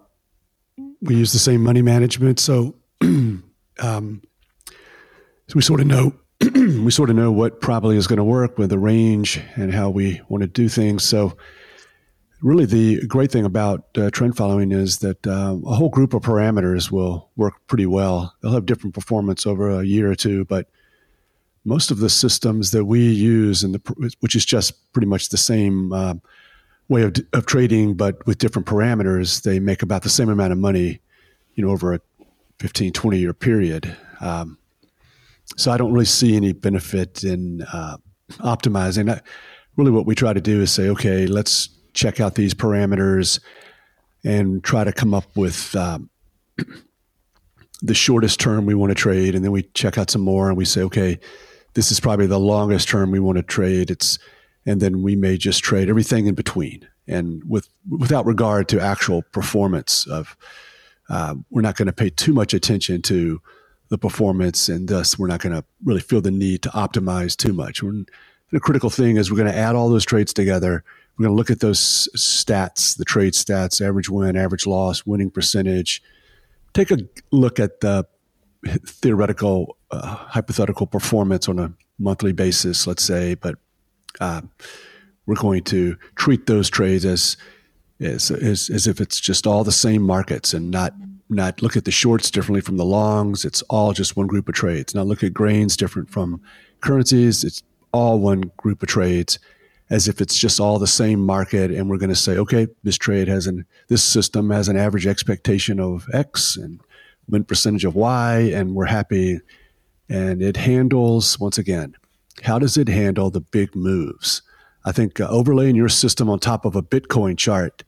we 1.01 1.17
use 1.17 1.33
the 1.33 1.39
same 1.39 1.63
money 1.63 1.83
management, 1.83 2.41
so 2.41 2.75
um, 3.01 3.43
so 3.79 5.55
we 5.55 5.63
sort 5.63 5.81
of 5.81 5.87
know 5.87 6.15
we 6.55 6.91
sort 6.91 7.11
of 7.11 7.17
know 7.17 7.31
what 7.31 7.61
probably 7.61 7.97
is 7.97 8.07
going 8.07 8.19
to 8.19 8.25
work 8.25 8.59
with 8.59 8.71
the 8.71 8.79
range 8.79 9.41
and 9.57 9.73
how 9.73 9.91
we 9.91 10.21
want 10.29 10.43
to 10.43 10.49
do 10.49 10.69
things. 10.69 11.05
So 11.05 11.37
really 12.43 12.65
the 12.65 13.07
great 13.07 13.31
thing 13.31 13.45
about 13.45 13.87
uh, 13.97 14.11
trend 14.11 14.37
following 14.37 14.73
is 14.73 14.99
that 14.99 15.27
uh, 15.27 15.57
a 15.67 15.75
whole 15.75 15.91
group 15.91 16.15
of 16.15 16.23
parameters 16.23 16.91
will 16.91 17.31
work 17.37 17.55
pretty 17.67 17.87
well. 17.87 18.35
They'll 18.43 18.53
have 18.53 18.67
different 18.67 18.95
performance 18.95 19.47
over 19.47 19.71
a 19.71 19.85
year 19.85 20.11
or 20.11 20.15
two, 20.15 20.45
but 20.47 20.69
most 21.65 21.91
of 21.91 21.99
the 21.99 22.09
systems 22.09 22.71
that 22.71 22.85
we 22.85 23.01
use, 23.01 23.63
and 23.63 23.81
which 24.21 24.35
is 24.35 24.45
just 24.45 24.93
pretty 24.93 25.07
much 25.07 25.29
the 25.29 25.37
same 25.37 25.93
uh, 25.93 26.15
way 26.89 27.03
of, 27.03 27.15
of 27.33 27.47
trading, 27.47 27.95
but 27.95 28.25
with 28.27 28.39
different 28.39 28.67
parameters, 28.67 29.43
they 29.43 29.61
make 29.61 29.83
about 29.83 30.03
the 30.03 30.09
same 30.09 30.29
amount 30.29 30.53
of 30.53 30.59
money, 30.59 31.01
you 31.55 31.65
know, 31.65 31.71
over 31.71 31.95
a 31.95 32.01
15, 32.59 32.93
20 32.93 33.19
year 33.19 33.33
period. 33.33 33.97
Um, 34.21 34.59
so 35.57 35.71
I 35.71 35.77
don't 35.77 35.93
really 35.93 36.05
see 36.05 36.37
any 36.37 36.53
benefit 36.53 37.25
in 37.25 37.63
uh, 37.73 37.97
optimizing. 38.39 39.11
I, 39.11 39.21
really, 39.77 39.91
what 39.91 40.07
we 40.07 40.15
try 40.15 40.33
to 40.33 40.41
do 40.41 40.61
is 40.61 40.71
say, 40.73 40.89
okay, 40.91 41.27
let's 41.27 41.69
check 41.93 42.21
out 42.21 42.35
these 42.35 42.55
parameters 42.55 43.41
and 44.25 44.63
try 44.63 44.85
to 44.85 44.93
come 44.93 45.15
up 45.15 45.25
with 45.37 45.75
um, 45.75 46.11
the 47.83 47.95
shortest 47.95 48.41
term 48.41 48.67
we 48.67 48.75
want 48.75 48.91
to 48.91 48.95
trade, 48.95 49.35
and 49.35 49.45
then 49.45 49.53
we 49.53 49.63
check 49.75 49.99
out 49.99 50.11
some 50.11 50.23
more, 50.23 50.49
and 50.49 50.57
we 50.57 50.65
say, 50.65 50.83
okay, 50.83 51.19
this 51.75 51.91
is 51.91 52.01
probably 52.01 52.27
the 52.27 52.39
longest 52.39 52.89
term 52.89 53.11
we 53.11 53.21
want 53.21 53.37
to 53.37 53.43
trade. 53.43 53.91
It's 53.91 54.19
and 54.67 54.81
then 54.81 55.03
we 55.03 55.17
may 55.17 55.37
just 55.39 55.63
trade 55.63 55.89
everything 55.89 56.27
in 56.27 56.35
between, 56.35 56.87
and 57.07 57.43
with 57.49 57.69
without 57.89 58.27
regard 58.27 58.69
to 58.69 58.81
actual 58.81 59.23
performance 59.33 60.07
of. 60.07 60.37
Uh, 61.09 61.35
we're 61.51 61.61
not 61.61 61.77
going 61.77 61.87
to 61.87 61.93
pay 61.93 62.09
too 62.09 62.33
much 62.33 62.55
attention 62.55 63.03
to 63.03 63.43
the 63.89 63.99
performance, 63.99 64.69
and 64.69 64.89
thus 64.89 65.19
we're 65.19 65.27
not 65.27 65.41
going 65.41 65.53
to 65.53 65.65
really 65.85 66.01
feel 66.01 66.21
the 66.21 66.31
need 66.31 66.63
to 66.63 66.69
optimize 66.69 67.37
too 67.37 67.53
much. 67.53 67.83
We're, 67.83 68.05
the 68.53 68.61
critical 68.61 68.91
thing 68.91 69.17
is 69.17 69.29
we're 69.29 69.37
going 69.37 69.51
to 69.51 69.59
add 69.59 69.75
all 69.75 69.89
those 69.89 70.05
trades 70.05 70.33
together 70.33 70.85
we're 71.21 71.25
going 71.25 71.35
to 71.35 71.37
look 71.37 71.51
at 71.51 71.61
those 71.61 72.09
stats, 72.17 72.97
the 72.97 73.05
trade 73.05 73.35
stats, 73.35 73.87
average 73.87 74.09
win, 74.09 74.37
average 74.37 74.67
loss, 74.67 75.05
winning 75.05 75.31
percentage. 75.31 76.03
Take 76.73 76.91
a 76.91 76.97
look 77.31 77.61
at 77.61 77.81
the 77.81 78.07
theoretical, 78.87 79.77
hypothetical 79.93 80.87
performance 80.87 81.49
on 81.49 81.59
a 81.59 81.73
monthly 81.99 82.33
basis, 82.33 82.87
let's 82.87 83.05
say, 83.05 83.35
but 83.35 83.57
uh, 84.21 84.41
we're 85.27 85.35
going 85.35 85.65
to 85.65 85.97
treat 86.17 86.47
those 86.47 86.71
trades 86.71 87.05
as, 87.05 87.37
as, 88.01 88.31
as 88.31 88.71
as 88.71 88.87
if 88.87 89.01
it's 89.01 89.21
just 89.21 89.47
all 89.47 89.65
the 89.65 89.73
same 89.73 90.03
markets 90.03 90.55
and 90.55 90.71
not 90.71 90.95
not 91.29 91.63
look 91.63 91.77
at 91.77 91.85
the 91.85 91.91
shorts 91.91 92.31
differently 92.31 92.61
from 92.61 92.77
the 92.77 92.85
longs. 92.85 93.45
It's 93.45 93.63
all 93.63 93.93
just 93.93 94.17
one 94.17 94.27
group 94.27 94.49
of 94.49 94.55
trades. 94.55 94.95
Not 94.95 95.07
look 95.07 95.23
at 95.23 95.33
grains 95.33 95.77
different 95.77 96.11
from 96.11 96.41
currencies. 96.81 97.45
It's 97.45 97.63
all 97.93 98.19
one 98.19 98.51
group 98.57 98.83
of 98.83 98.89
trades 98.89 99.39
as 99.91 100.07
if 100.07 100.21
it's 100.21 100.39
just 100.39 100.61
all 100.61 100.79
the 100.79 100.87
same 100.87 101.21
market 101.21 101.71
and 101.71 101.91
we're 101.91 101.99
going 101.99 102.09
to 102.09 102.17
say 102.17 102.37
okay 102.37 102.69
this 102.85 102.97
trade 102.97 103.27
has 103.27 103.47
an 103.47 103.67
this 103.89 104.03
system 104.03 104.51
has 104.51 104.69
an 104.69 104.77
average 104.77 105.07
expectation 105.07 105.81
of 105.81 106.07
x 106.13 106.57
and 106.57 106.81
win 107.29 107.45
percentage 107.45 107.85
of 107.85 107.95
y 107.97 108.53
and 108.55 108.75
we're 108.75 108.87
happy 108.87 109.41
and 110.11 110.43
it 110.43 110.57
handles 110.57 111.39
once 111.39 111.57
again 111.57 111.95
how 112.43 112.59
does 112.59 112.77
it 112.77 112.89
handle 112.89 113.31
the 113.31 113.41
big 113.41 113.75
moves 113.75 114.43
i 114.85 114.93
think 114.93 115.21
uh, 115.21 115.29
overlaying 115.29 115.77
your 115.77 115.89
system 115.89 116.29
on 116.29 116.39
top 116.39 116.65
of 116.65 116.77
a 116.77 116.83
bitcoin 116.83 117.37
chart 117.39 117.83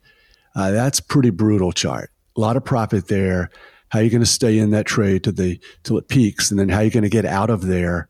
uh, 0.55 0.71
that's 0.71 0.99
pretty 0.99 1.29
brutal 1.29 1.71
chart 1.71 2.09
a 2.35 2.39
lot 2.39 2.57
of 2.57 2.65
profit 2.65 3.07
there 3.07 3.49
how 3.89 3.99
are 3.99 4.03
you 4.03 4.09
going 4.09 4.21
to 4.21 4.25
stay 4.25 4.57
in 4.57 4.71
that 4.71 4.85
trade 4.85 5.23
to 5.23 5.31
the 5.31 5.59
till 5.83 5.97
it 5.97 6.07
peaks 6.07 6.49
and 6.49 6.59
then 6.59 6.69
how 6.69 6.79
are 6.79 6.83
you 6.83 6.91
going 6.91 7.03
to 7.03 7.09
get 7.09 7.25
out 7.25 7.49
of 7.49 7.67
there 7.67 8.09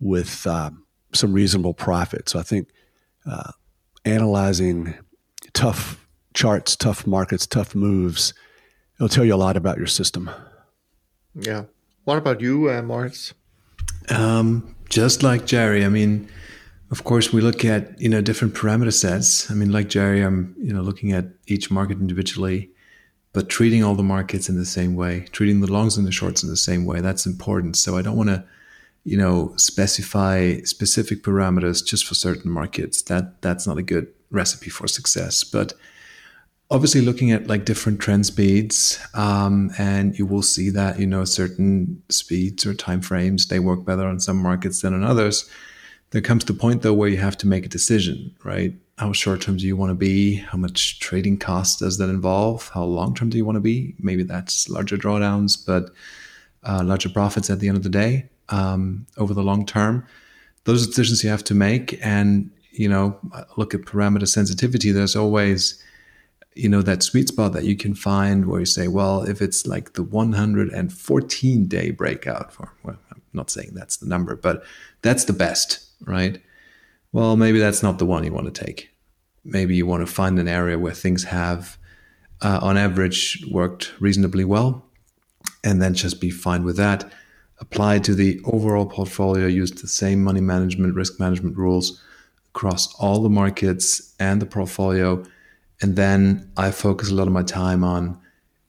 with 0.00 0.46
um, 0.46 0.86
some 1.12 1.32
reasonable 1.32 1.74
profit 1.74 2.28
so 2.28 2.38
i 2.38 2.42
think 2.42 2.68
uh, 3.30 3.52
analyzing 4.04 4.94
tough 5.52 6.06
charts, 6.34 6.76
tough 6.76 7.06
markets, 7.06 7.46
tough 7.46 7.74
moves. 7.74 8.34
It'll 8.96 9.08
tell 9.08 9.24
you 9.24 9.34
a 9.34 9.36
lot 9.36 9.56
about 9.56 9.76
your 9.76 9.86
system. 9.86 10.30
Yeah. 11.34 11.64
What 12.04 12.18
about 12.18 12.40
you, 12.40 12.70
uh, 12.70 12.82
Moritz? 12.82 13.34
Um, 14.10 14.74
just 14.88 15.22
like 15.22 15.46
Jerry, 15.46 15.84
I 15.84 15.88
mean, 15.88 16.28
of 16.90 17.04
course, 17.04 17.32
we 17.32 17.40
look 17.40 17.64
at 17.64 18.00
you 18.00 18.08
know 18.08 18.20
different 18.20 18.54
parameter 18.54 18.92
sets. 18.92 19.50
I 19.50 19.54
mean, 19.54 19.72
like 19.72 19.88
Jerry, 19.88 20.22
I'm 20.22 20.54
you 20.58 20.72
know 20.72 20.82
looking 20.82 21.12
at 21.12 21.26
each 21.46 21.70
market 21.70 21.98
individually, 21.98 22.70
but 23.32 23.48
treating 23.48 23.84
all 23.84 23.94
the 23.94 24.02
markets 24.02 24.48
in 24.48 24.56
the 24.56 24.64
same 24.64 24.94
way, 24.94 25.26
treating 25.32 25.60
the 25.60 25.70
longs 25.70 25.96
and 25.96 26.06
the 26.06 26.12
shorts 26.12 26.42
in 26.42 26.48
the 26.48 26.56
same 26.56 26.84
way. 26.84 27.00
That's 27.00 27.26
important. 27.26 27.76
So 27.76 27.96
I 27.96 28.02
don't 28.02 28.16
want 28.16 28.30
to 28.30 28.44
you 29.08 29.16
know, 29.16 29.54
specify 29.56 30.60
specific 30.64 31.22
parameters 31.22 31.82
just 31.82 32.06
for 32.06 32.14
certain 32.14 32.50
markets. 32.50 33.00
That 33.02 33.40
that's 33.40 33.66
not 33.66 33.78
a 33.78 33.82
good 33.82 34.08
recipe 34.30 34.68
for 34.68 34.86
success. 34.86 35.44
But 35.44 35.72
obviously, 36.70 37.00
looking 37.00 37.32
at 37.32 37.46
like 37.46 37.64
different 37.64 38.00
trend 38.00 38.26
speeds, 38.26 38.98
um, 39.14 39.70
and 39.78 40.18
you 40.18 40.26
will 40.26 40.42
see 40.42 40.70
that 40.70 40.98
you 40.98 41.06
know 41.06 41.24
certain 41.24 42.02
speeds 42.08 42.66
or 42.66 42.74
time 42.74 43.00
frames 43.00 43.46
they 43.46 43.58
work 43.58 43.84
better 43.84 44.06
on 44.06 44.20
some 44.20 44.36
markets 44.36 44.82
than 44.82 44.94
on 44.94 45.04
others. 45.04 45.48
There 46.10 46.22
comes 46.22 46.44
the 46.44 46.54
point 46.54 46.82
though 46.82 46.94
where 46.94 47.08
you 47.08 47.18
have 47.18 47.36
to 47.38 47.46
make 47.46 47.66
a 47.66 47.68
decision, 47.68 48.34
right? 48.44 48.74
How 48.96 49.12
short 49.12 49.42
term 49.42 49.58
do 49.58 49.66
you 49.66 49.76
want 49.76 49.90
to 49.90 49.94
be? 49.94 50.36
How 50.36 50.58
much 50.58 50.98
trading 51.00 51.38
cost 51.38 51.78
does 51.80 51.98
that 51.98 52.08
involve? 52.08 52.68
How 52.68 52.84
long 52.84 53.14
term 53.14 53.28
do 53.30 53.36
you 53.36 53.44
want 53.44 53.56
to 53.56 53.60
be? 53.60 53.94
Maybe 53.98 54.22
that's 54.22 54.68
larger 54.68 54.96
drawdowns, 54.96 55.56
but 55.64 55.90
uh, 56.64 56.82
larger 56.84 57.08
profits 57.08 57.50
at 57.50 57.60
the 57.60 57.68
end 57.68 57.76
of 57.76 57.82
the 57.82 57.88
day 57.88 58.28
um, 58.48 59.06
over 59.16 59.34
the 59.34 59.42
long 59.42 59.66
term. 59.66 60.06
Those 60.64 60.86
decisions 60.86 61.22
you 61.22 61.30
have 61.30 61.44
to 61.44 61.54
make. 61.54 61.98
And, 62.04 62.50
you 62.72 62.88
know, 62.88 63.18
look 63.56 63.74
at 63.74 63.82
parameter 63.82 64.26
sensitivity. 64.26 64.90
There's 64.90 65.16
always, 65.16 65.82
you 66.54 66.68
know, 66.68 66.82
that 66.82 67.02
sweet 67.02 67.28
spot 67.28 67.52
that 67.52 67.64
you 67.64 67.76
can 67.76 67.94
find 67.94 68.46
where 68.46 68.60
you 68.60 68.66
say, 68.66 68.88
well, 68.88 69.22
if 69.22 69.40
it's 69.40 69.66
like 69.66 69.92
the 69.92 70.02
114 70.02 71.66
day 71.66 71.90
breakout, 71.90 72.52
for, 72.52 72.72
well, 72.82 72.98
I'm 73.12 73.22
not 73.32 73.50
saying 73.50 73.70
that's 73.74 73.96
the 73.96 74.06
number, 74.06 74.34
but 74.34 74.64
that's 75.02 75.24
the 75.24 75.32
best, 75.32 75.80
right? 76.04 76.40
Well, 77.12 77.36
maybe 77.36 77.58
that's 77.58 77.82
not 77.82 77.98
the 77.98 78.06
one 78.06 78.24
you 78.24 78.32
want 78.32 78.52
to 78.52 78.64
take. 78.64 78.90
Maybe 79.44 79.76
you 79.76 79.86
want 79.86 80.06
to 80.06 80.12
find 80.12 80.38
an 80.38 80.48
area 80.48 80.78
where 80.78 80.92
things 80.92 81.24
have, 81.24 81.78
uh, 82.42 82.58
on 82.62 82.76
average, 82.76 83.44
worked 83.50 83.92
reasonably 84.00 84.44
well, 84.44 84.84
and 85.64 85.80
then 85.80 85.94
just 85.94 86.20
be 86.20 86.30
fine 86.30 86.64
with 86.64 86.76
that 86.76 87.10
apply 87.60 87.98
to 88.00 88.14
the 88.14 88.40
overall 88.44 88.86
portfolio, 88.86 89.46
use 89.46 89.70
the 89.72 89.88
same 89.88 90.22
money 90.22 90.40
management, 90.40 90.94
risk 90.94 91.18
management 91.18 91.56
rules 91.56 92.00
across 92.54 92.94
all 92.96 93.22
the 93.22 93.28
markets 93.28 94.14
and 94.18 94.40
the 94.40 94.46
portfolio. 94.46 95.22
And 95.80 95.96
then 95.96 96.50
I 96.56 96.70
focus 96.70 97.10
a 97.10 97.14
lot 97.14 97.26
of 97.26 97.32
my 97.32 97.42
time 97.42 97.84
on 97.84 98.20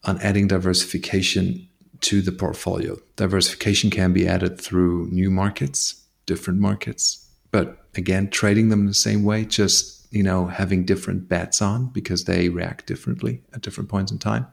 on 0.05 0.19
adding 0.21 0.47
diversification 0.47 1.67
to 2.01 2.21
the 2.21 2.31
portfolio. 2.31 2.97
Diversification 3.17 3.89
can 3.89 4.13
be 4.13 4.27
added 4.27 4.59
through 4.59 5.09
new 5.11 5.29
markets, 5.29 6.01
different 6.25 6.59
markets, 6.59 7.27
but 7.51 7.85
again, 7.95 8.29
trading 8.29 8.69
them 8.69 8.85
the 8.85 8.93
same 8.93 9.23
way, 9.23 9.43
just 9.43 10.07
you 10.11 10.23
know, 10.23 10.47
having 10.47 10.85
different 10.85 11.27
bets 11.27 11.61
on 11.61 11.87
because 11.87 12.23
they 12.23 12.49
react 12.49 12.87
differently 12.87 13.41
at 13.53 13.61
different 13.61 13.89
points 13.89 14.11
in 14.11 14.17
time. 14.17 14.47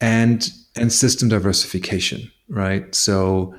And 0.00 0.50
and 0.76 0.92
system 0.92 1.28
diversification 1.28 2.30
right? 2.50 2.94
So 2.94 3.54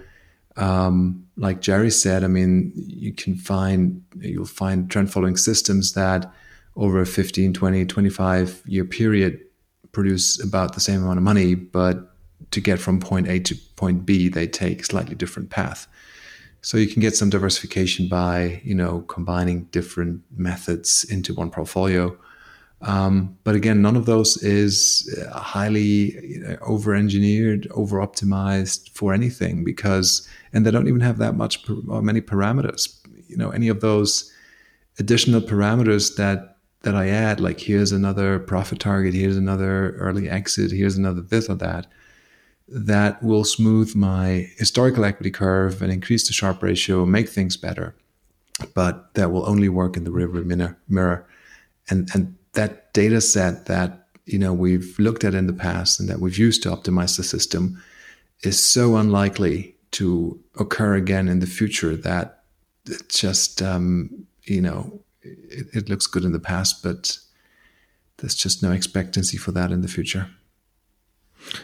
um, 0.57 1.25
like 1.37 1.61
Jerry 1.61 1.89
said, 1.89 2.23
I 2.23 2.27
mean, 2.27 2.73
you 2.75 3.13
can 3.13 3.35
find, 3.35 4.03
you'll 4.19 4.45
find 4.45 4.91
trend 4.91 5.11
following 5.11 5.37
systems 5.37 5.93
that 5.93 6.31
over 6.75 7.01
a 7.01 7.05
15, 7.05 7.53
20, 7.53 7.85
25 7.85 8.63
year 8.65 8.85
period 8.85 9.39
produce 9.91 10.41
about 10.41 10.73
the 10.73 10.79
same 10.79 11.03
amount 11.03 11.17
of 11.17 11.23
money, 11.23 11.55
but 11.55 12.15
to 12.51 12.61
get 12.61 12.79
from 12.79 12.99
point 12.99 13.27
A 13.27 13.39
to 13.39 13.55
point 13.75 14.05
B, 14.05 14.29
they 14.29 14.47
take 14.47 14.85
slightly 14.85 15.15
different 15.15 15.49
path. 15.49 15.87
So 16.61 16.77
you 16.77 16.87
can 16.87 17.01
get 17.01 17.15
some 17.15 17.29
diversification 17.29 18.07
by, 18.07 18.61
you 18.63 18.75
know, 18.75 19.01
combining 19.01 19.63
different 19.65 20.21
methods 20.35 21.03
into 21.09 21.33
one 21.33 21.49
portfolio. 21.49 22.15
Um, 22.81 23.37
but 23.43 23.55
again, 23.55 23.81
none 23.81 23.95
of 23.95 24.05
those 24.05 24.37
is 24.37 25.07
uh, 25.19 25.39
highly 25.39 26.19
you 26.25 26.39
know, 26.39 26.57
over-engineered, 26.61 27.67
over-optimized 27.71 28.89
for 28.91 29.13
anything 29.13 29.63
because, 29.63 30.27
and 30.53 30.65
they 30.65 30.71
don't 30.71 30.87
even 30.87 31.01
have 31.01 31.17
that 31.19 31.35
much 31.35 31.67
or 31.87 32.01
many 32.01 32.21
parameters. 32.21 32.99
You 33.27 33.37
know, 33.37 33.49
any 33.51 33.67
of 33.67 33.81
those 33.81 34.31
additional 34.99 35.41
parameters 35.41 36.15
that 36.17 36.50
that 36.83 36.95
I 36.95 37.09
add, 37.09 37.39
like 37.39 37.59
here's 37.59 37.91
another 37.91 38.39
profit 38.39 38.79
target, 38.79 39.13
here's 39.13 39.37
another 39.37 39.91
early 39.97 40.29
exit, 40.29 40.71
here's 40.71 40.97
another 40.97 41.21
this 41.21 41.49
or 41.49 41.55
that, 41.55 41.87
that 42.67 43.21
will 43.21 43.43
smooth 43.43 43.95
my 43.95 44.47
historical 44.57 45.05
equity 45.05 45.31
curve 45.31 45.81
and 45.81 45.91
increase 45.91 46.27
the 46.27 46.33
Sharpe 46.33 46.63
ratio, 46.63 47.05
make 47.05 47.29
things 47.29 47.57
better. 47.57 47.95
But 48.73 49.13
that 49.15 49.31
will 49.31 49.47
only 49.47 49.69
work 49.69 49.97
in 49.97 50.03
the 50.03 50.11
rearview 50.11 50.45
mirror. 50.45 50.77
mirror. 50.87 51.27
And, 51.89 52.09
and 52.13 52.35
that 52.53 52.93
data 52.93 53.21
set 53.21 53.65
that 53.65 54.07
you 54.25 54.39
know 54.39 54.53
we've 54.53 54.97
looked 54.99 55.23
at 55.23 55.33
in 55.33 55.47
the 55.47 55.53
past 55.53 55.99
and 55.99 56.09
that 56.09 56.19
we've 56.19 56.37
used 56.37 56.63
to 56.63 56.69
optimize 56.69 57.17
the 57.17 57.23
system 57.23 57.81
is 58.43 58.63
so 58.63 58.95
unlikely 58.95 59.75
to 59.91 60.39
occur 60.59 60.95
again 60.95 61.27
in 61.27 61.39
the 61.39 61.47
future 61.47 61.95
that 61.95 62.43
it 62.85 63.09
just 63.09 63.61
um, 63.61 64.25
you 64.43 64.61
know 64.61 65.01
it, 65.21 65.67
it 65.73 65.89
looks 65.89 66.07
good 66.07 66.25
in 66.25 66.31
the 66.31 66.39
past, 66.39 66.83
but 66.83 67.17
there's 68.17 68.35
just 68.35 68.61
no 68.61 68.71
expectancy 68.71 69.37
for 69.37 69.51
that 69.51 69.71
in 69.71 69.81
the 69.81 69.87
future. 69.87 70.29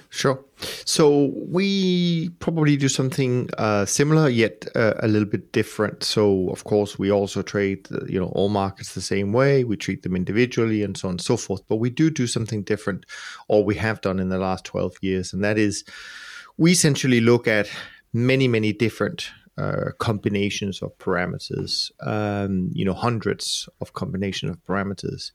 Sure. 0.09 0.43
So 0.85 1.31
we 1.35 2.29
probably 2.39 2.77
do 2.77 2.89
something 2.89 3.47
uh, 3.59 3.85
similar, 3.85 4.27
yet 4.27 4.67
uh, 4.75 4.95
a 4.99 5.07
little 5.07 5.27
bit 5.27 5.51
different. 5.51 6.03
So 6.03 6.49
of 6.49 6.63
course 6.63 6.97
we 6.97 7.11
also 7.11 7.43
trade, 7.43 7.87
you 8.07 8.19
know, 8.19 8.29
all 8.29 8.49
markets 8.49 8.95
the 8.95 9.01
same 9.01 9.33
way. 9.33 9.63
We 9.63 9.77
treat 9.77 10.01
them 10.01 10.15
individually 10.15 10.81
and 10.81 10.97
so 10.97 11.09
on 11.09 11.13
and 11.13 11.21
so 11.21 11.37
forth. 11.37 11.61
But 11.67 11.75
we 11.75 11.91
do 11.91 12.09
do 12.09 12.25
something 12.25 12.63
different, 12.63 13.05
or 13.47 13.63
we 13.63 13.75
have 13.75 14.01
done 14.01 14.19
in 14.19 14.29
the 14.29 14.39
last 14.39 14.65
twelve 14.65 14.95
years, 15.01 15.31
and 15.31 15.43
that 15.43 15.59
is 15.59 15.83
we 16.57 16.71
essentially 16.71 17.21
look 17.21 17.47
at 17.47 17.69
many, 18.13 18.47
many 18.47 18.73
different 18.73 19.29
uh, 19.57 19.91
combinations 19.99 20.81
of 20.81 20.97
parameters. 20.97 21.91
Um, 22.01 22.69
you 22.73 22.85
know, 22.85 22.93
hundreds 22.93 23.69
of 23.81 23.93
combination 23.93 24.49
of 24.49 24.63
parameters, 24.63 25.31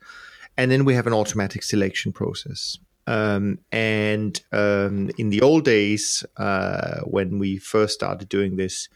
and 0.57 0.71
then 0.71 0.85
we 0.85 0.95
have 0.95 1.07
an 1.07 1.13
automatic 1.13 1.63
selection 1.63 2.13
process. 2.13 2.79
Um, 3.07 3.59
and 3.73 4.41
um, 4.53 5.11
in 5.19 5.31
the 5.31 5.43
old 5.43 5.65
days, 5.65 6.25
uh, 6.37 7.01
when 7.01 7.39
we 7.39 7.59
first 7.59 7.95
started 7.95 8.29
doing 8.29 8.57
this, 8.57 8.89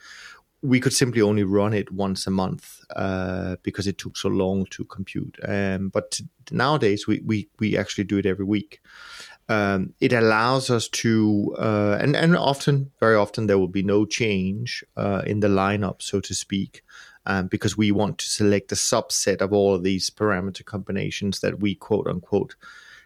we 0.62 0.80
could 0.80 0.92
simply 0.92 1.20
only 1.22 1.44
run 1.44 1.74
it 1.74 1.92
once 1.92 2.26
a 2.26 2.30
month 2.30 2.80
uh, 2.94 3.56
because 3.62 3.86
it 3.86 3.98
took 3.98 4.16
so 4.16 4.28
long 4.28 4.66
to 4.70 4.84
compute. 4.84 5.38
Um, 5.46 5.88
but 5.88 6.20
nowadays, 6.50 7.06
we, 7.06 7.20
we, 7.24 7.48
we 7.58 7.76
actually 7.76 8.04
do 8.04 8.18
it 8.18 8.26
every 8.26 8.44
week. 8.44 8.80
Um, 9.48 9.94
it 10.00 10.12
allows 10.12 10.70
us 10.70 10.88
to, 10.88 11.54
uh, 11.58 11.98
and, 12.00 12.16
and 12.16 12.36
often, 12.36 12.90
very 12.98 13.16
often, 13.16 13.46
there 13.46 13.58
will 13.58 13.68
be 13.68 13.82
no 13.82 14.04
change 14.04 14.84
uh, 14.96 15.22
in 15.26 15.40
the 15.40 15.48
lineup, 15.48 16.02
so 16.02 16.20
to 16.20 16.34
speak. 16.34 16.82
Um, 17.28 17.48
because 17.48 17.76
we 17.76 17.90
want 17.90 18.18
to 18.18 18.26
select 18.26 18.70
a 18.70 18.76
subset 18.76 19.40
of 19.40 19.52
all 19.52 19.74
of 19.74 19.82
these 19.82 20.10
parameter 20.10 20.64
combinations 20.64 21.40
that 21.40 21.58
we 21.58 21.74
quote 21.74 22.06
unquote 22.06 22.54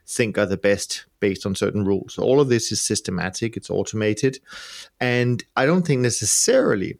think 0.07 0.36
are 0.36 0.47
the 0.47 0.57
best 0.57 1.07
based 1.20 1.47
on 1.47 1.55
certain 1.55 1.84
rules. 1.84 2.18
All 2.18 2.41
of 2.41 2.49
this 2.49 2.72
is 2.72 2.80
systematic, 2.80 3.57
it's 3.57 3.70
automated. 3.70 4.38
And 5.01 5.43
I 5.57 5.66
don't 5.66 5.86
think 5.86 6.01
necessarily 6.03 6.99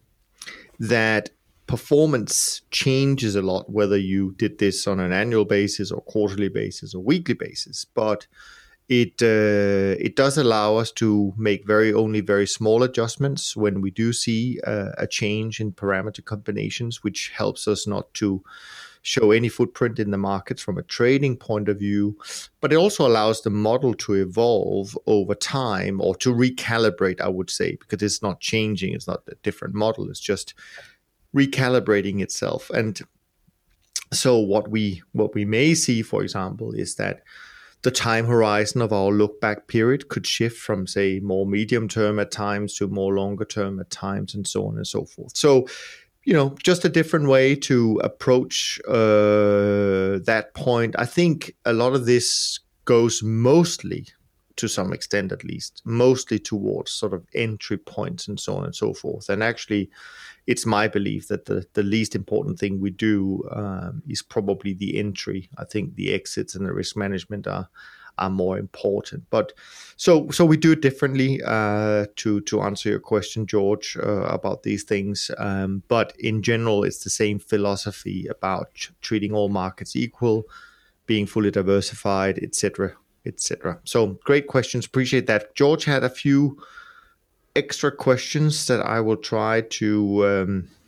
that 0.79 1.31
performance 1.67 2.63
changes 2.71 3.37
a 3.37 3.43
lot 3.43 3.71
whether 3.71 3.97
you 3.97 4.33
did 4.39 4.59
this 4.59 4.87
on 4.87 4.99
an 4.99 5.13
annual 5.13 5.45
basis 5.45 5.91
or 5.91 6.01
quarterly 6.03 6.49
basis 6.49 6.95
or 6.95 7.03
weekly 7.03 7.35
basis. 7.35 7.85
But 7.85 8.27
it 8.91 9.23
uh, 9.23 9.95
it 10.01 10.17
does 10.17 10.37
allow 10.37 10.77
us 10.77 10.91
to 10.91 11.33
make 11.37 11.65
very 11.65 11.95
only 11.95 12.21
very 12.21 12.47
small 12.47 12.83
adjustments 12.83 13.57
when 13.57 13.81
we 13.81 13.93
do 13.93 14.13
see 14.13 14.61
uh, 14.67 14.91
a 14.99 15.07
change 15.07 15.61
in 15.61 15.73
parameter 15.73 16.25
combinations, 16.25 17.05
which 17.05 17.31
helps 17.31 17.69
us 17.69 17.87
not 17.87 18.13
to 18.15 18.43
show 19.03 19.31
any 19.31 19.49
footprint 19.49 20.01
in 20.01 20.11
the 20.11 20.19
markets 20.19 20.61
from 20.61 20.77
a 20.77 20.83
trading 20.83 21.37
point 21.37 21.69
of 21.69 21.79
view, 21.79 22.19
but 22.61 22.73
it 22.73 22.77
also 22.77 23.07
allows 23.07 23.41
the 23.41 23.49
model 23.49 23.95
to 23.95 24.13
evolve 24.15 24.99
over 25.07 25.35
time 25.37 26.01
or 26.01 26.15
to 26.17 26.35
recalibrate, 26.35 27.21
I 27.21 27.29
would 27.29 27.49
say, 27.49 27.77
because 27.77 28.03
it's 28.03 28.21
not 28.21 28.41
changing, 28.41 28.93
it's 28.93 29.07
not 29.07 29.23
a 29.29 29.37
different 29.37 29.75
model, 29.75 30.11
it's 30.11 30.21
just 30.21 30.53
recalibrating 31.35 32.21
itself. 32.21 32.69
And 32.71 33.01
so 34.13 34.37
what 34.37 34.69
we 34.69 35.01
what 35.13 35.33
we 35.33 35.45
may 35.45 35.75
see, 35.75 36.03
for 36.03 36.23
example, 36.25 36.73
is 36.73 36.97
that 36.97 37.23
the 37.83 37.91
time 37.91 38.27
horizon 38.27 38.83
of 38.83 38.93
our 38.93 39.11
look 39.11 39.41
back 39.41 39.67
period 39.67 40.09
could 40.09 40.27
shift 40.27 40.59
from 40.59 40.87
say 40.87 41.21
more 41.21 41.47
medium 41.47 41.89
term 41.89 42.19
at 42.19 42.31
times 42.31 42.75
to 42.75 42.89
more 42.89 43.15
longer 43.15 43.45
term 43.45 43.81
at 43.81 43.91
times 43.91 44.35
and 44.35 44.47
so 44.47 44.67
on 44.67 44.77
and 44.77 44.87
so 44.87 45.05
forth 45.05 45.37
so 45.37 45.67
you 46.25 46.33
know, 46.35 46.55
just 46.63 46.85
a 46.85 46.89
different 46.89 47.29
way 47.29 47.55
to 47.55 47.99
approach 48.05 48.81
uh, 48.87 50.21
that 50.25 50.51
point. 50.55 50.95
I 50.99 51.07
think 51.07 51.57
a 51.65 51.73
lot 51.73 51.95
of 51.95 52.07
this 52.07 52.61
goes 52.85 53.23
mostly, 53.23 54.07
to 54.61 54.69
some 54.69 54.93
extent 54.93 55.33
at 55.33 55.45
least, 55.45 55.83
mostly 55.85 56.39
towards 56.39 56.91
sort 56.91 57.13
of 57.13 57.27
entry 57.35 57.79
points 57.79 58.29
and 58.29 58.39
so 58.39 58.57
on 58.57 58.65
and 58.65 58.75
so 58.75 58.95
forth. 58.95 59.29
And 59.29 59.43
actually, 59.43 59.91
it's 60.47 60.67
my 60.67 60.89
belief 60.89 61.29
that 61.29 61.47
the, 61.47 61.67
the 61.75 61.83
least 61.83 62.15
important 62.15 62.59
thing 62.59 62.81
we 62.81 62.91
do 62.91 63.49
um, 63.53 64.03
is 64.09 64.23
probably 64.23 64.75
the 64.75 64.99
entry. 64.99 65.49
I 65.59 65.65
think 65.65 65.95
the 65.95 66.15
exits 66.15 66.55
and 66.55 66.67
the 66.67 66.73
risk 66.73 66.97
management 66.97 67.47
are 67.47 67.69
are 68.19 68.31
more 68.31 68.59
important. 68.59 69.25
But 69.31 69.53
so 69.97 70.29
so 70.31 70.45
we 70.45 70.57
do 70.57 70.73
it 70.73 70.83
differently 70.83 71.41
uh, 71.45 72.07
to 72.17 72.41
to 72.43 72.61
answer 72.61 72.91
your 72.91 73.01
question, 73.01 73.47
George, 73.47 73.97
uh, 73.97 74.25
about 74.25 74.63
these 74.63 74.85
things. 74.85 75.31
Um, 75.39 75.83
but 75.89 76.15
in 76.19 76.43
general, 76.43 76.85
it's 76.85 77.03
the 77.03 77.11
same 77.11 77.39
philosophy 77.39 78.27
about 78.29 78.69
treating 79.01 79.33
all 79.33 79.49
markets 79.49 79.97
equal, 79.97 80.45
being 81.07 81.27
fully 81.27 81.51
diversified, 81.51 82.39
etc., 82.39 82.95
etc. 83.27 83.79
So 83.85 84.19
great 84.25 84.47
questions. 84.47 84.87
Appreciate 84.87 85.27
that. 85.27 85.55
George 85.55 85.85
had 85.85 86.05
a 86.05 86.11
few 86.11 86.63
extra 87.57 87.91
questions 87.91 88.67
that 88.67 88.81
I 88.81 89.01
will 89.01 89.17
try 89.17 89.63
to. 89.63 90.27
Um, 90.27 90.69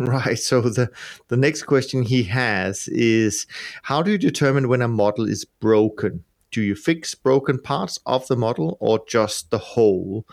Right. 0.00 0.36
So 0.40 0.60
the 0.60 0.90
the 1.28 1.36
next 1.36 1.62
question 1.64 2.02
he 2.02 2.24
has 2.24 2.88
is 2.88 3.46
how 3.84 4.02
do 4.02 4.10
you 4.10 4.18
determine 4.18 4.66
when 4.66 4.82
a 4.82 4.88
model 4.88 5.28
is 5.28 5.44
broken? 5.44 6.24
do 6.54 6.62
you 6.62 6.76
fix 6.76 7.16
broken 7.16 7.58
parts 7.58 7.98
of 8.06 8.28
the 8.28 8.36
model 8.36 8.76
or 8.78 9.04
just 9.08 9.50
the 9.50 9.58
whole? 9.58 10.24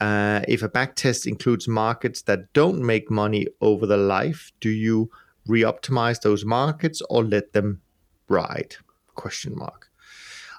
Uh, 0.00 0.40
if 0.48 0.62
a 0.62 0.68
backtest 0.68 1.26
includes 1.26 1.68
markets 1.68 2.22
that 2.22 2.50
don't 2.54 2.80
make 2.80 3.10
money 3.10 3.46
over 3.60 3.84
the 3.84 3.98
life, 3.98 4.50
do 4.60 4.70
you 4.70 5.10
re-optimize 5.46 6.22
those 6.22 6.42
markets 6.42 7.02
or 7.10 7.22
let 7.22 7.52
them 7.52 7.82
ride? 8.28 8.76
Question 9.14 9.54
mark. 9.56 9.87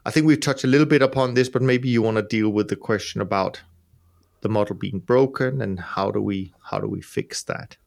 I 0.10 0.12
think 0.12 0.26
we've 0.26 0.40
touched 0.40 0.64
a 0.64 0.68
little 0.68 0.88
bit 0.88 1.04
upon 1.04 1.36
this, 1.36 1.50
but 1.50 1.62
maybe 1.62 1.88
you 1.88 2.02
want 2.02 2.18
to 2.18 2.24
deal 2.24 2.50
with 2.50 2.68
the 2.68 2.76
question 2.76 3.22
about 3.22 3.62
the 4.42 4.50
model 4.50 4.76
being 4.76 4.98
broken 4.98 5.62
and 5.62 5.80
how 5.80 6.10
do 6.10 6.20
we 6.20 6.52
how 6.64 6.80
do 6.80 6.88
we 6.88 7.00
fix 7.00 7.44
that? 7.44 7.78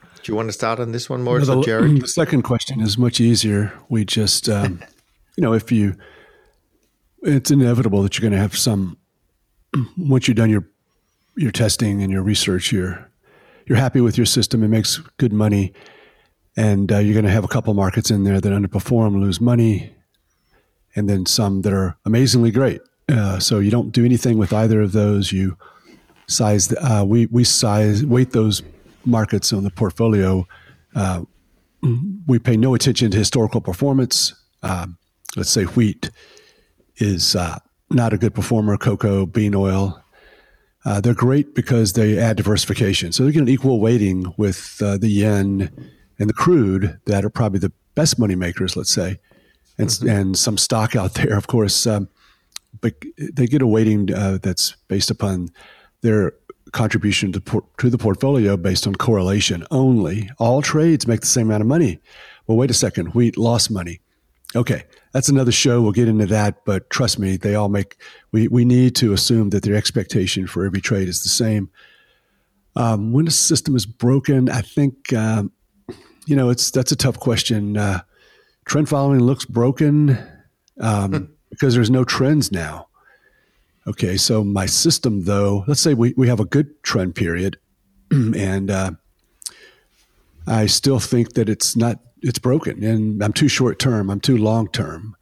Do 0.00 0.32
you 0.32 0.34
want 0.34 0.48
to 0.48 0.54
start 0.54 0.80
on 0.80 0.92
this 0.92 1.10
one 1.10 1.22
more, 1.22 1.38
no, 1.38 1.44
the, 1.44 1.60
Jerry? 1.60 1.98
The 2.00 2.08
second 2.08 2.44
question 2.44 2.80
is 2.80 2.96
much 2.96 3.20
easier. 3.20 3.74
We 3.90 4.06
just, 4.06 4.48
um, 4.48 4.82
you 5.36 5.42
know, 5.42 5.52
if 5.52 5.70
you, 5.70 5.94
it's 7.22 7.50
inevitable 7.50 8.02
that 8.04 8.16
you're 8.16 8.22
going 8.22 8.32
to 8.32 8.40
have 8.40 8.56
some. 8.56 8.96
Once 9.98 10.28
you've 10.28 10.38
done 10.38 10.48
your 10.48 10.66
your 11.36 11.52
testing 11.52 12.02
and 12.02 12.10
your 12.10 12.22
research, 12.22 12.72
you're 12.72 13.06
you're 13.66 13.76
happy 13.76 14.00
with 14.00 14.16
your 14.16 14.24
system. 14.24 14.64
It 14.64 14.68
makes 14.68 14.96
good 15.18 15.34
money, 15.34 15.74
and 16.58 16.90
uh, 16.90 16.98
you're 16.98 17.14
going 17.14 17.24
to 17.24 17.30
have 17.30 17.44
a 17.44 17.48
couple 17.48 17.72
markets 17.72 18.10
in 18.10 18.24
there 18.24 18.40
that 18.40 18.52
underperform, 18.52 19.20
lose 19.20 19.40
money, 19.40 19.94
and 20.96 21.08
then 21.08 21.24
some 21.24 21.62
that 21.62 21.72
are 21.72 21.96
amazingly 22.04 22.50
great. 22.50 22.80
Uh, 23.08 23.38
so 23.38 23.60
you 23.60 23.70
don't 23.70 23.92
do 23.92 24.04
anything 24.04 24.38
with 24.38 24.52
either 24.52 24.82
of 24.82 24.90
those. 24.90 25.32
You 25.32 25.56
size. 26.26 26.66
The, 26.68 26.84
uh, 26.84 27.04
we 27.04 27.26
we 27.26 27.44
size 27.44 28.04
weight 28.04 28.32
those 28.32 28.62
markets 29.04 29.52
on 29.52 29.62
the 29.62 29.70
portfolio, 29.70 30.46
uh, 30.96 31.22
we 32.26 32.40
pay 32.40 32.56
no 32.56 32.74
attention 32.74 33.12
to 33.12 33.18
historical 33.18 33.60
performance. 33.60 34.34
Um, 34.64 34.98
let's 35.36 35.50
say 35.50 35.62
wheat 35.64 36.10
is 36.96 37.36
uh, 37.36 37.58
not 37.90 38.12
a 38.12 38.18
good 38.18 38.34
performer, 38.34 38.76
cocoa, 38.76 39.26
bean 39.26 39.54
oil. 39.54 40.02
Uh, 40.84 41.00
they're 41.00 41.14
great 41.14 41.54
because 41.54 41.92
they 41.92 42.18
add 42.18 42.36
diversification. 42.36 43.12
So 43.12 43.24
they 43.24 43.32
get 43.32 43.42
an 43.42 43.48
equal 43.48 43.78
weighting 43.80 44.34
with 44.36 44.80
uh, 44.82 44.98
the 44.98 45.08
yen 45.08 45.70
and 46.18 46.28
the 46.28 46.34
crude 46.34 47.00
that 47.06 47.24
are 47.24 47.30
probably 47.30 47.58
the 47.58 47.72
best 47.94 48.18
money 48.18 48.34
makers, 48.34 48.76
let's 48.76 48.92
say, 48.92 49.18
and, 49.76 49.88
mm-hmm. 49.88 50.08
and 50.08 50.38
some 50.38 50.58
stock 50.58 50.96
out 50.96 51.14
there, 51.14 51.36
of 51.36 51.46
course. 51.46 51.86
Um, 51.86 52.08
but 52.80 52.94
they 53.18 53.46
get 53.46 53.62
a 53.62 53.66
weighting 53.66 54.12
uh, 54.12 54.38
that's 54.42 54.76
based 54.88 55.10
upon 55.10 55.48
their 56.02 56.34
contribution 56.72 57.32
to, 57.32 57.40
por- 57.40 57.64
to 57.78 57.90
the 57.90 57.98
portfolio 57.98 58.56
based 58.56 58.86
on 58.86 58.94
correlation 58.94 59.64
only. 59.70 60.30
All 60.38 60.62
trades 60.62 61.06
make 61.06 61.20
the 61.20 61.26
same 61.26 61.48
amount 61.48 61.62
of 61.62 61.66
money. 61.66 61.98
Well, 62.46 62.58
wait 62.58 62.70
a 62.70 62.74
second. 62.74 63.14
Wheat 63.14 63.36
lost 63.36 63.70
money. 63.70 64.00
Okay, 64.56 64.84
that's 65.12 65.28
another 65.28 65.52
show. 65.52 65.82
We'll 65.82 65.92
get 65.92 66.08
into 66.08 66.26
that, 66.26 66.64
but 66.64 66.88
trust 66.88 67.18
me, 67.18 67.36
they 67.36 67.54
all 67.54 67.68
make. 67.68 67.96
We 68.32 68.48
we 68.48 68.64
need 68.64 68.96
to 68.96 69.12
assume 69.12 69.50
that 69.50 69.62
their 69.62 69.74
expectation 69.74 70.46
for 70.46 70.64
every 70.64 70.80
trade 70.80 71.06
is 71.08 71.22
the 71.22 71.28
same. 71.28 71.68
Um, 72.74 73.12
when 73.12 73.26
a 73.26 73.30
system 73.30 73.76
is 73.76 73.84
broken, 73.84 74.48
I 74.48 74.62
think 74.62 75.12
um, 75.12 75.52
you 76.28 76.36
know 76.36 76.50
it's 76.50 76.70
that's 76.70 76.92
a 76.92 76.96
tough 76.96 77.18
question. 77.18 77.76
Uh, 77.76 78.00
trend 78.66 78.88
following 78.88 79.20
looks 79.20 79.46
broken 79.46 80.18
um, 80.78 81.12
hmm. 81.12 81.24
because 81.50 81.74
there's 81.74 81.90
no 81.90 82.04
trends 82.04 82.52
now. 82.52 82.86
Okay, 83.86 84.18
so 84.18 84.44
my 84.44 84.66
system, 84.66 85.24
though, 85.24 85.64
let's 85.66 85.80
say 85.80 85.94
we, 85.94 86.12
we 86.18 86.28
have 86.28 86.40
a 86.40 86.44
good 86.44 86.82
trend 86.82 87.14
period, 87.14 87.58
and 88.10 88.70
uh, 88.70 88.90
I 90.46 90.66
still 90.66 91.00
think 91.00 91.32
that 91.32 91.48
it's 91.48 91.74
not 91.74 91.98
it's 92.20 92.38
broken, 92.38 92.84
and 92.84 93.24
I'm 93.24 93.32
too 93.32 93.48
short 93.48 93.78
term. 93.78 94.10
I'm 94.10 94.20
too 94.20 94.36
long 94.36 94.68
term. 94.68 95.16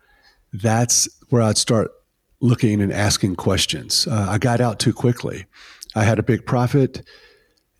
That's 0.52 1.08
where 1.28 1.42
I'd 1.42 1.58
start 1.58 1.92
looking 2.40 2.80
and 2.80 2.92
asking 2.92 3.36
questions. 3.36 4.08
Uh, 4.08 4.26
I 4.28 4.38
got 4.38 4.60
out 4.60 4.80
too 4.80 4.92
quickly. 4.92 5.46
I 5.94 6.02
had 6.02 6.18
a 6.18 6.24
big 6.24 6.44
profit, 6.44 7.06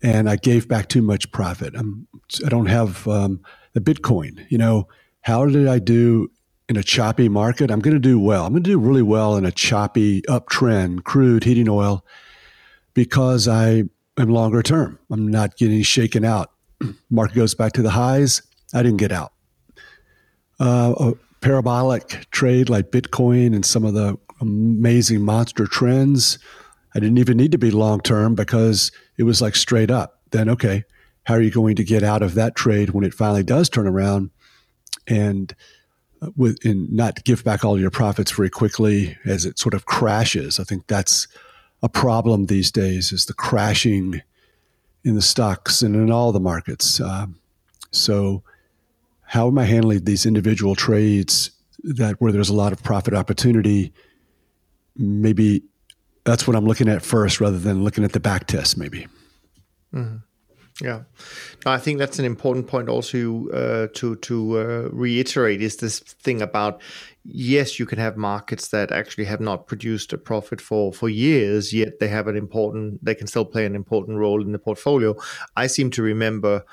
and 0.01 0.29
I 0.29 0.35
gave 0.35 0.67
back 0.67 0.89
too 0.89 1.01
much 1.01 1.31
profit. 1.31 1.75
I'm, 1.75 2.07
I 2.45 2.49
don't 2.49 2.67
have 2.67 3.07
um, 3.07 3.41
the 3.73 3.81
Bitcoin. 3.81 4.45
You 4.49 4.57
know, 4.57 4.87
how 5.21 5.45
did 5.45 5.67
I 5.67 5.79
do 5.79 6.29
in 6.69 6.75
a 6.75 6.83
choppy 6.83 7.29
market, 7.29 7.71
I'm 7.71 7.79
going 7.79 7.95
to 7.95 7.99
do 7.99 8.19
well. 8.19 8.45
I'm 8.45 8.51
going 8.51 8.63
to 8.63 8.69
do 8.69 8.79
really 8.79 9.01
well 9.01 9.37
in 9.37 9.45
a 9.45 9.51
choppy 9.51 10.21
uptrend, 10.23 11.03
crude, 11.03 11.43
heating 11.43 11.69
oil, 11.69 12.05
because 12.93 13.47
I 13.47 13.83
am 14.17 14.29
longer 14.29 14.61
term. 14.61 14.99
I'm 15.09 15.27
not 15.27 15.55
getting 15.55 15.81
shaken 15.83 16.25
out. 16.25 16.51
Market 17.09 17.35
goes 17.35 17.55
back 17.55 17.73
to 17.73 17.81
the 17.81 17.91
highs. 17.91 18.41
I 18.73 18.83
didn't 18.83 18.97
get 18.97 19.11
out. 19.11 19.31
Uh, 20.59 20.93
a 20.99 21.13
parabolic 21.41 22.29
trade 22.31 22.69
like 22.69 22.91
Bitcoin 22.91 23.55
and 23.55 23.65
some 23.65 23.85
of 23.85 23.93
the 23.93 24.17
amazing 24.41 25.21
monster 25.21 25.67
trends, 25.67 26.37
I 26.97 26.99
didn't 26.99 27.19
even 27.19 27.37
need 27.37 27.51
to 27.51 27.59
be 27.59 27.69
long 27.69 28.01
term 28.01 28.33
because 28.33 28.91
it 29.17 29.23
was 29.23 29.39
like 29.39 29.55
straight 29.55 29.91
up. 29.91 30.19
Then, 30.31 30.49
okay, 30.49 30.83
how 31.25 31.35
are 31.35 31.41
you 31.41 31.51
going 31.51 31.75
to 31.75 31.83
get 31.83 32.01
out 32.01 32.23
of 32.23 32.33
that 32.33 32.55
trade 32.55 32.89
when 32.89 33.03
it 33.03 33.13
finally 33.13 33.43
does 33.43 33.69
turn 33.69 33.85
around? 33.85 34.31
And 35.05 35.55
with 36.35 36.57
and 36.65 36.91
not 36.91 37.23
give 37.23 37.43
back 37.43 37.63
all 37.63 37.79
your 37.79 37.91
profits 37.91 38.31
very 38.31 38.49
quickly 38.49 39.15
as 39.25 39.45
it 39.45 39.59
sort 39.59 39.75
of 39.75 39.85
crashes. 39.85 40.59
I 40.59 40.63
think 40.63 40.87
that's 40.87 41.27
a 41.83 41.87
problem 41.87 42.47
these 42.47 42.71
days 42.71 43.11
is 43.11 43.27
the 43.27 43.33
crashing 43.35 44.23
in 45.03 45.13
the 45.13 45.21
stocks 45.21 45.83
and 45.83 45.95
in 45.95 46.11
all 46.11 46.31
the 46.31 46.39
markets. 46.39 46.99
Uh, 46.99 47.27
so, 47.91 48.41
how 49.21 49.47
am 49.47 49.59
I 49.59 49.65
handling 49.65 50.05
these 50.05 50.25
individual 50.25 50.73
trades 50.73 51.51
that 51.83 52.19
where 52.19 52.31
there's 52.31 52.49
a 52.49 52.55
lot 52.55 52.73
of 52.73 52.81
profit 52.81 53.13
opportunity? 53.13 53.93
Maybe 54.95 55.61
that's 56.27 56.45
what 56.45 56.57
I'm 56.57 56.65
looking 56.65 56.89
at 56.89 57.01
first, 57.01 57.39
rather 57.39 57.57
than 57.57 57.83
looking 57.85 58.03
at 58.03 58.11
the 58.11 58.19
back 58.19 58.47
test. 58.47 58.77
Maybe. 58.77 59.07
Mm-hmm. 59.93 60.17
Yeah, 60.79 61.03
no, 61.65 61.71
I 61.71 61.79
think 61.79 61.97
that's 61.97 62.19
an 62.19 62.25
important 62.25 62.67
point 62.67 62.87
also 62.87 63.47
uh, 63.49 63.87
to 63.95 64.15
to 64.17 64.59
uh, 64.59 64.89
reiterate 64.91 65.59
is 65.59 65.77
this 65.77 65.99
thing 65.99 66.39
about 66.39 66.81
yes, 67.23 67.79
you 67.79 67.87
can 67.87 67.97
have 67.97 68.15
markets 68.15 68.67
that 68.67 68.91
actually 68.91 69.25
have 69.25 69.41
not 69.41 69.65
produced 69.65 70.13
a 70.13 70.19
profit 70.19 70.61
for 70.61 70.93
for 70.93 71.09
years, 71.09 71.73
yet 71.73 71.99
they 71.99 72.09
have 72.09 72.27
an 72.27 72.35
important 72.35 73.03
they 73.03 73.15
can 73.15 73.25
still 73.25 73.45
play 73.45 73.65
an 73.65 73.75
important 73.75 74.19
role 74.19 74.43
in 74.43 74.51
the 74.51 74.59
portfolio. 74.59 75.15
I 75.55 75.65
seem 75.65 75.89
to 75.91 76.03
remember 76.03 76.63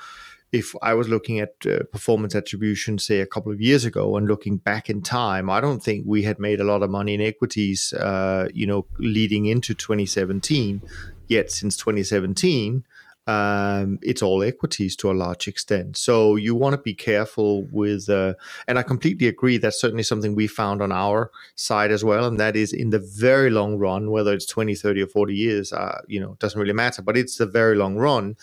if 0.55 0.73
I 0.81 0.93
was 0.93 1.07
looking 1.09 1.39
at 1.39 1.53
uh, 1.65 1.83
performance 1.91 2.35
attribution, 2.35 2.97
say 2.97 3.19
a 3.19 3.25
couple 3.25 3.51
of 3.51 3.61
years 3.61 3.85
ago, 3.85 4.17
and 4.17 4.27
looking 4.27 4.57
back 4.57 4.89
in 4.89 5.01
time, 5.01 5.49
I 5.49 5.61
don't 5.61 5.83
think 5.83 6.05
we 6.07 6.23
had 6.23 6.39
made 6.39 6.59
a 6.59 6.63
lot 6.63 6.83
of 6.83 6.89
money 6.89 7.13
in 7.13 7.21
equities, 7.21 7.93
uh, 7.93 8.47
you 8.53 8.65
know, 8.65 8.85
leading 8.97 9.45
into 9.45 9.73
2017. 9.73 10.81
Yet 11.27 11.51
since 11.51 11.75
2017 11.77 12.83
um, 13.27 13.97
it's 14.03 14.21
all 14.21 14.43
equities 14.43 14.95
to 14.97 15.09
a 15.09 15.13
large 15.13 15.47
extent. 15.47 15.97
So 15.97 16.35
you 16.35 16.53
want 16.53 16.75
to 16.75 16.81
be 16.81 16.93
careful 16.93 17.63
with, 17.71 18.07
uh, 18.07 18.35
and 18.67 18.77
I 18.77 18.83
completely 18.83 19.27
agree. 19.27 19.57
That's 19.57 19.81
certainly 19.81 20.03
something 20.03 20.35
we 20.35 20.47
found 20.47 20.81
on 20.81 20.91
our 20.91 21.31
side 21.55 21.91
as 21.91 22.03
well. 22.03 22.25
And 22.25 22.39
that 22.39 22.55
is 22.55 22.71
in 22.71 22.91
the 22.91 22.99
very 22.99 23.49
long 23.49 23.77
run, 23.77 24.11
whether 24.11 24.31
it's 24.31 24.45
20, 24.45 24.75
30, 24.75 25.03
or 25.03 25.07
40 25.07 25.33
years, 25.33 25.73
uh, 25.73 26.01
you 26.07 26.19
know, 26.19 26.35
doesn't 26.39 26.59
really 26.59 26.73
matter, 26.73 27.01
but 27.01 27.17
it's 27.17 27.37
the 27.37 27.47
very 27.47 27.75
long 27.75 27.95
run. 27.95 28.35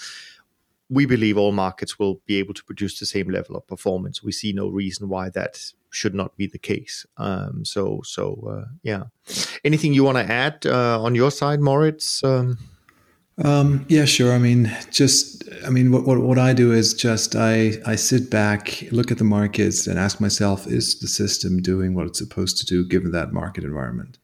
We 0.93 1.07
believe 1.07 1.38
all 1.38 1.53
markets 1.53 1.99
will 1.99 2.20
be 2.26 2.36
able 2.36 2.55
to 2.55 2.64
produce 2.64 2.99
the 2.99 3.07
same 3.07 3.30
level 3.30 3.57
of 3.57 3.66
performance. 3.66 4.22
We 4.22 4.32
see 4.32 4.53
no 4.53 4.68
reason 4.68 5.09
why 5.09 5.30
that 5.30 5.72
should 5.90 6.14
not 6.14 6.36
be 6.36 6.47
the 6.47 6.59
case. 6.59 7.07
Um, 7.16 7.64
so, 7.64 8.01
so 8.05 8.24
uh, 8.51 8.68
yeah. 8.82 9.05
Anything 9.64 9.95
you 9.95 10.05
want 10.05 10.18
to 10.18 10.30
add 10.30 10.66
uh, 10.66 11.03
on 11.03 11.14
your 11.14 11.30
side, 11.30 11.61
Moritz? 11.61 12.22
Um, 12.22 12.59
um, 13.43 13.86
yeah, 13.88 14.05
sure. 14.05 14.32
I 14.34 14.38
mean, 14.38 14.70
just 14.90 15.45
I 15.66 15.70
mean, 15.70 15.90
what, 15.90 16.05
what 16.05 16.20
what 16.20 16.38
I 16.38 16.53
do 16.53 16.72
is 16.72 16.93
just 16.93 17.34
I 17.34 17.72
I 17.86 17.97
sit 17.97 18.30
back, 18.30 18.84
look 18.90 19.11
at 19.11 19.18
the 19.18 19.24
markets, 19.24 19.86
and 19.86 19.99
ask 19.99 20.20
myself: 20.20 20.66
Is 20.66 21.01
the 21.01 21.09
system 21.09 21.62
doing 21.62 21.95
what 21.95 22.07
it's 22.07 22.18
supposed 22.18 22.59
to 22.59 22.66
do 22.66 22.86
given 22.86 23.12
that 23.12 23.32
market 23.32 23.64
environment? 23.64 24.18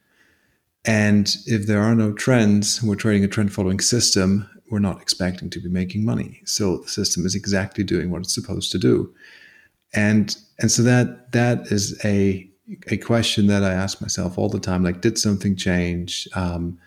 And 0.85 1.35
if 1.47 1.67
there 1.67 1.81
are 1.81 1.95
no 1.95 2.13
trends, 2.13 2.83
we're 2.83 2.95
trading 2.95 3.25
a 3.25 3.29
trend 3.29 3.53
following 3.53 3.81
system. 3.81 4.49
We're 4.71 4.79
not 4.79 5.01
expecting 5.01 5.51
to 5.51 5.61
be 5.61 5.69
making 5.69 6.05
money, 6.05 6.43
so 6.45 6.79
the 6.79 6.89
system 6.89 7.27
is 7.27 7.35
exactly 7.35 7.85
doing 7.85 8.11
what 8.11 8.23
it's 8.23 8.35
supposed 8.35 8.71
to 8.73 8.79
do. 8.79 9.15
And 9.95 10.37
and 10.59 10.71
so 10.71 10.83
that 10.83 11.33
that 11.33 11.67
is 11.73 11.99
a 12.05 12.49
a 12.89 12.99
question 12.99 13.47
that 13.47 13.65
I 13.65 13.73
ask 13.73 14.01
myself 14.01 14.39
all 14.39 14.49
the 14.49 14.61
time: 14.61 14.85
like, 14.85 15.01
did 15.01 15.19
something 15.19 15.57
change? 15.57 16.29
Um, 16.35 16.79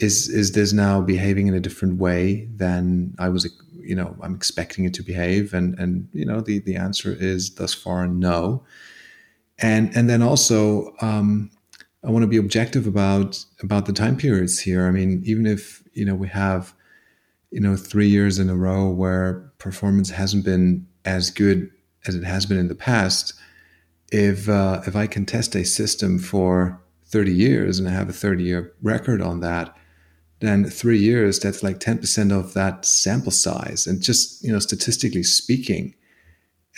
is 0.00 0.28
is 0.28 0.52
this 0.52 0.72
now 0.72 1.00
behaving 1.00 1.46
in 1.46 1.54
a 1.54 1.60
different 1.60 1.98
way 1.98 2.48
than 2.56 3.14
I 3.18 3.28
was 3.28 3.48
you 3.74 3.94
know 3.94 4.16
I'm 4.22 4.34
expecting 4.34 4.84
it 4.84 4.94
to 4.94 5.02
behave 5.02 5.54
and 5.54 5.78
and 5.78 6.08
you 6.12 6.24
know 6.24 6.40
the 6.40 6.58
the 6.60 6.76
answer 6.76 7.14
is 7.18 7.54
thus 7.54 7.74
far 7.74 8.06
no 8.06 8.64
and 9.58 9.94
and 9.94 10.08
then 10.08 10.22
also 10.22 10.94
um, 11.00 11.50
I 12.02 12.10
want 12.10 12.22
to 12.22 12.28
be 12.28 12.38
objective 12.38 12.86
about 12.86 13.44
about 13.62 13.86
the 13.86 13.92
time 13.92 14.16
periods 14.16 14.58
here 14.58 14.86
I 14.86 14.90
mean 14.90 15.22
even 15.24 15.46
if 15.46 15.82
you 15.92 16.04
know 16.04 16.14
we 16.14 16.28
have 16.28 16.74
you 17.50 17.60
know 17.60 17.76
3 17.76 18.06
years 18.06 18.38
in 18.38 18.48
a 18.48 18.56
row 18.56 18.88
where 18.88 19.52
performance 19.58 20.10
hasn't 20.10 20.44
been 20.44 20.86
as 21.04 21.30
good 21.30 21.70
as 22.06 22.14
it 22.14 22.24
has 22.24 22.46
been 22.46 22.58
in 22.58 22.68
the 22.68 22.74
past 22.74 23.34
if 24.12 24.48
uh, 24.48 24.82
if 24.86 24.96
I 24.96 25.06
can 25.06 25.24
test 25.24 25.54
a 25.54 25.64
system 25.64 26.18
for 26.18 26.80
30 27.06 27.32
years 27.32 27.78
and 27.78 27.88
I 27.88 27.92
have 27.92 28.08
a 28.08 28.12
30 28.12 28.44
year 28.44 28.72
record 28.82 29.20
on 29.20 29.40
that 29.40 29.76
then 30.40 30.64
three 30.64 30.98
years, 30.98 31.38
that's 31.38 31.62
like 31.62 31.78
10% 31.78 32.32
of 32.32 32.54
that 32.54 32.84
sample 32.84 33.30
size. 33.30 33.86
And 33.86 34.02
just, 34.02 34.42
you 34.42 34.50
know, 34.50 34.58
statistically 34.58 35.22
speaking, 35.22 35.94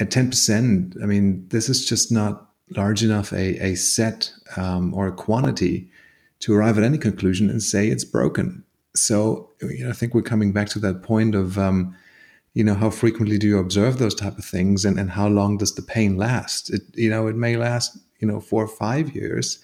at 0.00 0.10
10%, 0.10 1.00
I 1.00 1.06
mean, 1.06 1.46
this 1.48 1.68
is 1.68 1.86
just 1.86 2.10
not 2.10 2.48
large 2.70 3.04
enough 3.04 3.32
a, 3.32 3.64
a 3.64 3.74
set 3.76 4.32
um, 4.56 4.92
or 4.94 5.06
a 5.06 5.12
quantity 5.12 5.88
to 6.40 6.54
arrive 6.54 6.76
at 6.76 6.84
any 6.84 6.98
conclusion 6.98 7.48
and 7.48 7.62
say 7.62 7.86
it's 7.86 8.04
broken. 8.04 8.64
So, 8.94 9.50
you 9.62 9.84
know, 9.84 9.90
I 9.90 9.94
think 9.94 10.14
we're 10.14 10.22
coming 10.22 10.52
back 10.52 10.68
to 10.70 10.78
that 10.80 11.02
point 11.02 11.34
of, 11.34 11.58
um, 11.58 11.96
you 12.54 12.62
know, 12.62 12.74
how 12.74 12.90
frequently 12.90 13.38
do 13.38 13.46
you 13.46 13.58
observe 13.58 13.98
those 13.98 14.14
type 14.14 14.36
of 14.36 14.44
things 14.44 14.84
and, 14.84 14.98
and 14.98 15.10
how 15.10 15.28
long 15.28 15.56
does 15.56 15.74
the 15.74 15.82
pain 15.82 16.16
last? 16.16 16.70
It, 16.70 16.82
you 16.94 17.08
know, 17.08 17.26
it 17.26 17.36
may 17.36 17.56
last, 17.56 17.96
you 18.18 18.28
know, 18.28 18.40
four 18.40 18.62
or 18.62 18.68
five 18.68 19.14
years 19.14 19.58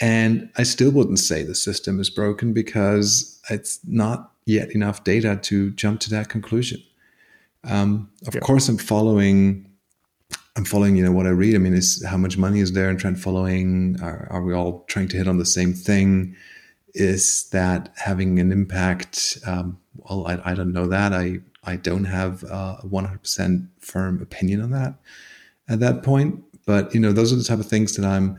and 0.00 0.50
I 0.56 0.62
still 0.62 0.90
wouldn't 0.90 1.18
say 1.18 1.42
the 1.42 1.54
system 1.54 2.00
is 2.00 2.10
broken 2.10 2.52
because 2.52 3.40
it's 3.48 3.80
not 3.86 4.32
yet 4.44 4.70
enough 4.70 5.04
data 5.04 5.38
to 5.42 5.70
jump 5.72 6.00
to 6.00 6.10
that 6.10 6.28
conclusion. 6.28 6.82
Um, 7.64 8.10
of 8.26 8.34
yeah. 8.34 8.40
course, 8.40 8.68
I'm 8.68 8.78
following. 8.78 9.70
I'm 10.56 10.64
following, 10.64 10.96
you 10.96 11.04
know, 11.04 11.12
what 11.12 11.26
I 11.26 11.30
read. 11.30 11.54
I 11.54 11.58
mean, 11.58 11.74
is 11.74 12.02
how 12.04 12.16
much 12.16 12.38
money 12.38 12.60
is 12.60 12.72
there 12.72 12.88
in 12.88 12.96
trend 12.96 13.20
following? 13.20 13.96
Are, 14.00 14.26
are 14.30 14.42
we 14.42 14.54
all 14.54 14.84
trying 14.88 15.08
to 15.08 15.16
hit 15.16 15.28
on 15.28 15.36
the 15.36 15.44
same 15.44 15.74
thing? 15.74 16.34
Is 16.98 17.50
that 17.50 17.92
having 17.96 18.38
an 18.38 18.50
impact? 18.52 19.36
Um, 19.46 19.78
well, 19.96 20.26
I, 20.26 20.52
I, 20.52 20.54
don't 20.54 20.72
know 20.72 20.86
that. 20.86 21.12
I 21.12 21.40
I 21.62 21.76
don't 21.76 22.04
have 22.04 22.42
a 22.44 22.80
100% 22.84 23.68
firm 23.80 24.22
opinion 24.22 24.62
on 24.62 24.70
that 24.70 24.94
at 25.68 25.80
that 25.80 26.02
point. 26.02 26.42
But 26.64 26.94
you 26.94 27.00
know, 27.00 27.12
those 27.12 27.32
are 27.32 27.36
the 27.36 27.44
type 27.44 27.58
of 27.58 27.66
things 27.66 27.96
that 27.96 28.06
I'm 28.06 28.38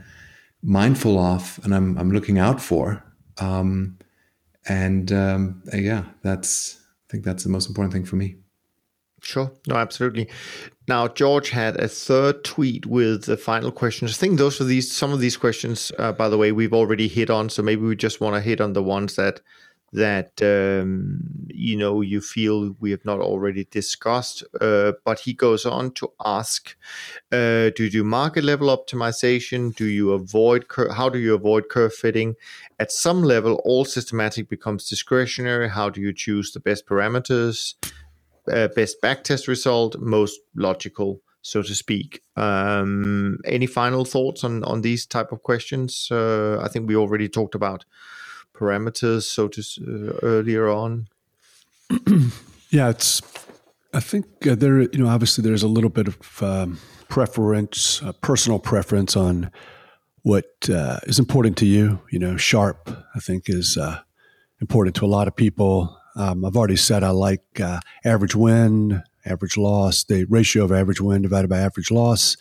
mindful 0.63 1.19
of 1.19 1.59
and 1.63 1.75
I'm, 1.75 1.97
I'm 1.97 2.11
looking 2.11 2.39
out 2.39 2.59
for. 2.59 3.03
Um, 3.37 3.97
and 4.67 5.11
um, 5.11 5.61
yeah, 5.71 6.05
that's 6.23 6.77
I 6.81 7.11
think 7.11 7.23
that's 7.23 7.43
the 7.43 7.49
most 7.49 7.69
important 7.69 7.93
thing 7.93 8.05
for 8.05 8.15
me. 8.15 8.37
Sure. 9.21 9.51
No, 9.67 9.75
absolutely. 9.75 10.29
Now, 10.87 11.09
George 11.09 11.49
had 11.49 11.77
a 11.81 11.89
third 11.89 12.45
tweet 12.45 12.85
with 12.85 13.25
the 13.25 13.35
final 13.35 13.71
questions. 13.71 14.11
I 14.11 14.15
think 14.15 14.37
those 14.37 14.61
are 14.61 14.63
these 14.63 14.89
some 14.89 15.11
of 15.11 15.19
these 15.19 15.35
questions, 15.35 15.91
uh, 15.99 16.13
by 16.13 16.29
the 16.29 16.37
way, 16.37 16.53
we've 16.53 16.73
already 16.73 17.09
hit 17.09 17.29
on. 17.29 17.49
So 17.49 17.61
maybe 17.61 17.81
we 17.81 17.95
just 17.95 18.21
want 18.21 18.35
to 18.35 18.41
hit 18.41 18.61
on 18.61 18.73
the 18.73 18.83
ones 18.83 19.15
that 19.15 19.41
that 19.93 20.41
um, 20.41 21.19
you 21.47 21.77
know 21.77 22.01
you 22.01 22.21
feel 22.21 22.75
we 22.79 22.91
have 22.91 23.03
not 23.03 23.19
already 23.19 23.65
discussed. 23.65 24.43
Uh, 24.61 24.93
but 25.03 25.19
he 25.19 25.33
goes 25.33 25.65
on 25.65 25.91
to 25.91 26.09
ask: 26.23 26.77
uh, 27.33 27.69
Do 27.75 27.83
you 27.83 27.89
do 27.89 28.03
market 28.05 28.45
level 28.45 28.67
optimization? 28.69 29.75
Do 29.75 29.85
you 29.85 30.13
avoid 30.13 30.69
cur- 30.69 30.93
how 30.93 31.09
do 31.09 31.19
you 31.19 31.33
avoid 31.33 31.67
curve 31.67 31.93
fitting? 31.93 32.35
At 32.79 32.93
some 32.93 33.23
level, 33.23 33.61
all 33.65 33.83
systematic 33.83 34.47
becomes 34.47 34.87
discretionary. 34.87 35.69
How 35.69 35.89
do 35.89 35.99
you 35.99 36.13
choose 36.13 36.51
the 36.53 36.61
best 36.61 36.85
parameters? 36.85 37.73
Uh, 38.51 38.67
best 38.69 39.01
backtest 39.01 39.47
result, 39.47 39.97
most 39.99 40.39
logical, 40.55 41.21
so 41.41 41.61
to 41.61 41.75
speak. 41.75 42.21
Um, 42.35 43.39
any 43.45 43.67
final 43.67 44.05
thoughts 44.05 44.43
on 44.43 44.63
on 44.63 44.81
these 44.81 45.05
type 45.05 45.31
of 45.31 45.43
questions? 45.43 46.09
Uh, 46.11 46.59
I 46.63 46.67
think 46.67 46.87
we 46.87 46.95
already 46.95 47.29
talked 47.29 47.55
about 47.55 47.85
parameters, 48.53 49.23
so 49.23 49.47
to 49.47 49.61
uh, 49.61 50.19
earlier 50.23 50.69
on. 50.69 51.07
yeah, 52.69 52.89
it's. 52.89 53.21
I 53.93 54.01
think 54.01 54.25
uh, 54.45 54.55
there, 54.55 54.81
you 54.81 54.99
know, 54.99 55.07
obviously 55.07 55.41
there's 55.41 55.63
a 55.63 55.67
little 55.67 55.89
bit 55.89 56.07
of 56.07 56.43
um, 56.43 56.79
preference, 57.07 58.01
personal 58.21 58.59
preference 58.59 59.15
on 59.15 59.49
what 60.27 60.69
uh, 60.69 60.99
is 61.03 61.19
important 61.19 61.57
to 61.57 61.65
you. 61.65 61.99
You 62.11 62.19
know, 62.19 62.35
Sharpe, 62.37 62.89
I 63.15 63.19
think, 63.19 63.45
is 63.47 63.77
uh, 63.77 64.01
important 64.59 64.95
to 64.97 65.05
a 65.05 65.07
lot 65.07 65.27
of 65.27 65.35
people. 65.35 65.97
Um, 66.17 66.43
I've 66.43 66.57
already 66.57 66.75
said 66.75 67.03
I 67.03 67.11
like 67.11 67.43
uh, 67.61 67.79
average 68.03 68.35
win, 68.35 69.03
average 69.23 69.55
loss, 69.55 70.03
the 70.03 70.25
ratio 70.25 70.63
of 70.63 70.71
average 70.71 70.99
win 70.99 71.21
divided 71.21 71.47
by 71.47 71.59
average 71.59 71.91
loss, 71.91 72.35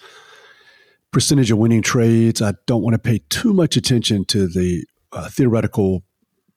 percentage 1.13 1.51
of 1.51 1.59
winning 1.59 1.83
trades. 1.83 2.41
I 2.41 2.55
don't 2.67 2.83
want 2.83 2.95
to 2.95 2.99
pay 2.99 3.21
too 3.29 3.53
much 3.53 3.77
attention 3.77 4.25
to 4.27 4.47
the 4.47 4.85
uh, 5.13 5.29
theoretical 5.29 6.03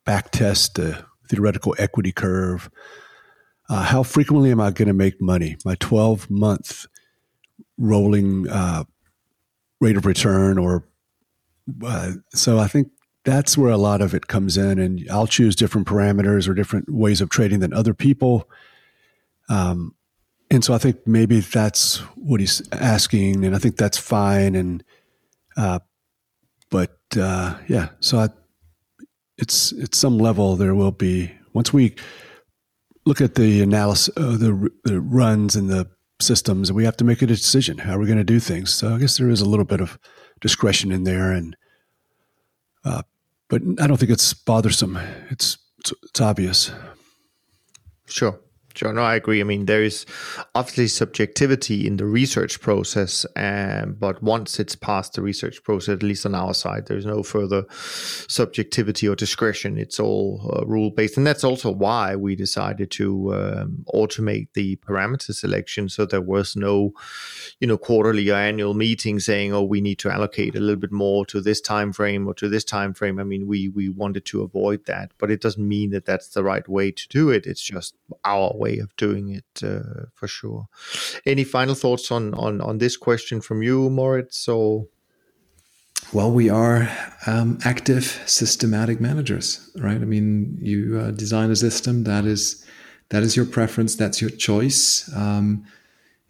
back 0.06 0.32
test, 0.32 0.76
the 0.76 1.04
theoretical 1.30 1.76
equity 1.78 2.14
curve. 2.14 2.70
Uh, 3.70 3.84
how 3.84 4.02
frequently 4.02 4.52
am 4.52 4.62
I 4.62 4.72
going 4.72 4.88
to 4.88 4.94
make 4.94 5.22
money? 5.22 5.58
My 5.66 5.76
12 5.76 6.30
month 6.30 6.86
rolling 7.78 8.50
uh, 8.50 8.86
rate 9.82 9.98
of 9.98 10.06
return, 10.06 10.58
or 10.58 10.88
uh, 11.86 12.14
so 12.34 12.58
I 12.58 12.68
think 12.68 12.90
that's 13.26 13.58
where 13.58 13.72
a 13.72 13.78
lot 13.78 14.02
of 14.02 14.14
it 14.14 14.28
comes 14.28 14.58
in. 14.58 14.80
And 14.80 15.06
I'll 15.12 15.28
choose 15.28 15.56
different 15.56 15.88
parameters 15.88 16.48
or 16.48 16.54
different 16.54 16.90
ways 16.90 17.22
of 17.22 17.30
trading 17.30 17.60
than 17.60 17.74
other 17.74 17.94
people. 17.94 18.50
Um, 19.50 19.96
and 20.52 20.64
so 20.64 20.74
I 20.74 20.78
think 20.78 21.06
maybe 21.06 21.42
that's 21.42 21.98
what 22.16 22.40
he's 22.40 22.62
asking, 22.72 23.46
and 23.46 23.56
I 23.56 23.60
think 23.60 23.78
that's 23.78 23.98
fine. 23.98 24.56
And 24.56 24.84
uh, 25.56 25.80
but 26.72 26.98
uh, 27.16 27.58
yeah, 27.68 27.90
so 28.00 28.20
I, 28.20 28.30
it's 29.38 29.74
at 29.82 29.94
some 29.94 30.18
level 30.18 30.56
there 30.56 30.74
will 30.74 30.92
be 30.92 31.32
once 31.54 31.72
we 31.72 31.96
look 33.06 33.22
at 33.22 33.36
the 33.36 33.62
analysis, 33.62 34.16
uh, 34.18 34.38
the 34.38 34.70
the 34.84 35.00
runs 35.02 35.56
and 35.56 35.70
the 35.70 35.90
systems, 36.22 36.72
we 36.72 36.84
have 36.84 36.98
to 36.98 37.06
make 37.06 37.22
a 37.22 37.28
decision 37.28 37.78
how 37.78 37.98
we're 37.98 38.06
going 38.06 38.18
to 38.18 38.24
do 38.24 38.40
things. 38.40 38.74
So 38.74 38.94
I 38.94 38.98
guess 39.00 39.18
there 39.18 39.30
is 39.30 39.42
a 39.42 39.50
little 39.50 39.66
bit 39.66 39.82
of 39.82 40.00
discretion 40.42 40.92
in 40.92 41.04
there, 41.04 41.32
and 41.32 41.56
uh, 42.86 43.02
but 43.50 43.62
I 43.80 43.88
don't 43.88 43.98
think 43.98 44.12
it's 44.12 44.34
bothersome. 44.34 44.98
It's 45.30 45.58
it's, 45.80 45.94
it's 46.04 46.22
obvious. 46.22 46.72
Sure. 48.08 48.40
Sure, 48.80 48.94
no, 48.94 49.02
I 49.02 49.16
agree. 49.16 49.42
I 49.42 49.44
mean, 49.44 49.66
there 49.66 49.84
is 49.84 50.06
obviously 50.56 50.88
subjectivity 50.88 51.86
in 51.86 51.98
the 51.98 52.06
research 52.06 52.62
process, 52.62 53.26
um, 53.36 53.98
but 54.00 54.24
once 54.24 54.58
it's 54.58 54.74
past 54.74 55.16
the 55.16 55.22
research 55.22 55.62
process, 55.64 55.96
at 55.96 56.02
least 56.02 56.26
on 56.26 56.34
our 56.34 56.54
side, 56.54 56.86
there's 56.88 57.06
no 57.06 57.22
further 57.22 57.66
subjectivity 57.74 59.06
or 59.06 59.16
discretion. 59.16 59.78
It's 59.78 60.00
all 60.00 60.56
uh, 60.56 60.66
rule 60.66 60.92
based, 60.92 61.18
and 61.18 61.28
that's 61.28 61.44
also 61.44 61.70
why 61.70 62.16
we 62.16 62.38
decided 62.38 62.90
to 62.92 63.34
um, 63.36 63.86
automate 63.94 64.48
the 64.54 64.78
parameter 64.78 65.36
selection, 65.36 65.90
so 65.90 66.06
there 66.06 66.22
was 66.22 66.56
no, 66.56 66.94
you 67.60 67.68
know, 67.68 67.78
quarterly 67.78 68.30
or 68.30 68.36
annual 68.36 68.76
meeting 68.76 69.20
saying, 69.20 69.52
"Oh, 69.52 69.64
we 69.64 69.82
need 69.82 70.00
to 70.00 70.10
allocate 70.10 70.56
a 70.56 70.62
little 70.62 70.80
bit 70.80 70.94
more 70.94 71.26
to 71.26 71.42
this 71.42 71.60
time 71.60 71.92
frame 71.92 72.26
or 72.30 72.34
to 72.36 72.48
this 72.48 72.64
time 72.64 72.94
frame." 72.94 73.20
I 73.20 73.26
mean, 73.26 73.46
we 73.46 73.68
we 73.68 73.90
wanted 73.90 74.24
to 74.28 74.42
avoid 74.42 74.86
that, 74.86 75.12
but 75.18 75.30
it 75.30 75.42
doesn't 75.42 75.68
mean 75.68 75.90
that 75.90 76.06
that's 76.06 76.30
the 76.30 76.46
right 76.46 76.66
way 76.70 76.92
to 76.92 77.08
do 77.10 77.30
it. 77.30 77.46
It's 77.46 77.62
just 77.62 77.98
our 78.24 78.56
way 78.56 78.69
way 78.70 78.80
of 78.80 78.96
doing 78.96 79.30
it 79.30 79.64
uh, 79.64 80.06
for 80.14 80.28
sure. 80.28 80.68
Any 81.26 81.44
final 81.44 81.76
thoughts 81.76 82.12
on 82.12 82.34
on 82.34 82.62
on 82.62 82.78
this 82.78 82.98
question 82.98 83.42
from 83.42 83.62
you, 83.64 83.90
Moritz? 83.90 84.48
Or 84.48 84.86
well, 86.14 86.32
we 86.32 86.50
are 86.50 86.90
um, 87.28 87.60
active, 87.64 88.06
systematic 88.26 89.00
managers, 89.00 89.70
right? 89.76 90.02
I 90.02 90.06
mean, 90.06 90.58
you 90.62 91.00
uh, 91.00 91.12
design 91.12 91.52
a 91.52 91.56
system 91.56 92.04
that 92.04 92.26
is 92.26 92.66
that 93.10 93.24
is 93.24 93.36
your 93.36 93.46
preference, 93.46 93.96
that's 93.96 94.22
your 94.22 94.32
choice. 94.32 95.10
Um, 95.16 95.66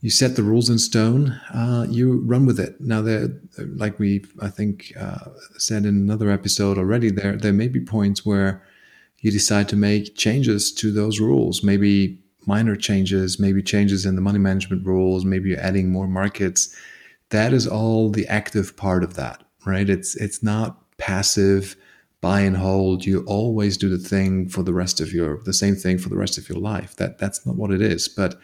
you 0.02 0.10
set 0.10 0.36
the 0.36 0.44
rules 0.44 0.70
in 0.70 0.80
stone. 0.80 1.32
Uh, 1.54 1.86
you 1.90 2.22
run 2.26 2.46
with 2.46 2.58
it. 2.58 2.80
Now, 2.80 3.02
there, 3.02 3.28
like 3.58 4.00
we, 4.00 4.24
I 4.42 4.48
think, 4.48 4.94
uh, 4.98 5.26
said 5.58 5.86
in 5.86 5.96
another 5.96 6.30
episode 6.32 6.78
already, 6.78 7.12
there 7.12 7.36
there 7.36 7.54
may 7.54 7.68
be 7.68 7.82
points 7.82 8.26
where 8.26 8.62
you 9.22 9.32
decide 9.32 9.68
to 9.70 9.76
make 9.76 10.16
changes 10.16 10.72
to 10.74 10.92
those 10.92 11.20
rules. 11.20 11.64
Maybe 11.64 12.18
minor 12.56 12.76
changes, 12.76 13.40
maybe 13.40 13.62
changes 13.62 14.06
in 14.06 14.16
the 14.16 14.22
money 14.30 14.40
management 14.40 14.86
rules, 14.86 15.24
maybe 15.24 15.50
you're 15.50 15.68
adding 15.70 15.92
more 15.92 16.08
markets. 16.08 16.76
That 17.30 17.54
is 17.54 17.68
all 17.68 18.10
the 18.10 18.28
active 18.28 18.76
part 18.76 19.04
of 19.04 19.14
that, 19.22 19.38
right? 19.66 19.90
It's 19.90 20.16
it's 20.16 20.42
not 20.42 20.70
passive 20.98 21.76
buy 22.22 22.42
and 22.42 22.58
hold. 22.58 23.06
You 23.06 23.24
always 23.26 23.78
do 23.78 23.90
the 23.90 24.10
thing 24.10 24.50
for 24.50 24.64
the 24.64 24.74
rest 24.74 25.00
of 25.00 25.14
your 25.14 25.42
the 25.44 25.54
same 25.54 25.76
thing 25.76 25.98
for 25.98 26.10
the 26.10 26.18
rest 26.18 26.38
of 26.38 26.50
your 26.50 26.60
life. 26.60 26.96
That 26.98 27.18
that's 27.18 27.46
not 27.46 27.56
what 27.56 27.72
it 27.72 27.82
is. 27.82 28.08
But 28.08 28.40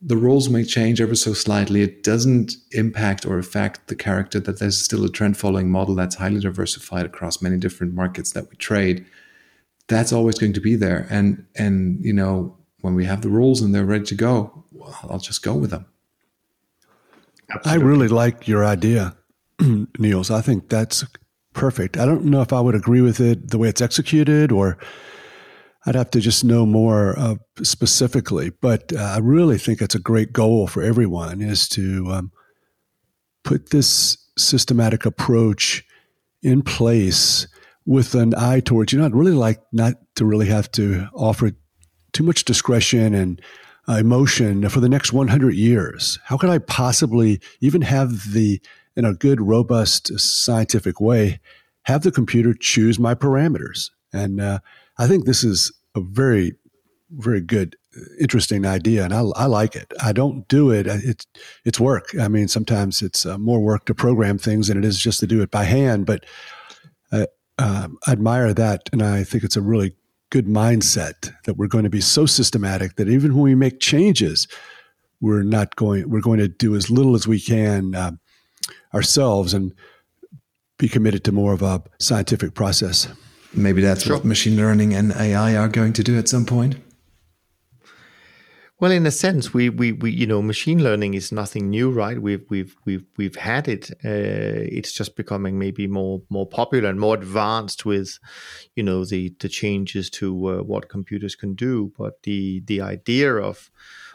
the 0.00 0.16
rules 0.16 0.48
may 0.48 0.64
change 0.64 1.00
ever 1.00 1.14
so 1.14 1.32
slightly. 1.32 1.82
It 1.82 2.02
doesn't 2.02 2.54
impact 2.72 3.24
or 3.24 3.38
affect 3.38 3.86
the 3.86 3.94
character 3.94 4.40
that 4.40 4.58
there's 4.58 4.78
still 4.78 5.04
a 5.04 5.08
trend 5.08 5.36
following 5.36 5.70
model 5.70 5.94
that's 5.94 6.16
highly 6.16 6.40
diversified 6.40 7.06
across 7.06 7.40
many 7.40 7.56
different 7.56 7.94
markets 7.94 8.32
that 8.32 8.50
we 8.50 8.56
trade. 8.56 9.06
That's 9.86 10.12
always 10.12 10.38
going 10.38 10.54
to 10.54 10.60
be 10.60 10.76
there. 10.76 11.06
And 11.10 11.44
and 11.56 12.04
you 12.04 12.12
know, 12.12 12.56
when 12.82 12.94
we 12.94 13.06
have 13.06 13.22
the 13.22 13.30
rules 13.30 13.62
and 13.62 13.74
they're 13.74 13.86
ready 13.86 14.04
to 14.04 14.14
go, 14.14 14.64
well, 14.70 14.96
I'll 15.08 15.18
just 15.18 15.42
go 15.42 15.54
with 15.54 15.70
them. 15.70 15.86
Absolutely. 17.50 17.82
I 17.82 17.86
really 17.86 18.08
like 18.08 18.46
your 18.46 18.64
idea, 18.64 19.16
Niels. 19.98 20.30
I 20.30 20.40
think 20.40 20.68
that's 20.68 21.04
perfect. 21.54 21.96
I 21.96 22.04
don't 22.04 22.24
know 22.24 22.42
if 22.42 22.52
I 22.52 22.60
would 22.60 22.74
agree 22.74 23.00
with 23.00 23.20
it 23.20 23.50
the 23.50 23.58
way 23.58 23.68
it's 23.68 23.80
executed, 23.80 24.52
or 24.52 24.78
I'd 25.86 25.94
have 25.94 26.10
to 26.10 26.20
just 26.20 26.44
know 26.44 26.66
more 26.66 27.18
uh, 27.18 27.36
specifically. 27.62 28.50
But 28.50 28.92
uh, 28.92 29.14
I 29.14 29.18
really 29.18 29.58
think 29.58 29.80
it's 29.80 29.94
a 29.94 30.00
great 30.00 30.32
goal 30.32 30.66
for 30.66 30.82
everyone 30.82 31.40
is 31.40 31.68
to 31.70 32.06
um, 32.10 32.32
put 33.44 33.70
this 33.70 34.16
systematic 34.38 35.04
approach 35.04 35.84
in 36.42 36.62
place 36.62 37.46
with 37.84 38.14
an 38.14 38.32
eye 38.36 38.60
towards 38.60 38.92
you 38.92 38.98
know 38.98 39.04
I'd 39.04 39.14
really 39.14 39.32
like 39.32 39.60
not 39.72 39.94
to 40.14 40.24
really 40.24 40.46
have 40.46 40.70
to 40.72 41.08
offer 41.14 41.50
too 42.12 42.22
much 42.22 42.44
discretion 42.44 43.14
and 43.14 43.40
uh, 43.88 43.94
emotion 43.94 44.68
for 44.68 44.80
the 44.80 44.88
next 44.88 45.12
100 45.12 45.54
years. 45.54 46.18
How 46.24 46.36
could 46.36 46.50
I 46.50 46.58
possibly 46.58 47.40
even 47.60 47.82
have 47.82 48.32
the, 48.32 48.60
in 48.96 49.04
a 49.04 49.14
good, 49.14 49.40
robust 49.40 50.18
scientific 50.18 51.00
way, 51.00 51.40
have 51.84 52.02
the 52.02 52.12
computer 52.12 52.54
choose 52.54 52.98
my 52.98 53.14
parameters? 53.14 53.90
And 54.12 54.40
uh, 54.40 54.60
I 54.98 55.06
think 55.06 55.24
this 55.24 55.42
is 55.42 55.72
a 55.94 56.00
very, 56.00 56.52
very 57.10 57.40
good, 57.40 57.76
interesting 58.20 58.64
idea, 58.66 59.04
and 59.04 59.12
I, 59.12 59.20
I, 59.36 59.46
like 59.46 59.74
it. 59.74 59.92
I 60.02 60.12
don't 60.12 60.46
do 60.48 60.70
it; 60.70 60.86
it's 60.86 61.26
it's 61.64 61.80
work. 61.80 62.14
I 62.18 62.28
mean, 62.28 62.48
sometimes 62.48 63.02
it's 63.02 63.26
uh, 63.26 63.38
more 63.38 63.60
work 63.60 63.84
to 63.86 63.94
program 63.94 64.38
things 64.38 64.68
than 64.68 64.78
it 64.78 64.84
is 64.84 64.98
just 64.98 65.20
to 65.20 65.26
do 65.26 65.42
it 65.42 65.50
by 65.50 65.64
hand. 65.64 66.06
But 66.06 66.24
I 67.10 67.26
uh, 67.58 67.88
admire 68.08 68.54
that, 68.54 68.88
and 68.92 69.02
I 69.02 69.24
think 69.24 69.44
it's 69.44 69.56
a 69.56 69.62
really 69.62 69.94
good 70.32 70.46
mindset 70.46 71.30
that 71.44 71.58
we're 71.58 71.68
going 71.68 71.84
to 71.84 71.90
be 71.90 72.00
so 72.00 72.24
systematic 72.24 72.96
that 72.96 73.06
even 73.06 73.34
when 73.34 73.42
we 73.42 73.54
make 73.54 73.80
changes, 73.80 74.48
we're 75.20 75.42
not 75.42 75.76
going. 75.76 76.08
We're 76.08 76.22
going 76.22 76.38
to 76.38 76.48
do 76.48 76.74
as 76.74 76.90
little 76.90 77.14
as 77.14 77.28
we 77.28 77.38
can 77.38 77.94
uh, 77.94 78.12
ourselves 78.94 79.52
and 79.52 79.74
be 80.78 80.88
committed 80.88 81.22
to 81.24 81.32
more 81.32 81.52
of 81.52 81.60
a 81.60 81.82
scientific 82.00 82.54
process. 82.54 83.06
Maybe 83.52 83.82
that's 83.82 84.04
sure. 84.04 84.16
what 84.16 84.24
machine 84.24 84.56
learning 84.56 84.94
and 84.94 85.12
AI 85.12 85.54
are 85.54 85.68
going 85.68 85.92
to 85.92 86.02
do 86.02 86.18
at 86.18 86.30
some 86.30 86.46
point. 86.46 86.76
Well, 88.82 88.90
in 88.90 89.06
a 89.06 89.12
sense, 89.12 89.54
we, 89.54 89.68
we, 89.68 89.92
we 89.92 90.10
you 90.10 90.26
know 90.26 90.42
machine 90.42 90.82
learning 90.82 91.14
is 91.14 91.30
nothing 91.30 91.70
new, 91.70 91.92
right? 91.92 92.20
We've 92.20 92.44
we've 92.50 92.74
we've 92.84 93.04
we've 93.16 93.36
had 93.36 93.68
it. 93.68 93.92
Uh, 94.04 94.66
it's 94.76 94.92
just 94.92 95.14
becoming 95.14 95.56
maybe 95.56 95.86
more 95.86 96.22
more 96.30 96.48
popular 96.48 96.88
and 96.88 96.98
more 96.98 97.14
advanced 97.14 97.84
with, 97.84 98.18
you 98.74 98.82
know, 98.82 99.04
the 99.04 99.32
the 99.38 99.48
changes 99.48 100.10
to 100.10 100.26
uh, 100.48 100.62
what 100.64 100.88
computers 100.88 101.36
can 101.36 101.54
do. 101.54 101.92
But 101.96 102.24
the 102.24 102.60
the 102.66 102.80
idea 102.80 103.36
of 103.36 103.70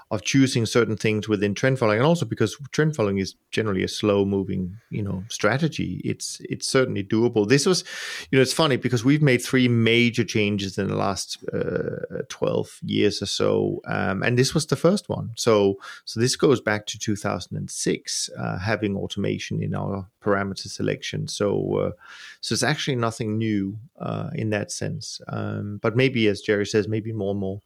of 0.10 0.22
choosing 0.24 0.66
certain 0.66 0.95
things 0.95 1.28
within 1.28 1.53
trend 1.53 1.78
following, 1.78 1.99
and 1.99 2.08
also 2.08 2.26
because 2.26 2.58
trend 2.72 2.95
following 2.95 3.18
is 3.18 3.36
generally 3.51 3.84
a 3.84 3.88
slow 3.88 4.24
moving, 4.24 4.78
you 4.89 5.03
know, 5.03 5.24
strategy. 5.30 6.01
It's 6.05 6.39
it's 6.49 6.66
certainly 6.66 7.03
doable. 7.03 7.47
This 7.47 7.66
was, 7.66 7.84
you 8.32 8.38
know, 8.38 8.41
it's 8.41 8.53
funny 8.53 8.78
because 8.78 9.03
we've 9.03 9.22
made 9.22 9.41
three 9.41 9.68
major 9.68 10.24
changes 10.24 10.78
in 10.78 10.88
the 10.88 10.95
last 10.95 11.38
uh, 11.53 12.24
twelve 12.30 12.80
years 12.84 13.22
or 13.22 13.26
so, 13.26 13.82
um, 13.86 14.24
and 14.24 14.38
this 14.38 14.53
was 14.53 14.68
the 14.68 14.78
first 14.78 15.10
one. 15.10 15.32
So 15.36 15.78
so 16.05 16.20
this 16.20 16.38
goes 16.38 16.62
back 16.62 16.86
to 16.86 16.97
two 16.97 17.18
thousand 17.18 17.58
and 17.58 17.70
six, 17.70 18.30
uh, 18.38 18.58
having 18.60 18.95
automation 18.95 19.62
in 19.62 19.76
our 19.76 20.08
parameter 20.22 20.70
selection. 20.70 21.28
So 21.28 21.78
uh, 21.78 21.91
so 22.39 22.53
it's 22.53 22.64
actually 22.64 22.95
nothing 22.95 23.38
new 23.38 23.78
uh, 23.99 24.30
in 24.34 24.51
that 24.51 24.72
sense. 24.72 25.20
Um, 25.28 25.80
but 25.82 25.97
maybe, 25.97 26.28
as 26.28 26.41
Jerry 26.41 26.66
says, 26.66 26.88
maybe 26.88 27.12
more 27.12 27.32
and 27.32 27.39
more 27.39 27.62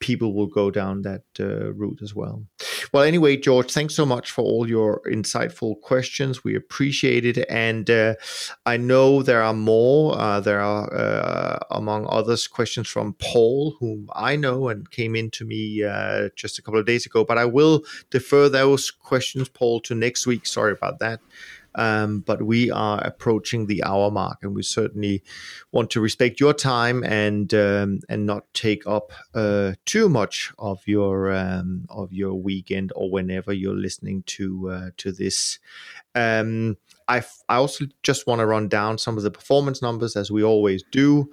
people 0.00 0.34
will 0.34 0.46
go 0.46 0.70
down 0.70 1.02
that 1.02 1.22
uh, 1.38 1.72
route 1.74 2.00
as 2.02 2.14
well. 2.14 2.42
Well, 2.92 3.04
anyway, 3.04 3.36
George, 3.36 3.70
thanks 3.70 3.94
so 3.94 4.04
much 4.04 4.30
for 4.30 4.42
all 4.42 4.68
your 4.68 5.02
insightful 5.06 5.80
questions. 5.80 6.42
We 6.42 6.56
appreciate 6.56 7.24
it. 7.24 7.44
And 7.48 7.88
uh, 7.88 8.14
I 8.66 8.76
know 8.76 9.22
there 9.22 9.42
are 9.42 9.54
more. 9.54 10.18
Uh, 10.18 10.40
there 10.40 10.60
are, 10.60 10.92
uh, 10.92 11.58
among 11.70 12.06
others, 12.08 12.48
questions 12.48 12.88
from 12.88 13.14
Paul, 13.20 13.76
whom 13.78 14.08
I 14.14 14.36
know 14.36 14.68
and 14.68 14.90
came 14.90 15.14
in 15.14 15.30
to 15.32 15.44
me 15.44 15.84
uh, 15.84 16.30
just 16.34 16.58
a 16.58 16.62
couple 16.62 16.80
of 16.80 16.86
days 16.86 17.06
ago. 17.06 17.24
But 17.24 17.38
I 17.38 17.44
will 17.44 17.84
defer 18.10 18.48
those 18.48 18.90
questions, 18.90 19.48
Paul, 19.48 19.80
to 19.82 19.94
next 19.94 20.26
week. 20.26 20.46
Sorry 20.46 20.72
about 20.72 20.98
that. 21.00 21.20
Um, 21.74 22.20
but 22.20 22.42
we 22.42 22.70
are 22.70 23.00
approaching 23.04 23.66
the 23.66 23.84
hour 23.84 24.10
mark, 24.10 24.38
and 24.42 24.54
we 24.54 24.62
certainly 24.62 25.22
want 25.72 25.90
to 25.90 26.00
respect 26.00 26.40
your 26.40 26.54
time 26.54 27.04
and 27.04 27.52
um, 27.54 28.00
and 28.08 28.26
not 28.26 28.52
take 28.54 28.86
up 28.86 29.12
uh, 29.34 29.72
too 29.86 30.08
much 30.08 30.52
of 30.58 30.80
your 30.86 31.32
um, 31.32 31.86
of 31.88 32.12
your 32.12 32.34
weekend 32.34 32.92
or 32.96 33.10
whenever 33.10 33.52
you're 33.52 33.74
listening 33.74 34.22
to 34.26 34.70
uh, 34.70 34.90
to 34.96 35.12
this. 35.12 35.58
Um, 36.14 36.76
I 37.08 37.22
I 37.48 37.56
also 37.56 37.86
just 38.02 38.26
want 38.26 38.38
to 38.38 38.46
run 38.46 38.68
down 38.68 38.98
some 38.98 39.16
of 39.16 39.22
the 39.22 39.30
performance 39.30 39.82
numbers 39.82 40.16
as 40.16 40.30
we 40.30 40.42
always 40.42 40.84
do. 40.92 41.30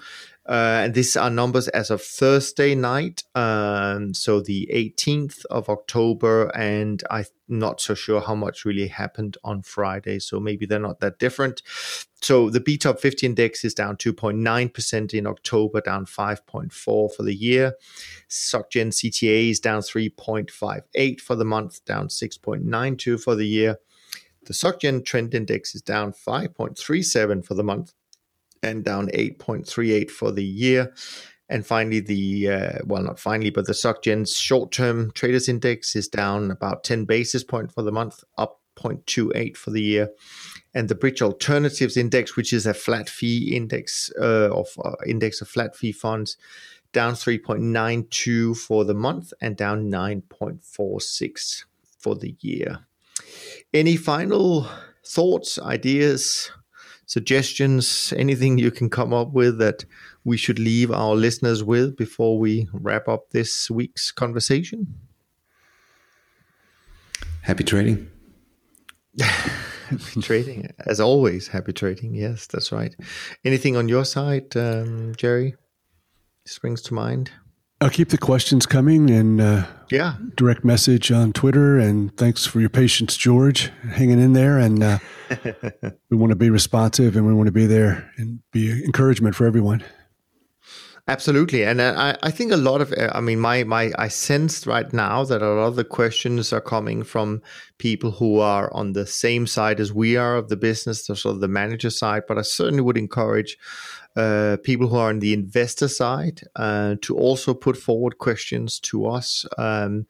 Uh, 0.48 0.82
and 0.84 0.94
these 0.94 1.18
are 1.18 1.30
numbers 1.30 1.68
as 1.70 1.90
of 1.90 2.02
Thursday 2.02 2.74
night, 2.74 3.24
um, 3.36 4.14
so 4.14 4.40
the 4.40 4.70
18th 4.74 5.44
of 5.46 5.68
October. 5.68 6.48
And 6.56 7.04
I'm 7.10 7.26
not 7.50 7.82
so 7.82 7.94
sure 7.94 8.22
how 8.22 8.36
much 8.36 8.64
really 8.64 8.88
happened 8.88 9.38
on 9.44 9.62
Friday, 9.62 10.20
so 10.20 10.40
maybe 10.40 10.66
they're 10.66 10.80
not 10.80 11.02
that 11.02 11.20
different. 11.20 11.62
So 12.22 12.50
the 12.50 12.62
BTOP 12.62 13.00
50 13.00 13.26
index 13.26 13.66
is 13.66 13.74
down 13.74 13.98
2.9% 13.98 15.14
in 15.14 15.28
October, 15.28 15.82
down 15.82 16.06
5.4 16.06 16.72
for 16.74 17.12
the 17.20 17.36
year. 17.36 17.74
SocGen 18.30 18.94
CTA 18.94 19.50
is 19.50 19.60
down 19.60 19.82
3.58 19.82 21.20
for 21.20 21.36
the 21.36 21.46
month, 21.46 21.84
down 21.84 22.08
6.92 22.08 23.22
for 23.22 23.36
the 23.36 23.48
year. 23.48 23.80
The 24.46 24.54
SocGen 24.54 25.04
Trend 25.04 25.36
Index 25.36 25.76
is 25.76 25.82
down 25.82 26.14
5.37 26.14 27.46
for 27.46 27.54
the 27.54 27.66
month, 27.66 27.94
and 28.64 28.84
down 28.84 29.08
8.38 29.08 30.10
for 30.10 30.32
the 30.32 30.44
year. 30.44 30.94
And 31.50 31.66
finally, 31.66 32.02
the 32.02 32.50
uh, 32.50 32.78
well, 32.86 33.04
not 33.04 33.20
finally, 33.20 33.52
but 33.52 33.68
the 33.68 33.74
SocGen's 33.74 34.36
short-term 34.36 35.12
traders 35.12 35.48
index 35.48 35.96
is 35.96 36.10
down 36.10 36.52
about 36.52 36.84
10 36.84 37.06
basis 37.06 37.44
point 37.44 37.72
for 37.72 37.84
the 37.84 37.92
month, 37.92 38.24
up 38.38 38.60
0.28 38.78 39.56
for 39.56 39.72
the 39.72 39.82
year. 39.82 40.10
And 40.74 40.90
the 40.90 40.96
Bridge 40.96 41.22
Alternatives 41.22 41.98
Index, 41.98 42.36
which 42.36 42.54
is 42.54 42.66
a 42.66 42.74
flat 42.74 43.10
fee 43.10 43.56
index 43.56 44.12
uh, 44.20 44.52
of 44.52 44.68
uh, 44.84 44.96
index 45.06 45.42
of 45.42 45.48
flat 45.48 45.76
fee 45.76 45.92
funds, 45.92 46.38
down 46.92 47.14
3.92 47.14 48.58
for 48.58 48.86
the 48.86 48.94
month 48.94 49.34
and 49.42 49.58
down 49.58 49.90
9.46 49.90 51.66
for 52.00 52.16
the 52.16 52.36
year. 52.42 52.80
Any 53.74 53.98
final 53.98 54.68
thoughts, 55.06 55.60
ideas, 55.60 56.52
suggestions, 57.08 58.14
anything 58.16 58.60
you 58.60 58.70
can 58.70 58.90
come 58.90 59.14
up 59.14 59.32
with 59.32 59.58
that 59.58 59.86
we 60.24 60.38
should 60.38 60.60
leave 60.60 60.92
our 60.92 61.16
listeners 61.16 61.64
with 61.64 61.98
before 61.98 62.38
we 62.38 62.68
wrap 62.72 63.08
up 63.08 63.32
this 63.32 63.72
week's 63.72 64.12
conversation? 64.12 64.94
Happy 67.42 67.64
trading. 67.64 68.10
happy 69.20 70.22
trading, 70.22 70.70
as 70.86 71.00
always. 71.00 71.48
Happy 71.48 71.74
trading. 71.74 72.14
Yes, 72.14 72.46
that's 72.46 72.72
right. 72.72 72.94
Anything 73.44 73.78
on 73.78 73.88
your 73.90 74.06
side, 74.06 74.56
um, 74.56 75.16
Jerry? 75.16 75.56
Springs 76.46 76.82
to 76.84 76.94
mind. 76.94 77.32
I'll 77.80 77.90
keep 77.92 78.10
the 78.10 78.18
questions 78.18 78.66
coming 78.66 79.12
and 79.12 79.40
uh, 79.40 79.66
yeah, 79.92 80.16
direct 80.36 80.66
message 80.66 81.12
on 81.12 81.32
Twitter. 81.32 81.78
And 81.78 82.16
thanks 82.18 82.46
for 82.46 82.60
your 82.60 82.70
patience, 82.70 83.16
George, 83.16 83.72
hanging 83.92 84.20
in 84.20 84.34
there. 84.34 84.58
And 84.58 84.84
uh, 84.84 84.98
we 86.10 86.18
want 86.18 86.32
to 86.32 86.36
be 86.36 86.50
responsive 86.50 87.16
and 87.16 87.28
we 87.28 87.34
want 87.34 87.48
to 87.48 87.52
be 87.52 87.68
there 87.68 88.12
and 88.18 88.40
be 88.52 88.72
encouragement 88.84 89.36
for 89.36 89.46
everyone. 89.46 89.84
Absolutely, 91.10 91.64
and 91.64 91.80
uh, 91.80 91.94
I, 91.96 92.28
I 92.28 92.32
think 92.32 92.52
a 92.52 92.58
lot 92.58 92.82
of 92.82 92.92
uh, 92.92 93.10
I 93.16 93.22
mean 93.22 93.40
my 93.40 93.64
my 93.64 93.94
I 93.98 94.10
sensed 94.10 94.68
right 94.68 94.92
now 94.92 95.24
that 95.24 95.42
a 95.42 95.48
lot 95.54 95.68
of 95.68 95.78
the 95.78 95.86
questions 95.86 96.52
are 96.52 96.60
coming 96.60 97.02
from 97.04 97.42
people 97.78 98.12
who 98.12 98.40
are 98.40 98.74
on 98.74 98.92
the 98.92 99.06
same 99.06 99.48
side 99.48 99.80
as 99.80 99.94
we 99.94 100.18
are 100.18 100.36
of 100.36 100.50
the 100.50 100.58
business, 100.58 101.06
so 101.06 101.14
sort 101.14 101.36
of 101.36 101.42
the 101.42 101.48
manager 101.48 101.90
side. 101.92 102.24
But 102.28 102.38
I 102.38 102.42
certainly 102.42 102.82
would 102.82 102.98
encourage 102.98 103.58
uh, 104.18 104.58
people 104.64 104.90
who 104.90 104.98
are 104.98 105.08
on 105.08 105.20
the 105.20 105.32
investor 105.34 105.88
side 105.88 106.42
uh, 106.58 106.96
to 107.04 107.16
also 107.16 107.54
put 107.54 107.78
forward 107.78 108.18
questions 108.18 108.78
to 108.82 109.08
us. 109.08 109.46
Um, 109.58 110.08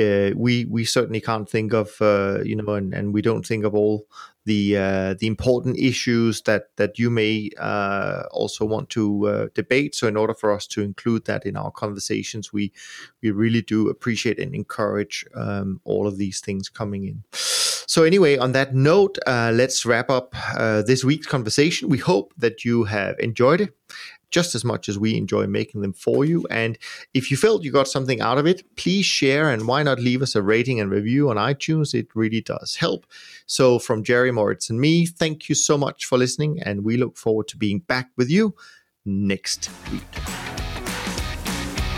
uh, 0.00 0.30
we 0.34 0.64
we 0.66 0.84
certainly 0.84 1.20
can't 1.20 1.48
think 1.50 1.74
of 1.74 2.00
uh, 2.00 2.38
you 2.42 2.56
know, 2.56 2.72
and, 2.72 2.94
and 2.94 3.12
we 3.12 3.20
don't 3.20 3.46
think 3.46 3.64
of 3.64 3.74
all 3.74 4.06
the 4.48 4.78
uh, 4.78 5.14
the 5.20 5.26
important 5.26 5.78
issues 5.78 6.42
that 6.42 6.74
that 6.76 6.98
you 6.98 7.10
may 7.10 7.50
uh, 7.58 8.22
also 8.32 8.64
want 8.64 8.88
to 8.90 9.28
uh, 9.28 9.46
debate. 9.54 9.94
So, 9.94 10.08
in 10.08 10.16
order 10.16 10.34
for 10.34 10.50
us 10.50 10.66
to 10.68 10.80
include 10.80 11.26
that 11.26 11.44
in 11.44 11.54
our 11.56 11.70
conversations, 11.70 12.50
we 12.52 12.72
we 13.22 13.30
really 13.30 13.60
do 13.60 13.90
appreciate 13.90 14.38
and 14.40 14.54
encourage 14.54 15.24
um, 15.34 15.80
all 15.84 16.06
of 16.06 16.16
these 16.16 16.40
things 16.40 16.70
coming 16.70 17.04
in. 17.04 17.22
So, 17.32 18.04
anyway, 18.04 18.38
on 18.38 18.52
that 18.52 18.74
note, 18.74 19.18
uh, 19.26 19.52
let's 19.54 19.84
wrap 19.84 20.10
up 20.10 20.34
this 20.86 21.04
week's 21.04 21.26
conversation. 21.26 21.90
We 21.90 21.98
hope 21.98 22.32
that 22.38 22.64
you 22.64 22.84
have 22.84 23.18
enjoyed 23.18 23.60
it 23.60 23.74
just 24.30 24.54
as 24.54 24.64
much 24.64 24.88
as 24.88 24.98
we 24.98 25.16
enjoy 25.16 25.46
making 25.46 25.80
them 25.80 25.92
for 25.92 26.24
you. 26.24 26.46
And 26.50 26.78
if 27.14 27.30
you 27.30 27.36
felt 27.36 27.64
you 27.64 27.72
got 27.72 27.88
something 27.88 28.20
out 28.20 28.38
of 28.38 28.46
it, 28.46 28.62
please 28.76 29.06
share 29.06 29.50
and 29.50 29.66
why 29.66 29.82
not 29.82 30.00
leave 30.00 30.22
us 30.22 30.34
a 30.34 30.42
rating 30.42 30.80
and 30.80 30.90
review 30.90 31.30
on 31.30 31.36
iTunes? 31.36 31.94
It 31.94 32.08
really 32.14 32.40
does 32.40 32.76
help. 32.76 33.06
So, 33.46 33.78
from 33.78 34.04
Jerry 34.04 34.30
Moritz 34.30 34.70
and 34.70 34.80
me, 34.80 35.06
thank 35.06 35.48
you 35.48 35.54
so 35.54 35.78
much 35.78 36.04
for 36.04 36.18
listening, 36.18 36.60
and 36.62 36.84
we 36.84 36.96
look 36.96 37.16
forward 37.16 37.48
to 37.48 37.56
being 37.56 37.80
back 37.80 38.10
with 38.16 38.30
you 38.30 38.54
next 39.04 39.70
week. 39.90 40.57